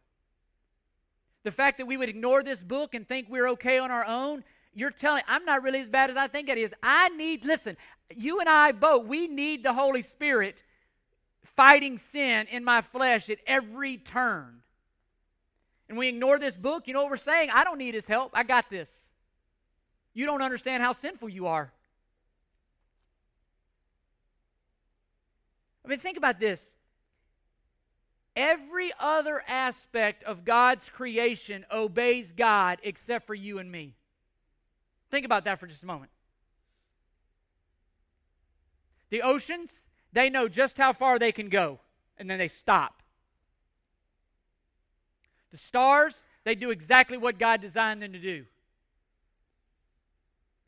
The 1.43 1.51
fact 1.51 1.77
that 1.77 1.85
we 1.85 1.95
would 1.95 2.09
ignore 2.09 2.43
this 2.43 2.63
book 2.63 2.95
and 2.95 3.07
think 3.07 3.27
we're 3.29 3.49
okay 3.49 3.77
on 3.77 3.91
our 3.91 4.05
own 4.05 4.43
you're 4.79 4.91
telling 4.91 5.23
I'm 5.27 5.45
not 5.45 5.63
really 5.63 5.79
as 5.79 5.89
bad 5.89 6.09
as 6.09 6.17
I 6.17 6.27
think 6.27 6.49
it 6.49 6.57
is. 6.57 6.73
I 6.81 7.09
need 7.09 7.45
listen, 7.45 7.77
you 8.15 8.39
and 8.39 8.47
I 8.47 8.71
both, 8.71 9.05
we 9.05 9.27
need 9.27 9.63
the 9.63 9.73
Holy 9.73 10.01
Spirit 10.01 10.63
fighting 11.43 11.97
sin 11.97 12.47
in 12.49 12.63
my 12.63 12.81
flesh 12.81 13.29
at 13.29 13.39
every 13.45 13.97
turn. 13.97 14.61
And 15.89 15.97
we 15.97 16.07
ignore 16.07 16.39
this 16.39 16.55
book, 16.55 16.87
you 16.87 16.93
know 16.93 17.01
what 17.01 17.09
we're 17.09 17.17
saying? 17.17 17.49
I 17.51 17.63
don't 17.63 17.77
need 17.77 17.95
his 17.95 18.05
help. 18.05 18.31
I 18.33 18.43
got 18.43 18.69
this. 18.69 18.89
You 20.13 20.25
don't 20.25 20.41
understand 20.41 20.83
how 20.83 20.91
sinful 20.91 21.29
you 21.29 21.47
are. 21.47 21.71
I 25.83 25.87
mean, 25.87 25.99
think 25.99 26.17
about 26.17 26.39
this. 26.39 26.75
Every 28.35 28.91
other 28.99 29.43
aspect 29.47 30.23
of 30.23 30.45
God's 30.45 30.87
creation 30.87 31.65
obeys 31.71 32.31
God 32.31 32.79
except 32.83 33.25
for 33.25 33.33
you 33.33 33.57
and 33.57 33.71
me. 33.71 33.95
Think 35.09 35.25
about 35.25 35.45
that 35.45 35.59
for 35.59 35.67
just 35.67 35.83
a 35.83 35.85
moment. 35.85 36.11
The 39.09 39.21
oceans, 39.21 39.79
they 40.13 40.29
know 40.29 40.47
just 40.47 40.77
how 40.77 40.93
far 40.93 41.17
they 41.17 41.31
can 41.31 41.49
go, 41.49 41.79
and 42.17 42.29
then 42.29 42.37
they 42.37 42.47
stop. 42.47 43.01
The 45.51 45.57
stars, 45.57 46.23
they 46.43 46.53
do 46.53 46.69
exactly 46.69 47.17
what 47.17 47.39
God 47.39 47.59
designed 47.59 48.01
them 48.01 48.13
to 48.13 48.19
do. 48.19 48.45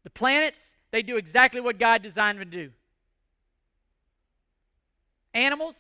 The 0.04 0.10
planets, 0.10 0.72
they 0.90 1.04
do 1.04 1.18
exactly 1.18 1.62
what 1.62 1.78
God 1.78 2.02
designed 2.02 2.40
them 2.40 2.50
to 2.50 2.58
do. 2.66 2.72
Animals, 5.34 5.76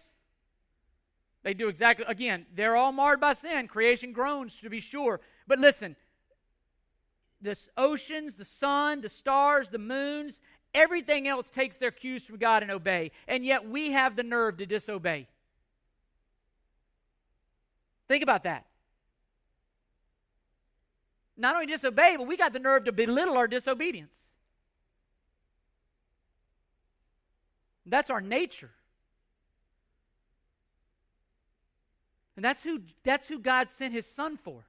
they 1.43 1.55
do 1.55 1.67
exactly, 1.67 2.05
again, 2.07 2.45
they're 2.53 2.75
all 2.75 2.91
marred 2.91 3.19
by 3.19 3.33
sin. 3.33 3.67
Creation 3.67 4.13
groans, 4.13 4.55
to 4.57 4.69
be 4.69 4.79
sure. 4.79 5.19
But 5.47 5.57
listen, 5.57 5.95
the 7.41 7.57
oceans, 7.77 8.35
the 8.35 8.45
sun, 8.45 9.01
the 9.01 9.09
stars, 9.09 9.69
the 9.69 9.79
moons, 9.79 10.39
everything 10.73 11.27
else 11.27 11.49
takes 11.49 11.77
their 11.77 11.91
cues 11.91 12.23
from 12.23 12.37
God 12.37 12.63
and 12.63 12.71
obey. 12.71 13.11
And 13.27 13.45
yet 13.45 13.67
we 13.67 13.91
have 13.91 14.15
the 14.15 14.23
nerve 14.23 14.57
to 14.57 14.65
disobey. 14.65 15.27
Think 18.07 18.23
about 18.23 18.43
that. 18.43 18.65
Not 21.37 21.55
only 21.55 21.65
disobey, 21.65 22.15
but 22.17 22.27
we 22.27 22.37
got 22.37 22.53
the 22.53 22.59
nerve 22.59 22.85
to 22.85 22.91
belittle 22.91 23.37
our 23.37 23.47
disobedience. 23.47 24.15
That's 27.85 28.09
our 28.09 28.21
nature. 28.21 28.71
And 32.35 32.45
that's 32.45 32.63
who, 32.63 32.81
that's 33.03 33.27
who 33.27 33.39
God 33.39 33.69
sent 33.69 33.93
his 33.93 34.05
son 34.05 34.37
for. 34.37 34.65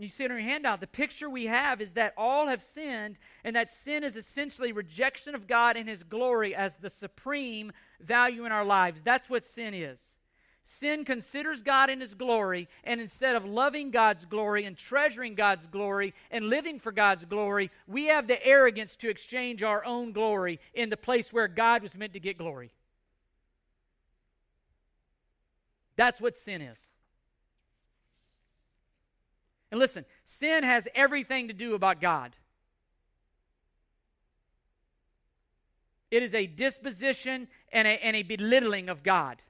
You 0.00 0.08
see 0.08 0.24
it 0.24 0.30
on 0.30 0.36
your 0.36 0.46
handout. 0.46 0.80
The 0.80 0.86
picture 0.86 1.28
we 1.28 1.46
have 1.46 1.80
is 1.80 1.94
that 1.94 2.14
all 2.16 2.46
have 2.46 2.62
sinned, 2.62 3.18
and 3.42 3.56
that 3.56 3.68
sin 3.68 4.04
is 4.04 4.14
essentially 4.14 4.70
rejection 4.70 5.34
of 5.34 5.48
God 5.48 5.76
and 5.76 5.88
His 5.88 6.04
glory 6.04 6.54
as 6.54 6.76
the 6.76 6.88
supreme 6.88 7.72
value 8.00 8.44
in 8.44 8.52
our 8.52 8.64
lives. 8.64 9.02
That's 9.02 9.28
what 9.28 9.44
sin 9.44 9.74
is. 9.74 10.12
Sin 10.62 11.04
considers 11.04 11.62
God 11.62 11.90
in 11.90 11.98
His 12.00 12.14
glory, 12.14 12.68
and 12.84 13.00
instead 13.00 13.34
of 13.34 13.44
loving 13.44 13.90
God's 13.90 14.24
glory 14.24 14.66
and 14.66 14.76
treasuring 14.76 15.34
God's 15.34 15.66
glory 15.66 16.14
and 16.30 16.44
living 16.44 16.78
for 16.78 16.92
God's 16.92 17.24
glory, 17.24 17.72
we 17.88 18.06
have 18.06 18.28
the 18.28 18.44
arrogance 18.46 18.94
to 18.98 19.08
exchange 19.08 19.64
our 19.64 19.84
own 19.84 20.12
glory 20.12 20.60
in 20.74 20.90
the 20.90 20.96
place 20.96 21.32
where 21.32 21.48
God 21.48 21.82
was 21.82 21.96
meant 21.96 22.12
to 22.12 22.20
get 22.20 22.38
glory. 22.38 22.70
That's 25.96 26.20
what 26.20 26.36
sin 26.36 26.62
is. 26.62 26.78
And 29.70 29.78
listen, 29.78 30.04
sin 30.24 30.64
has 30.64 30.88
everything 30.94 31.48
to 31.48 31.54
do 31.54 31.74
about 31.74 32.00
God. 32.00 32.34
It 36.10 36.22
is 36.22 36.34
a 36.34 36.46
disposition 36.46 37.48
and 37.70 37.86
a, 37.86 38.04
and 38.04 38.16
a 38.16 38.22
belittling 38.22 38.88
of 38.88 39.02
God. 39.02 39.42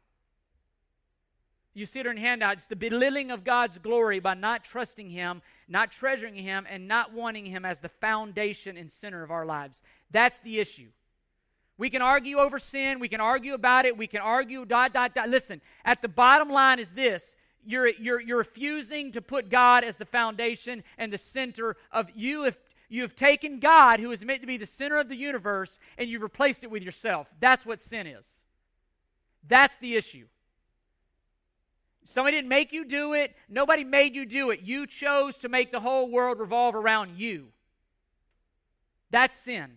You 1.72 1.86
see 1.86 2.00
it 2.00 2.06
in 2.06 2.16
your 2.16 2.26
handout. 2.26 2.54
It's 2.54 2.66
the 2.66 2.74
belittling 2.74 3.30
of 3.30 3.44
God's 3.44 3.78
glory 3.78 4.18
by 4.18 4.34
not 4.34 4.64
trusting 4.64 5.10
Him, 5.10 5.42
not 5.68 5.92
treasuring 5.92 6.34
Him, 6.34 6.66
and 6.68 6.88
not 6.88 7.12
wanting 7.12 7.46
Him 7.46 7.64
as 7.64 7.78
the 7.78 7.88
foundation 7.88 8.76
and 8.76 8.90
center 8.90 9.22
of 9.22 9.30
our 9.30 9.46
lives. 9.46 9.82
That's 10.10 10.40
the 10.40 10.58
issue. 10.58 10.88
We 11.76 11.90
can 11.90 12.02
argue 12.02 12.38
over 12.38 12.58
sin. 12.58 12.98
We 12.98 13.08
can 13.08 13.20
argue 13.20 13.54
about 13.54 13.86
it. 13.86 13.96
We 13.96 14.08
can 14.08 14.20
argue, 14.20 14.64
dot, 14.64 14.92
dot, 14.92 15.14
dot. 15.14 15.28
Listen, 15.28 15.60
at 15.84 16.02
the 16.02 16.08
bottom 16.08 16.50
line 16.50 16.80
is 16.80 16.90
this 16.90 17.36
you're, 17.68 17.88
you're, 17.88 18.20
you're 18.20 18.38
refusing 18.38 19.12
to 19.12 19.20
put 19.20 19.50
God 19.50 19.84
as 19.84 19.98
the 19.98 20.06
foundation 20.06 20.82
and 20.96 21.12
the 21.12 21.18
center 21.18 21.76
of 21.92 22.08
you. 22.14 22.44
If 22.44 22.56
you 22.88 23.02
have 23.02 23.14
taken 23.14 23.60
God, 23.60 24.00
who 24.00 24.10
is 24.10 24.24
meant 24.24 24.40
to 24.40 24.46
be 24.46 24.56
the 24.56 24.64
center 24.64 24.98
of 24.98 25.10
the 25.10 25.16
universe, 25.16 25.78
and 25.98 26.08
you've 26.08 26.22
replaced 26.22 26.64
it 26.64 26.70
with 26.70 26.82
yourself. 26.82 27.28
That's 27.40 27.66
what 27.66 27.82
sin 27.82 28.06
is. 28.06 28.26
That's 29.46 29.76
the 29.76 29.96
issue. 29.96 30.26
Somebody 32.04 32.38
didn't 32.38 32.48
make 32.48 32.72
you 32.72 32.86
do 32.86 33.12
it. 33.12 33.36
Nobody 33.50 33.84
made 33.84 34.14
you 34.14 34.24
do 34.24 34.48
it. 34.48 34.60
You 34.62 34.86
chose 34.86 35.36
to 35.38 35.50
make 35.50 35.70
the 35.70 35.80
whole 35.80 36.10
world 36.10 36.40
revolve 36.40 36.74
around 36.74 37.18
you. 37.18 37.48
That's 39.10 39.38
sin. 39.38 39.72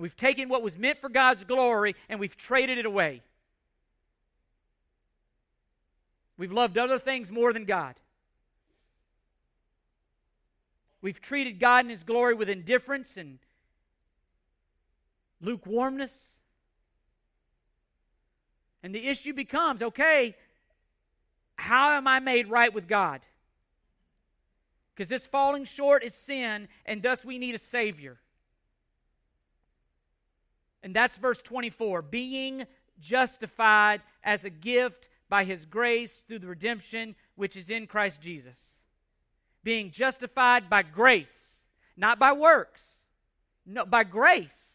We've 0.00 0.16
taken 0.16 0.48
what 0.48 0.62
was 0.62 0.78
meant 0.78 0.98
for 0.98 1.10
God's 1.10 1.44
glory 1.44 1.94
and 2.08 2.18
we've 2.18 2.36
traded 2.36 2.78
it 2.78 2.86
away. 2.86 3.22
We've 6.38 6.52
loved 6.52 6.78
other 6.78 6.98
things 6.98 7.30
more 7.30 7.52
than 7.52 7.66
God. 7.66 7.96
We've 11.02 11.20
treated 11.20 11.60
God 11.60 11.80
and 11.80 11.90
His 11.90 12.02
glory 12.02 12.32
with 12.32 12.48
indifference 12.48 13.18
and 13.18 13.38
lukewarmness. 15.42 16.38
And 18.82 18.94
the 18.94 19.06
issue 19.06 19.34
becomes 19.34 19.82
okay, 19.82 20.34
how 21.56 21.92
am 21.92 22.08
I 22.08 22.20
made 22.20 22.48
right 22.48 22.72
with 22.72 22.88
God? 22.88 23.20
Because 24.94 25.08
this 25.08 25.26
falling 25.26 25.66
short 25.66 26.02
is 26.02 26.14
sin, 26.14 26.68
and 26.86 27.02
thus 27.02 27.22
we 27.22 27.38
need 27.38 27.54
a 27.54 27.58
Savior. 27.58 28.18
And 30.82 30.94
that's 30.94 31.16
verse 31.16 31.42
24 31.42 32.02
being 32.02 32.66
justified 33.00 34.02
as 34.22 34.44
a 34.44 34.50
gift 34.50 35.08
by 35.28 35.44
His 35.44 35.64
grace 35.64 36.24
through 36.26 36.40
the 36.40 36.46
redemption 36.46 37.14
which 37.36 37.56
is 37.56 37.70
in 37.70 37.86
Christ 37.86 38.20
Jesus. 38.20 38.78
Being 39.62 39.90
justified 39.90 40.70
by 40.70 40.82
grace, 40.82 41.62
not 41.96 42.18
by 42.18 42.32
works, 42.32 43.00
no, 43.66 43.84
by 43.84 44.04
grace. 44.04 44.66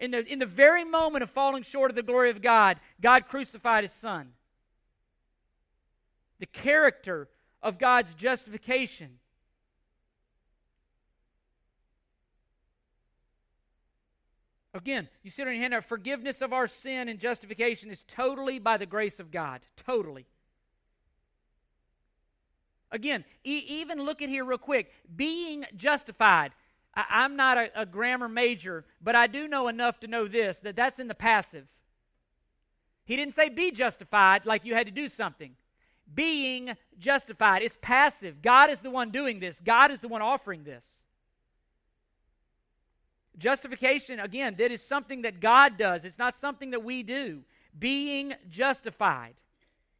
In 0.00 0.12
the, 0.12 0.24
in 0.24 0.38
the 0.38 0.46
very 0.46 0.84
moment 0.84 1.22
of 1.22 1.30
falling 1.30 1.62
short 1.62 1.90
of 1.90 1.96
the 1.96 2.02
glory 2.02 2.30
of 2.30 2.40
God, 2.40 2.78
God 3.00 3.26
crucified 3.26 3.84
his 3.84 3.92
son. 3.92 4.30
The 6.38 6.46
character 6.46 7.28
of 7.62 7.78
God's 7.78 8.14
justification. 8.14 9.18
Again, 14.78 15.08
you 15.24 15.30
see 15.30 15.42
it 15.42 15.48
on 15.48 15.54
your 15.54 15.62
handout. 15.62 15.84
Forgiveness 15.84 16.40
of 16.40 16.52
our 16.52 16.68
sin 16.68 17.08
and 17.08 17.18
justification 17.18 17.90
is 17.90 18.04
totally 18.06 18.60
by 18.60 18.76
the 18.76 18.86
grace 18.86 19.18
of 19.18 19.32
God. 19.32 19.60
Totally. 19.76 20.24
Again, 22.92 23.24
e- 23.44 23.64
even 23.66 24.04
look 24.04 24.22
at 24.22 24.28
here 24.28 24.44
real 24.44 24.56
quick. 24.56 24.92
Being 25.14 25.64
justified. 25.76 26.52
I, 26.94 27.24
am 27.24 27.34
not 27.34 27.58
a, 27.58 27.70
a 27.74 27.86
grammar 27.86 28.28
major, 28.28 28.84
but 29.02 29.16
I 29.16 29.26
do 29.26 29.48
know 29.48 29.66
enough 29.66 29.98
to 30.00 30.06
know 30.06 30.28
this 30.28 30.60
that 30.60 30.76
that's 30.76 31.00
in 31.00 31.08
the 31.08 31.14
passive. 31.14 31.66
He 33.04 33.16
didn't 33.16 33.34
say 33.34 33.48
be 33.48 33.72
justified 33.72 34.46
like 34.46 34.64
you 34.64 34.74
had 34.74 34.86
to 34.86 34.92
do 34.92 35.08
something. 35.08 35.56
Being 36.12 36.76
justified, 36.98 37.62
it's 37.62 37.76
passive. 37.82 38.42
God 38.42 38.70
is 38.70 38.80
the 38.80 38.90
one 38.90 39.10
doing 39.10 39.40
this, 39.40 39.60
God 39.60 39.90
is 39.90 40.00
the 40.00 40.08
one 40.08 40.22
offering 40.22 40.62
this. 40.62 41.00
Justification, 43.38 44.18
again, 44.18 44.56
that 44.58 44.72
is 44.72 44.82
something 44.82 45.22
that 45.22 45.40
God 45.40 45.78
does, 45.78 46.04
it's 46.04 46.18
not 46.18 46.36
something 46.36 46.70
that 46.72 46.84
we 46.84 47.02
do. 47.02 47.42
Being 47.78 48.34
justified. 48.50 49.34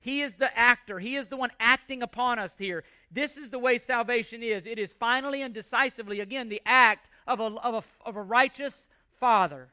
He 0.01 0.22
is 0.22 0.34
the 0.34 0.57
actor. 0.57 0.99
He 0.99 1.16
is 1.16 1.28
the 1.28 1.36
one 1.36 1.51
acting 1.59 2.03
upon 2.03 2.39
us 2.39 2.57
here. 2.57 2.84
This 3.11 3.36
is 3.36 3.51
the 3.51 3.59
way 3.59 3.78
salvation 3.78 4.43
is. 4.43 4.66
It 4.66 4.78
is 4.78 4.93
finally 4.93 5.43
and 5.43 5.53
decisively, 5.53 6.20
again, 6.20 6.49
the 6.49 6.62
act 6.64 7.11
of 7.26 7.41
a, 7.41 7.45
of 7.45 7.74
a, 7.74 8.09
of 8.09 8.16
a 8.16 8.22
righteous 8.22 8.89
Father. 9.18 9.68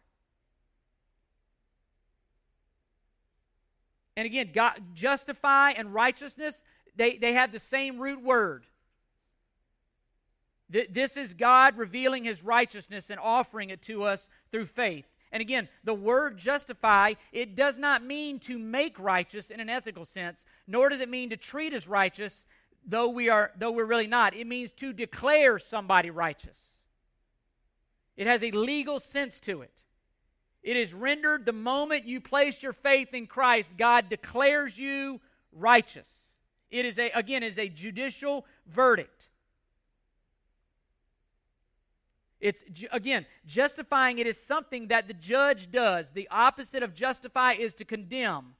And 4.17 4.25
again, 4.25 4.51
God, 4.53 4.81
justify 4.93 5.71
and 5.71 5.93
righteousness, 5.93 6.63
they, 6.95 7.17
they 7.17 7.33
have 7.33 7.51
the 7.51 7.59
same 7.59 7.99
root 7.99 8.23
word. 8.23 8.65
Th- 10.71 10.89
this 10.91 11.17
is 11.17 11.33
God 11.33 11.77
revealing 11.77 12.23
his 12.23 12.43
righteousness 12.43 13.09
and 13.09 13.19
offering 13.19 13.69
it 13.69 13.81
to 13.83 14.03
us 14.03 14.29
through 14.51 14.65
faith. 14.65 15.05
And 15.31 15.41
again, 15.41 15.67
the 15.83 15.93
word 15.93 16.37
justify, 16.37 17.13
it 17.31 17.55
does 17.55 17.77
not 17.77 18.03
mean 18.03 18.39
to 18.41 18.57
make 18.57 18.97
righteous 18.99 19.49
in 19.49 19.59
an 19.59 19.69
ethical 19.69 20.05
sense, 20.05 20.45
nor 20.65 20.89
does 20.89 21.01
it 21.01 21.09
mean 21.09 21.29
to 21.31 21.37
treat 21.37 21.73
as 21.73 21.87
righteous 21.87 22.45
though 22.85 23.09
we 23.09 23.29
are 23.29 23.51
though 23.57 23.71
we're 23.71 23.85
really 23.85 24.07
not. 24.07 24.35
It 24.35 24.47
means 24.47 24.71
to 24.73 24.93
declare 24.93 25.59
somebody 25.59 26.09
righteous. 26.09 26.73
It 28.15 28.27
has 28.27 28.43
a 28.43 28.51
legal 28.51 28.99
sense 28.99 29.39
to 29.41 29.61
it. 29.61 29.83
It 30.63 30.77
is 30.77 30.93
rendered 30.93 31.45
the 31.45 31.53
moment 31.53 32.07
you 32.07 32.21
place 32.21 32.63
your 32.63 32.73
faith 32.73 33.13
in 33.13 33.27
Christ, 33.27 33.73
God 33.77 34.09
declares 34.09 34.77
you 34.77 35.19
righteous. 35.51 36.29
It 36.69 36.85
is 36.85 36.97
a 36.97 37.09
again 37.11 37.43
is 37.43 37.57
a 37.57 37.69
judicial 37.69 38.45
verdict. 38.67 39.29
It's 42.41 42.63
again 42.91 43.25
justifying 43.45 44.19
it 44.19 44.27
is 44.27 44.41
something 44.41 44.89
that 44.89 45.07
the 45.07 45.13
judge 45.13 45.71
does. 45.71 46.11
The 46.11 46.27
opposite 46.29 46.83
of 46.83 46.93
justify 46.93 47.53
is 47.53 47.73
to 47.75 47.85
condemn. 47.85 48.55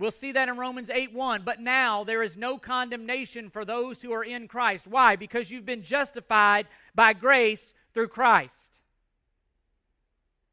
We'll 0.00 0.10
see 0.10 0.32
that 0.32 0.48
in 0.48 0.56
Romans 0.56 0.88
8 0.88 1.12
1. 1.12 1.42
But 1.44 1.60
now 1.60 2.04
there 2.04 2.22
is 2.22 2.38
no 2.38 2.56
condemnation 2.56 3.50
for 3.50 3.66
those 3.66 4.00
who 4.00 4.12
are 4.12 4.24
in 4.24 4.48
Christ. 4.48 4.86
Why? 4.86 5.14
Because 5.14 5.50
you've 5.50 5.66
been 5.66 5.82
justified 5.82 6.66
by 6.94 7.12
grace 7.12 7.74
through 7.92 8.08
Christ. 8.08 8.80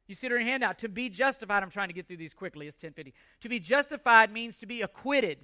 You 0.08 0.16
see 0.16 0.28
it 0.28 0.34
in 0.34 0.40
your 0.40 0.48
handout. 0.48 0.80
To 0.80 0.90
be 0.90 1.10
justified, 1.10 1.64
I'm 1.64 1.70
trying 1.70 1.88
to 1.88 1.94
get 1.94 2.08
through 2.08 2.18
these 2.18 2.34
quickly. 2.34 2.68
It's 2.68 2.78
1050. 2.78 3.14
To 3.42 3.50
be 3.50 3.60
justified 3.60 4.32
means 4.32 4.58
to 4.60 4.66
be 4.66 4.82
acquitted. 4.82 5.40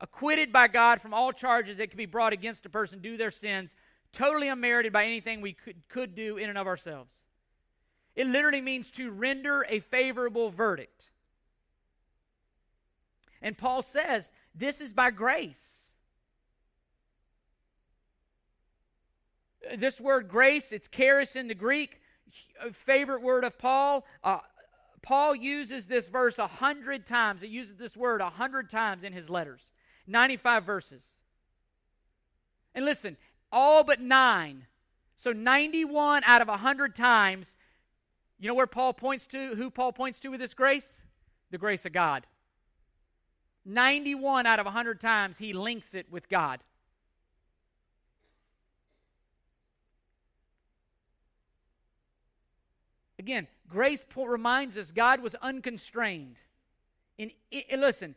Acquitted 0.00 0.52
by 0.52 0.66
God 0.66 1.00
from 1.00 1.14
all 1.14 1.32
charges 1.32 1.76
that 1.76 1.90
could 1.90 1.96
be 1.96 2.06
brought 2.06 2.32
against 2.32 2.66
a 2.66 2.68
person 2.68 2.98
due 2.98 3.16
their 3.16 3.30
sins, 3.30 3.76
totally 4.12 4.48
unmerited 4.48 4.92
by 4.92 5.04
anything 5.04 5.40
we 5.40 5.52
could, 5.52 5.88
could 5.88 6.14
do 6.14 6.36
in 6.36 6.48
and 6.48 6.58
of 6.58 6.66
ourselves. 6.66 7.12
It 8.14 8.26
literally 8.26 8.60
means 8.60 8.90
to 8.92 9.10
render 9.10 9.64
a 9.68 9.80
favorable 9.80 10.50
verdict. 10.50 11.08
And 13.40 13.56
Paul 13.56 13.82
says, 13.82 14.30
this 14.54 14.80
is 14.80 14.92
by 14.92 15.10
grace. 15.10 15.78
This 19.76 20.00
word 20.00 20.28
grace, 20.28 20.72
it's 20.72 20.88
charis 20.88 21.36
in 21.36 21.48
the 21.48 21.54
Greek, 21.54 22.00
favorite 22.72 23.22
word 23.22 23.44
of 23.44 23.58
Paul. 23.58 24.04
Uh, 24.22 24.38
Paul 25.02 25.34
uses 25.34 25.86
this 25.86 26.08
verse 26.08 26.38
a 26.38 26.46
hundred 26.46 27.06
times. 27.06 27.42
He 27.42 27.48
uses 27.48 27.76
this 27.76 27.96
word 27.96 28.20
a 28.20 28.30
hundred 28.30 28.70
times 28.70 29.02
in 29.04 29.12
his 29.12 29.30
letters, 29.30 29.62
95 30.06 30.64
verses. 30.64 31.02
And 32.74 32.84
listen, 32.84 33.16
all 33.52 33.84
but 33.84 34.00
nine. 34.00 34.66
So 35.16 35.30
91 35.32 36.24
out 36.24 36.42
of 36.42 36.48
100 36.48 36.96
times, 36.96 37.56
you 38.40 38.48
know 38.48 38.54
where 38.54 38.66
Paul 38.66 38.92
points 38.92 39.26
to, 39.28 39.54
who 39.54 39.70
Paul 39.70 39.92
points 39.92 40.18
to 40.20 40.28
with 40.30 40.40
this 40.40 40.54
grace? 40.54 41.02
The 41.50 41.58
grace 41.58 41.84
of 41.84 41.92
God. 41.92 42.26
91 43.64 44.46
out 44.46 44.58
of 44.58 44.66
100 44.66 45.00
times, 45.00 45.38
he 45.38 45.52
links 45.52 45.94
it 45.94 46.10
with 46.10 46.28
God. 46.28 46.60
Again, 53.18 53.46
grace 53.68 54.04
reminds 54.16 54.76
us 54.76 54.90
God 54.90 55.20
was 55.20 55.36
unconstrained. 55.36 56.38
In, 57.18 57.30
in, 57.52 57.80
listen, 57.80 58.16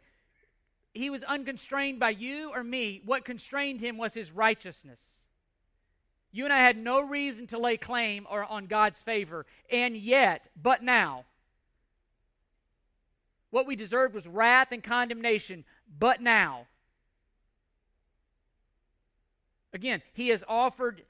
he 0.96 1.12
was 1.12 1.22
unconstrained 1.22 2.00
by 2.00 2.10
you 2.10 2.52
or 2.52 2.64
me. 2.64 3.04
What 3.06 3.24
constrained 3.24 3.82
him 3.82 4.00
was 4.00 4.16
his 4.16 4.32
righteousness. 4.32 5.22
You 6.36 6.44
and 6.44 6.54
I 6.54 6.58
had 6.58 6.76
no 6.76 7.00
reason 7.00 7.48
to 7.48 7.58
lay 7.58 7.78
claim 7.78 8.28
or 8.30 8.44
on 8.44 8.66
God's 8.66 9.00
favor, 9.00 9.46
and 9.72 9.96
yet, 9.96 10.50
but 10.62 10.84
now, 10.84 11.24
what 13.52 13.66
we 13.66 13.78
deserved 13.78 14.14
was 14.14 14.28
wrath 14.28 14.74
and 14.74 14.84
condemnation, 14.84 15.64
but 15.98 16.20
now. 16.20 16.68
Again, 19.72 20.02
he 20.12 20.28
has 20.28 20.44
offered 20.46 21.04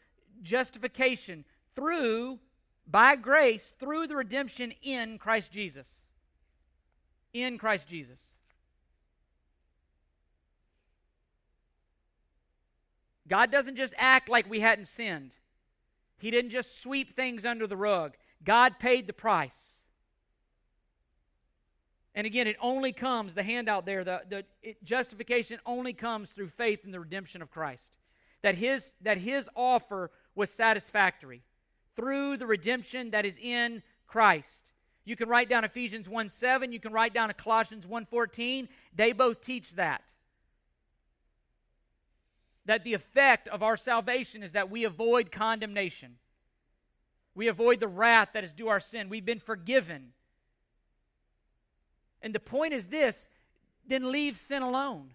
justification 0.43 1.43
through, 1.75 2.37
by 2.85 3.15
grace, 3.15 3.73
through 3.79 4.05
the 4.05 4.17
redemption 4.17 4.75
in 4.83 5.17
Christ 5.17 5.51
Jesus. 5.51 5.89
In 7.33 7.57
Christ 7.57 7.87
Jesus. 7.87 8.19
God 13.27 13.51
doesn't 13.51 13.75
just 13.75 13.93
act 13.97 14.29
like 14.29 14.49
we 14.49 14.59
hadn't 14.59 14.85
sinned. 14.85 15.31
He 16.17 16.31
didn't 16.31 16.51
just 16.51 16.81
sweep 16.81 17.15
things 17.15 17.45
under 17.45 17.67
the 17.67 17.77
rug. 17.77 18.13
God 18.43 18.79
paid 18.79 19.07
the 19.07 19.13
price. 19.13 19.75
And 22.13 22.25
again, 22.25 22.47
it 22.47 22.55
only 22.61 22.93
comes, 22.93 23.33
the 23.33 23.43
handout 23.43 23.85
there, 23.85 24.03
the, 24.03 24.21
the 24.29 24.45
it, 24.63 24.83
justification 24.83 25.59
only 25.65 25.91
comes 25.91 26.31
through 26.31 26.49
faith 26.49 26.85
in 26.85 26.91
the 26.91 26.99
redemption 26.99 27.41
of 27.41 27.51
Christ. 27.51 27.91
That 28.41 28.55
his, 28.55 28.93
that 29.01 29.17
his 29.17 29.49
offer 29.55 30.11
was 30.33 30.49
satisfactory 30.49 31.41
through 31.95 32.37
the 32.37 32.47
redemption 32.47 33.11
that 33.11 33.25
is 33.25 33.37
in 33.37 33.83
Christ. 34.07 34.71
You 35.03 35.15
can 35.15 35.27
write 35.27 35.49
down 35.49 35.65
Ephesians 35.65 36.07
1 36.07 36.29
7, 36.29 36.71
you 36.71 36.79
can 36.79 36.93
write 36.93 37.13
down 37.13 37.31
Colossians 37.37 37.85
1 37.85 38.05
14. 38.05 38.69
They 38.95 39.11
both 39.11 39.41
teach 39.41 39.75
that. 39.75 40.03
That 42.65 42.83
the 42.83 42.93
effect 42.93 43.47
of 43.47 43.61
our 43.61 43.77
salvation 43.77 44.41
is 44.43 44.53
that 44.53 44.71
we 44.71 44.83
avoid 44.83 45.31
condemnation. 45.31 46.15
We 47.35 47.47
avoid 47.47 47.79
the 47.79 47.87
wrath 47.87 48.29
that 48.33 48.43
is 48.43 48.53
due 48.53 48.69
our 48.69 48.79
sin. 48.79 49.09
We've 49.09 49.25
been 49.25 49.39
forgiven. 49.39 50.13
And 52.21 52.33
the 52.33 52.39
point 52.39 52.73
is 52.73 52.87
this 52.87 53.29
then 53.87 54.11
leave 54.11 54.37
sin 54.37 54.63
alone. 54.63 55.11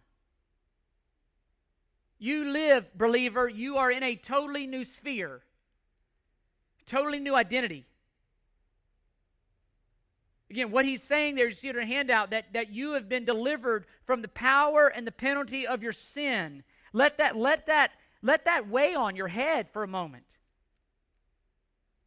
You 2.20 2.52
live, 2.52 2.96
believer, 2.96 3.48
you 3.48 3.78
are 3.78 3.90
in 3.90 4.02
a 4.02 4.14
totally 4.14 4.66
new 4.66 4.84
sphere, 4.84 5.40
totally 6.86 7.18
new 7.18 7.34
identity. 7.34 7.86
Again, 10.50 10.70
what 10.70 10.84
he's 10.84 11.02
saying 11.02 11.36
there, 11.36 11.46
you 11.46 11.54
see 11.54 11.68
it 11.68 11.76
in 11.76 11.82
a 11.82 11.86
handout, 11.86 12.30
that, 12.30 12.52
that 12.52 12.72
you 12.72 12.92
have 12.92 13.08
been 13.08 13.24
delivered 13.24 13.86
from 14.04 14.20
the 14.20 14.28
power 14.28 14.88
and 14.88 15.06
the 15.06 15.12
penalty 15.12 15.66
of 15.66 15.82
your 15.82 15.92
sin. 15.92 16.62
Let 16.92 17.18
that, 17.18 17.36
let 17.36 17.66
that, 17.66 17.92
let 18.22 18.44
that 18.44 18.68
weigh 18.68 18.94
on 18.94 19.16
your 19.16 19.28
head 19.28 19.68
for 19.72 19.82
a 19.82 19.88
moment. 19.88 20.24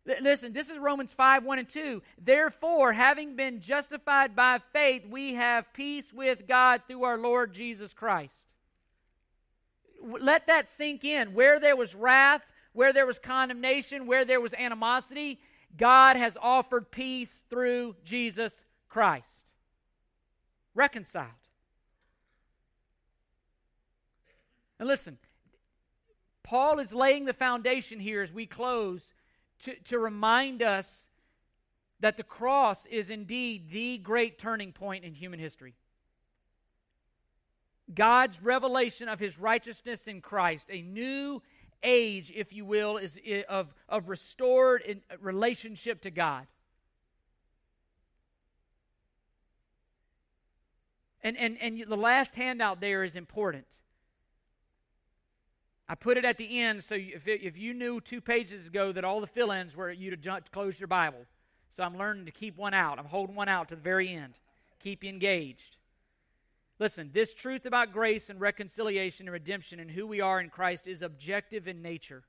Listen, 0.05 0.51
this 0.51 0.69
is 0.69 0.77
Romans 0.77 1.13
5 1.13 1.45
1 1.45 1.59
and 1.59 1.69
2. 1.69 2.01
Therefore, 2.21 2.91
having 2.91 3.37
been 3.37 3.61
justified 3.61 4.35
by 4.35 4.59
faith, 4.73 5.05
we 5.09 5.35
have 5.35 5.71
peace 5.73 6.11
with 6.11 6.45
God 6.45 6.81
through 6.87 7.03
our 7.03 7.17
Lord 7.17 7.53
Jesus 7.53 7.93
Christ. 7.93 8.47
Let 10.01 10.47
that 10.47 10.69
sink 10.69 11.05
in. 11.05 11.33
Where 11.33 11.57
there 11.57 11.77
was 11.77 11.95
wrath, 11.95 12.41
where 12.73 12.91
there 12.91 13.05
was 13.05 13.17
condemnation, 13.17 14.05
where 14.05 14.25
there 14.25 14.41
was 14.41 14.53
animosity, 14.53 15.39
God 15.77 16.17
has 16.17 16.37
offered 16.41 16.91
peace 16.91 17.43
through 17.49 17.95
Jesus 18.03 18.65
Christ. 18.89 19.45
Reconciled. 20.75 21.29
And 24.79 24.87
listen, 24.87 25.17
Paul 26.43 26.79
is 26.79 26.93
laying 26.93 27.25
the 27.25 27.33
foundation 27.33 27.99
here 27.99 28.21
as 28.21 28.33
we 28.33 28.45
close 28.45 29.13
to, 29.59 29.75
to 29.85 29.99
remind 29.99 30.61
us 30.61 31.07
that 31.99 32.17
the 32.17 32.23
cross 32.23 32.85
is 32.87 33.09
indeed 33.09 33.69
the 33.71 33.97
great 33.97 34.37
turning 34.37 34.73
point 34.73 35.05
in 35.05 35.13
human 35.13 35.39
history. 35.39 35.73
God's 37.93 38.41
revelation 38.41 39.07
of 39.07 39.19
his 39.19 39.39
righteousness 39.39 40.07
in 40.07 40.21
Christ, 40.21 40.69
a 40.71 40.81
new 40.81 41.41
age, 41.81 42.31
if 42.35 42.53
you 42.53 42.65
will, 42.65 42.97
is 42.97 43.19
of, 43.49 43.73
of 43.87 44.09
restored 44.09 44.83
uh, 44.87 45.15
relationship 45.21 46.01
to 46.01 46.11
God. 46.11 46.47
And, 51.21 51.37
and, 51.37 51.57
and 51.61 51.83
the 51.87 51.95
last 51.95 52.35
handout 52.35 52.81
there 52.81 53.03
is 53.03 53.15
important. 53.15 53.65
I 55.87 55.95
put 55.95 56.17
it 56.17 56.25
at 56.25 56.37
the 56.37 56.61
end 56.61 56.83
so 56.83 56.95
if, 56.95 57.27
it, 57.27 57.41
if 57.41 57.57
you 57.57 57.73
knew 57.73 57.99
two 57.99 58.21
pages 58.21 58.67
ago 58.67 58.91
that 58.91 59.03
all 59.03 59.19
the 59.21 59.27
fill 59.27 59.51
ins 59.51 59.75
were 59.75 59.91
you 59.91 60.15
to, 60.15 60.41
close 60.51 60.79
your 60.79 60.87
Bible. 60.87 61.25
So 61.69 61.83
I'm 61.83 61.97
learning 61.97 62.25
to 62.25 62.31
keep 62.31 62.57
one 62.57 62.73
out. 62.73 62.99
I'm 62.99 63.05
holding 63.05 63.35
one 63.35 63.49
out 63.49 63.69
to 63.69 63.75
the 63.75 63.81
very 63.81 64.09
end. 64.13 64.33
Keep 64.79 65.03
you 65.03 65.09
engaged. 65.09 65.77
Listen, 66.79 67.11
this 67.13 67.33
truth 67.33 67.65
about 67.65 67.93
grace 67.93 68.29
and 68.29 68.39
reconciliation 68.39 69.27
and 69.27 69.33
redemption 69.33 69.79
and 69.79 69.91
who 69.91 70.07
we 70.07 70.21
are 70.21 70.39
in 70.39 70.49
Christ 70.49 70.87
is 70.87 71.01
objective 71.01 71.67
in 71.67 71.81
nature. 71.81 72.23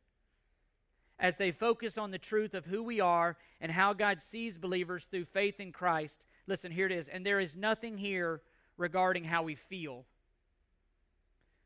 As 1.19 1.37
they 1.37 1.53
focus 1.53 1.97
on 1.97 2.11
the 2.11 2.19
truth 2.19 2.55
of 2.55 2.67
who 2.67 2.83
we 2.83 3.01
are 3.01 3.37
and 3.61 3.71
how 3.71 3.93
God 3.93 4.21
sees 4.21 4.59
believers 4.59 5.07
through 5.11 5.27
faith 5.27 5.61
in 5.61 5.73
Christ, 5.73 6.25
Listen, 6.47 6.71
here 6.71 6.87
it 6.87 6.93
is. 6.93 7.09
And 7.09 7.25
there 7.25 7.41
is 7.41 7.57
nothing 7.57 7.97
here 7.97 8.43
regarding 8.77 9.25
how 9.25 9.43
we 9.43 9.55
feel. 9.55 10.05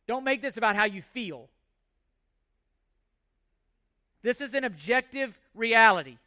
Don't 0.06 0.24
make 0.24 0.40
this 0.40 0.56
about 0.56 0.76
how 0.76 0.84
you 0.84 1.02
feel. 1.02 1.48
This 4.22 4.40
is 4.40 4.54
an 4.54 4.64
objective 4.64 5.38
reality. 5.54 6.18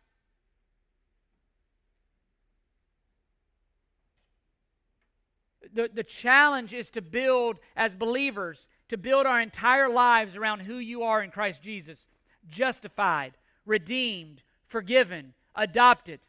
The, 5.74 5.90
the 5.94 6.04
challenge 6.04 6.74
is 6.74 6.90
to 6.92 7.02
build, 7.02 7.60
as 7.76 7.94
believers, 7.94 8.68
to 8.90 8.98
build 8.98 9.26
our 9.26 9.40
entire 9.40 9.90
lives 9.90 10.36
around 10.36 10.62
who 10.62 10.76
you 10.76 11.04
are 11.04 11.24
in 11.24 11.32
Christ 11.32 11.62
Jesus 11.62 12.08
justified, 12.50 13.34
redeemed, 13.66 14.42
forgiven, 14.68 15.34
adopted. 15.56 16.20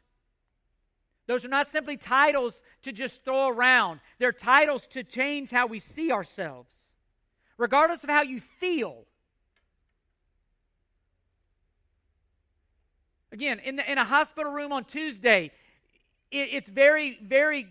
Those 1.26 1.44
are 1.44 1.48
not 1.48 1.68
simply 1.68 1.96
titles 1.96 2.62
to 2.82 2.92
just 2.92 3.24
throw 3.24 3.48
around, 3.48 4.00
they're 4.18 4.32
titles 4.32 4.86
to 4.88 5.02
change 5.02 5.50
how 5.50 5.66
we 5.66 5.78
see 5.78 6.12
ourselves, 6.12 6.92
regardless 7.56 8.04
of 8.04 8.10
how 8.10 8.22
you 8.22 8.40
feel. 8.40 9.04
Again, 13.32 13.60
in, 13.60 13.76
the, 13.76 13.90
in 13.90 13.96
a 13.96 14.04
hospital 14.04 14.52
room 14.52 14.72
on 14.72 14.84
Tuesday, 14.84 15.50
it, 16.30 16.48
it's 16.52 16.68
very, 16.68 17.18
very, 17.22 17.66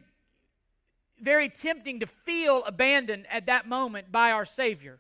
very 1.22 1.49
tempting 1.49 1.99
to 1.99 2.07
feel 2.07 2.64
abandoned 2.66 3.28
at 3.32 3.45
that 3.45 3.68
moment 3.68 4.12
by 4.12 4.32
our 4.32 4.43
Savior. 4.43 4.99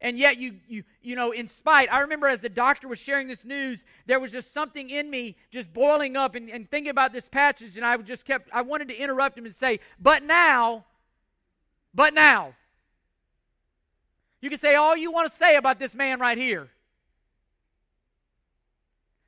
And 0.00 0.16
yet, 0.16 0.38
you, 0.38 0.54
you, 0.66 0.84
you 1.02 1.16
know, 1.16 1.32
in 1.32 1.46
spite, 1.46 1.92
I 1.92 1.98
remember 1.98 2.28
as 2.28 2.40
the 2.40 2.48
doctor 2.48 2.88
was 2.88 2.98
sharing 2.98 3.28
this 3.28 3.44
news, 3.44 3.84
there 4.06 4.18
was 4.18 4.32
just 4.32 4.54
something 4.54 4.88
in 4.88 5.10
me 5.10 5.36
just 5.50 5.74
boiling 5.74 6.16
up 6.16 6.36
and, 6.36 6.48
and 6.48 6.70
thinking 6.70 6.90
about 6.90 7.12
this 7.12 7.28
passage, 7.28 7.76
and 7.76 7.84
I 7.84 7.96
just 7.98 8.24
kept, 8.24 8.48
I 8.52 8.62
wanted 8.62 8.88
to 8.88 8.96
interrupt 8.96 9.36
him 9.36 9.44
and 9.44 9.54
say, 9.54 9.80
but 10.00 10.22
now, 10.22 10.86
but 11.92 12.14
now. 12.14 12.54
You 14.40 14.48
can 14.48 14.58
say 14.58 14.74
all 14.74 14.96
you 14.96 15.12
want 15.12 15.30
to 15.30 15.36
say 15.36 15.56
about 15.56 15.78
this 15.78 15.94
man 15.94 16.18
right 16.18 16.38
here. 16.38 16.70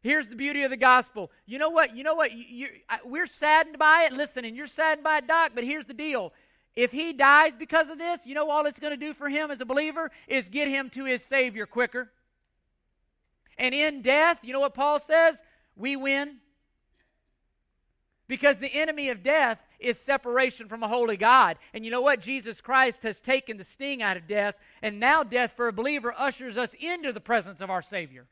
Here's 0.02 0.26
the 0.26 0.34
beauty 0.34 0.64
of 0.64 0.70
the 0.70 0.76
gospel. 0.76 1.30
You 1.46 1.58
know 1.58 1.70
what? 1.70 1.96
You 1.96 2.02
know 2.02 2.14
what? 2.14 2.32
You, 2.32 2.44
you, 2.48 2.68
we're 3.04 3.26
saddened 3.26 3.78
by 3.78 4.02
it. 4.02 4.12
Listen, 4.12 4.44
and 4.44 4.56
you're 4.56 4.66
saddened 4.66 5.04
by 5.04 5.18
it, 5.18 5.28
Doc, 5.28 5.52
but 5.54 5.62
here's 5.62 5.86
the 5.86 5.94
deal. 5.94 6.32
If 6.74 6.90
he 6.90 7.12
dies 7.12 7.54
because 7.54 7.88
of 7.88 7.98
this, 7.98 8.26
you 8.26 8.34
know 8.34 8.50
all 8.50 8.66
it's 8.66 8.80
going 8.80 8.92
to 8.92 8.96
do 8.96 9.14
for 9.14 9.28
him 9.28 9.50
as 9.50 9.60
a 9.60 9.64
believer 9.64 10.10
is 10.26 10.48
get 10.48 10.68
him 10.68 10.90
to 10.90 11.04
his 11.04 11.22
Savior 11.22 11.66
quicker. 11.66 12.10
And 13.58 13.74
in 13.74 14.02
death, 14.02 14.38
you 14.42 14.52
know 14.52 14.60
what 14.60 14.74
Paul 14.74 14.98
says? 14.98 15.40
We 15.76 15.94
win. 15.94 16.38
Because 18.26 18.58
the 18.58 18.74
enemy 18.74 19.10
of 19.10 19.22
death 19.22 19.58
is 19.78 20.00
separation 20.00 20.66
from 20.66 20.82
a 20.82 20.88
holy 20.88 21.18
God. 21.18 21.58
And 21.74 21.84
you 21.84 21.90
know 21.90 22.00
what? 22.00 22.20
Jesus 22.20 22.60
Christ 22.60 23.02
has 23.02 23.20
taken 23.20 23.58
the 23.58 23.64
sting 23.64 24.02
out 24.02 24.16
of 24.16 24.26
death, 24.26 24.54
and 24.80 24.98
now 24.98 25.22
death 25.22 25.52
for 25.52 25.68
a 25.68 25.72
believer 25.72 26.14
ushers 26.16 26.56
us 26.56 26.74
into 26.80 27.12
the 27.12 27.20
presence 27.20 27.60
of 27.60 27.68
our 27.68 27.82
Savior. 27.82 28.26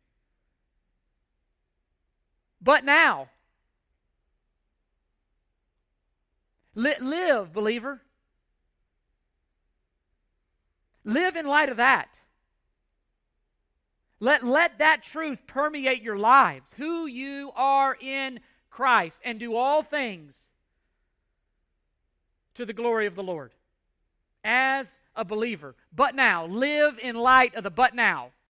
But 2.60 2.84
now, 2.84 3.28
live, 6.74 7.52
believer. 7.52 8.02
Live 11.04 11.36
in 11.36 11.46
light 11.46 11.68
of 11.70 11.78
that. 11.78 12.18
Let, 14.18 14.44
let 14.44 14.78
that 14.78 15.02
truth 15.02 15.38
permeate 15.46 16.02
your 16.02 16.18
lives, 16.18 16.74
who 16.76 17.06
you 17.06 17.52
are 17.56 17.96
in 17.98 18.40
Christ, 18.68 19.22
and 19.24 19.40
do 19.40 19.56
all 19.56 19.82
things 19.82 20.50
to 22.54 22.66
the 22.66 22.74
glory 22.74 23.06
of 23.06 23.14
the 23.14 23.22
Lord 23.22 23.52
as 24.44 24.98
a 25.16 25.24
believer. 25.24 25.74
But 25.94 26.14
now, 26.14 26.44
live 26.46 26.98
in 26.98 27.16
light 27.16 27.54
of 27.54 27.64
the 27.64 27.70
but 27.70 27.94
now. 27.94 28.32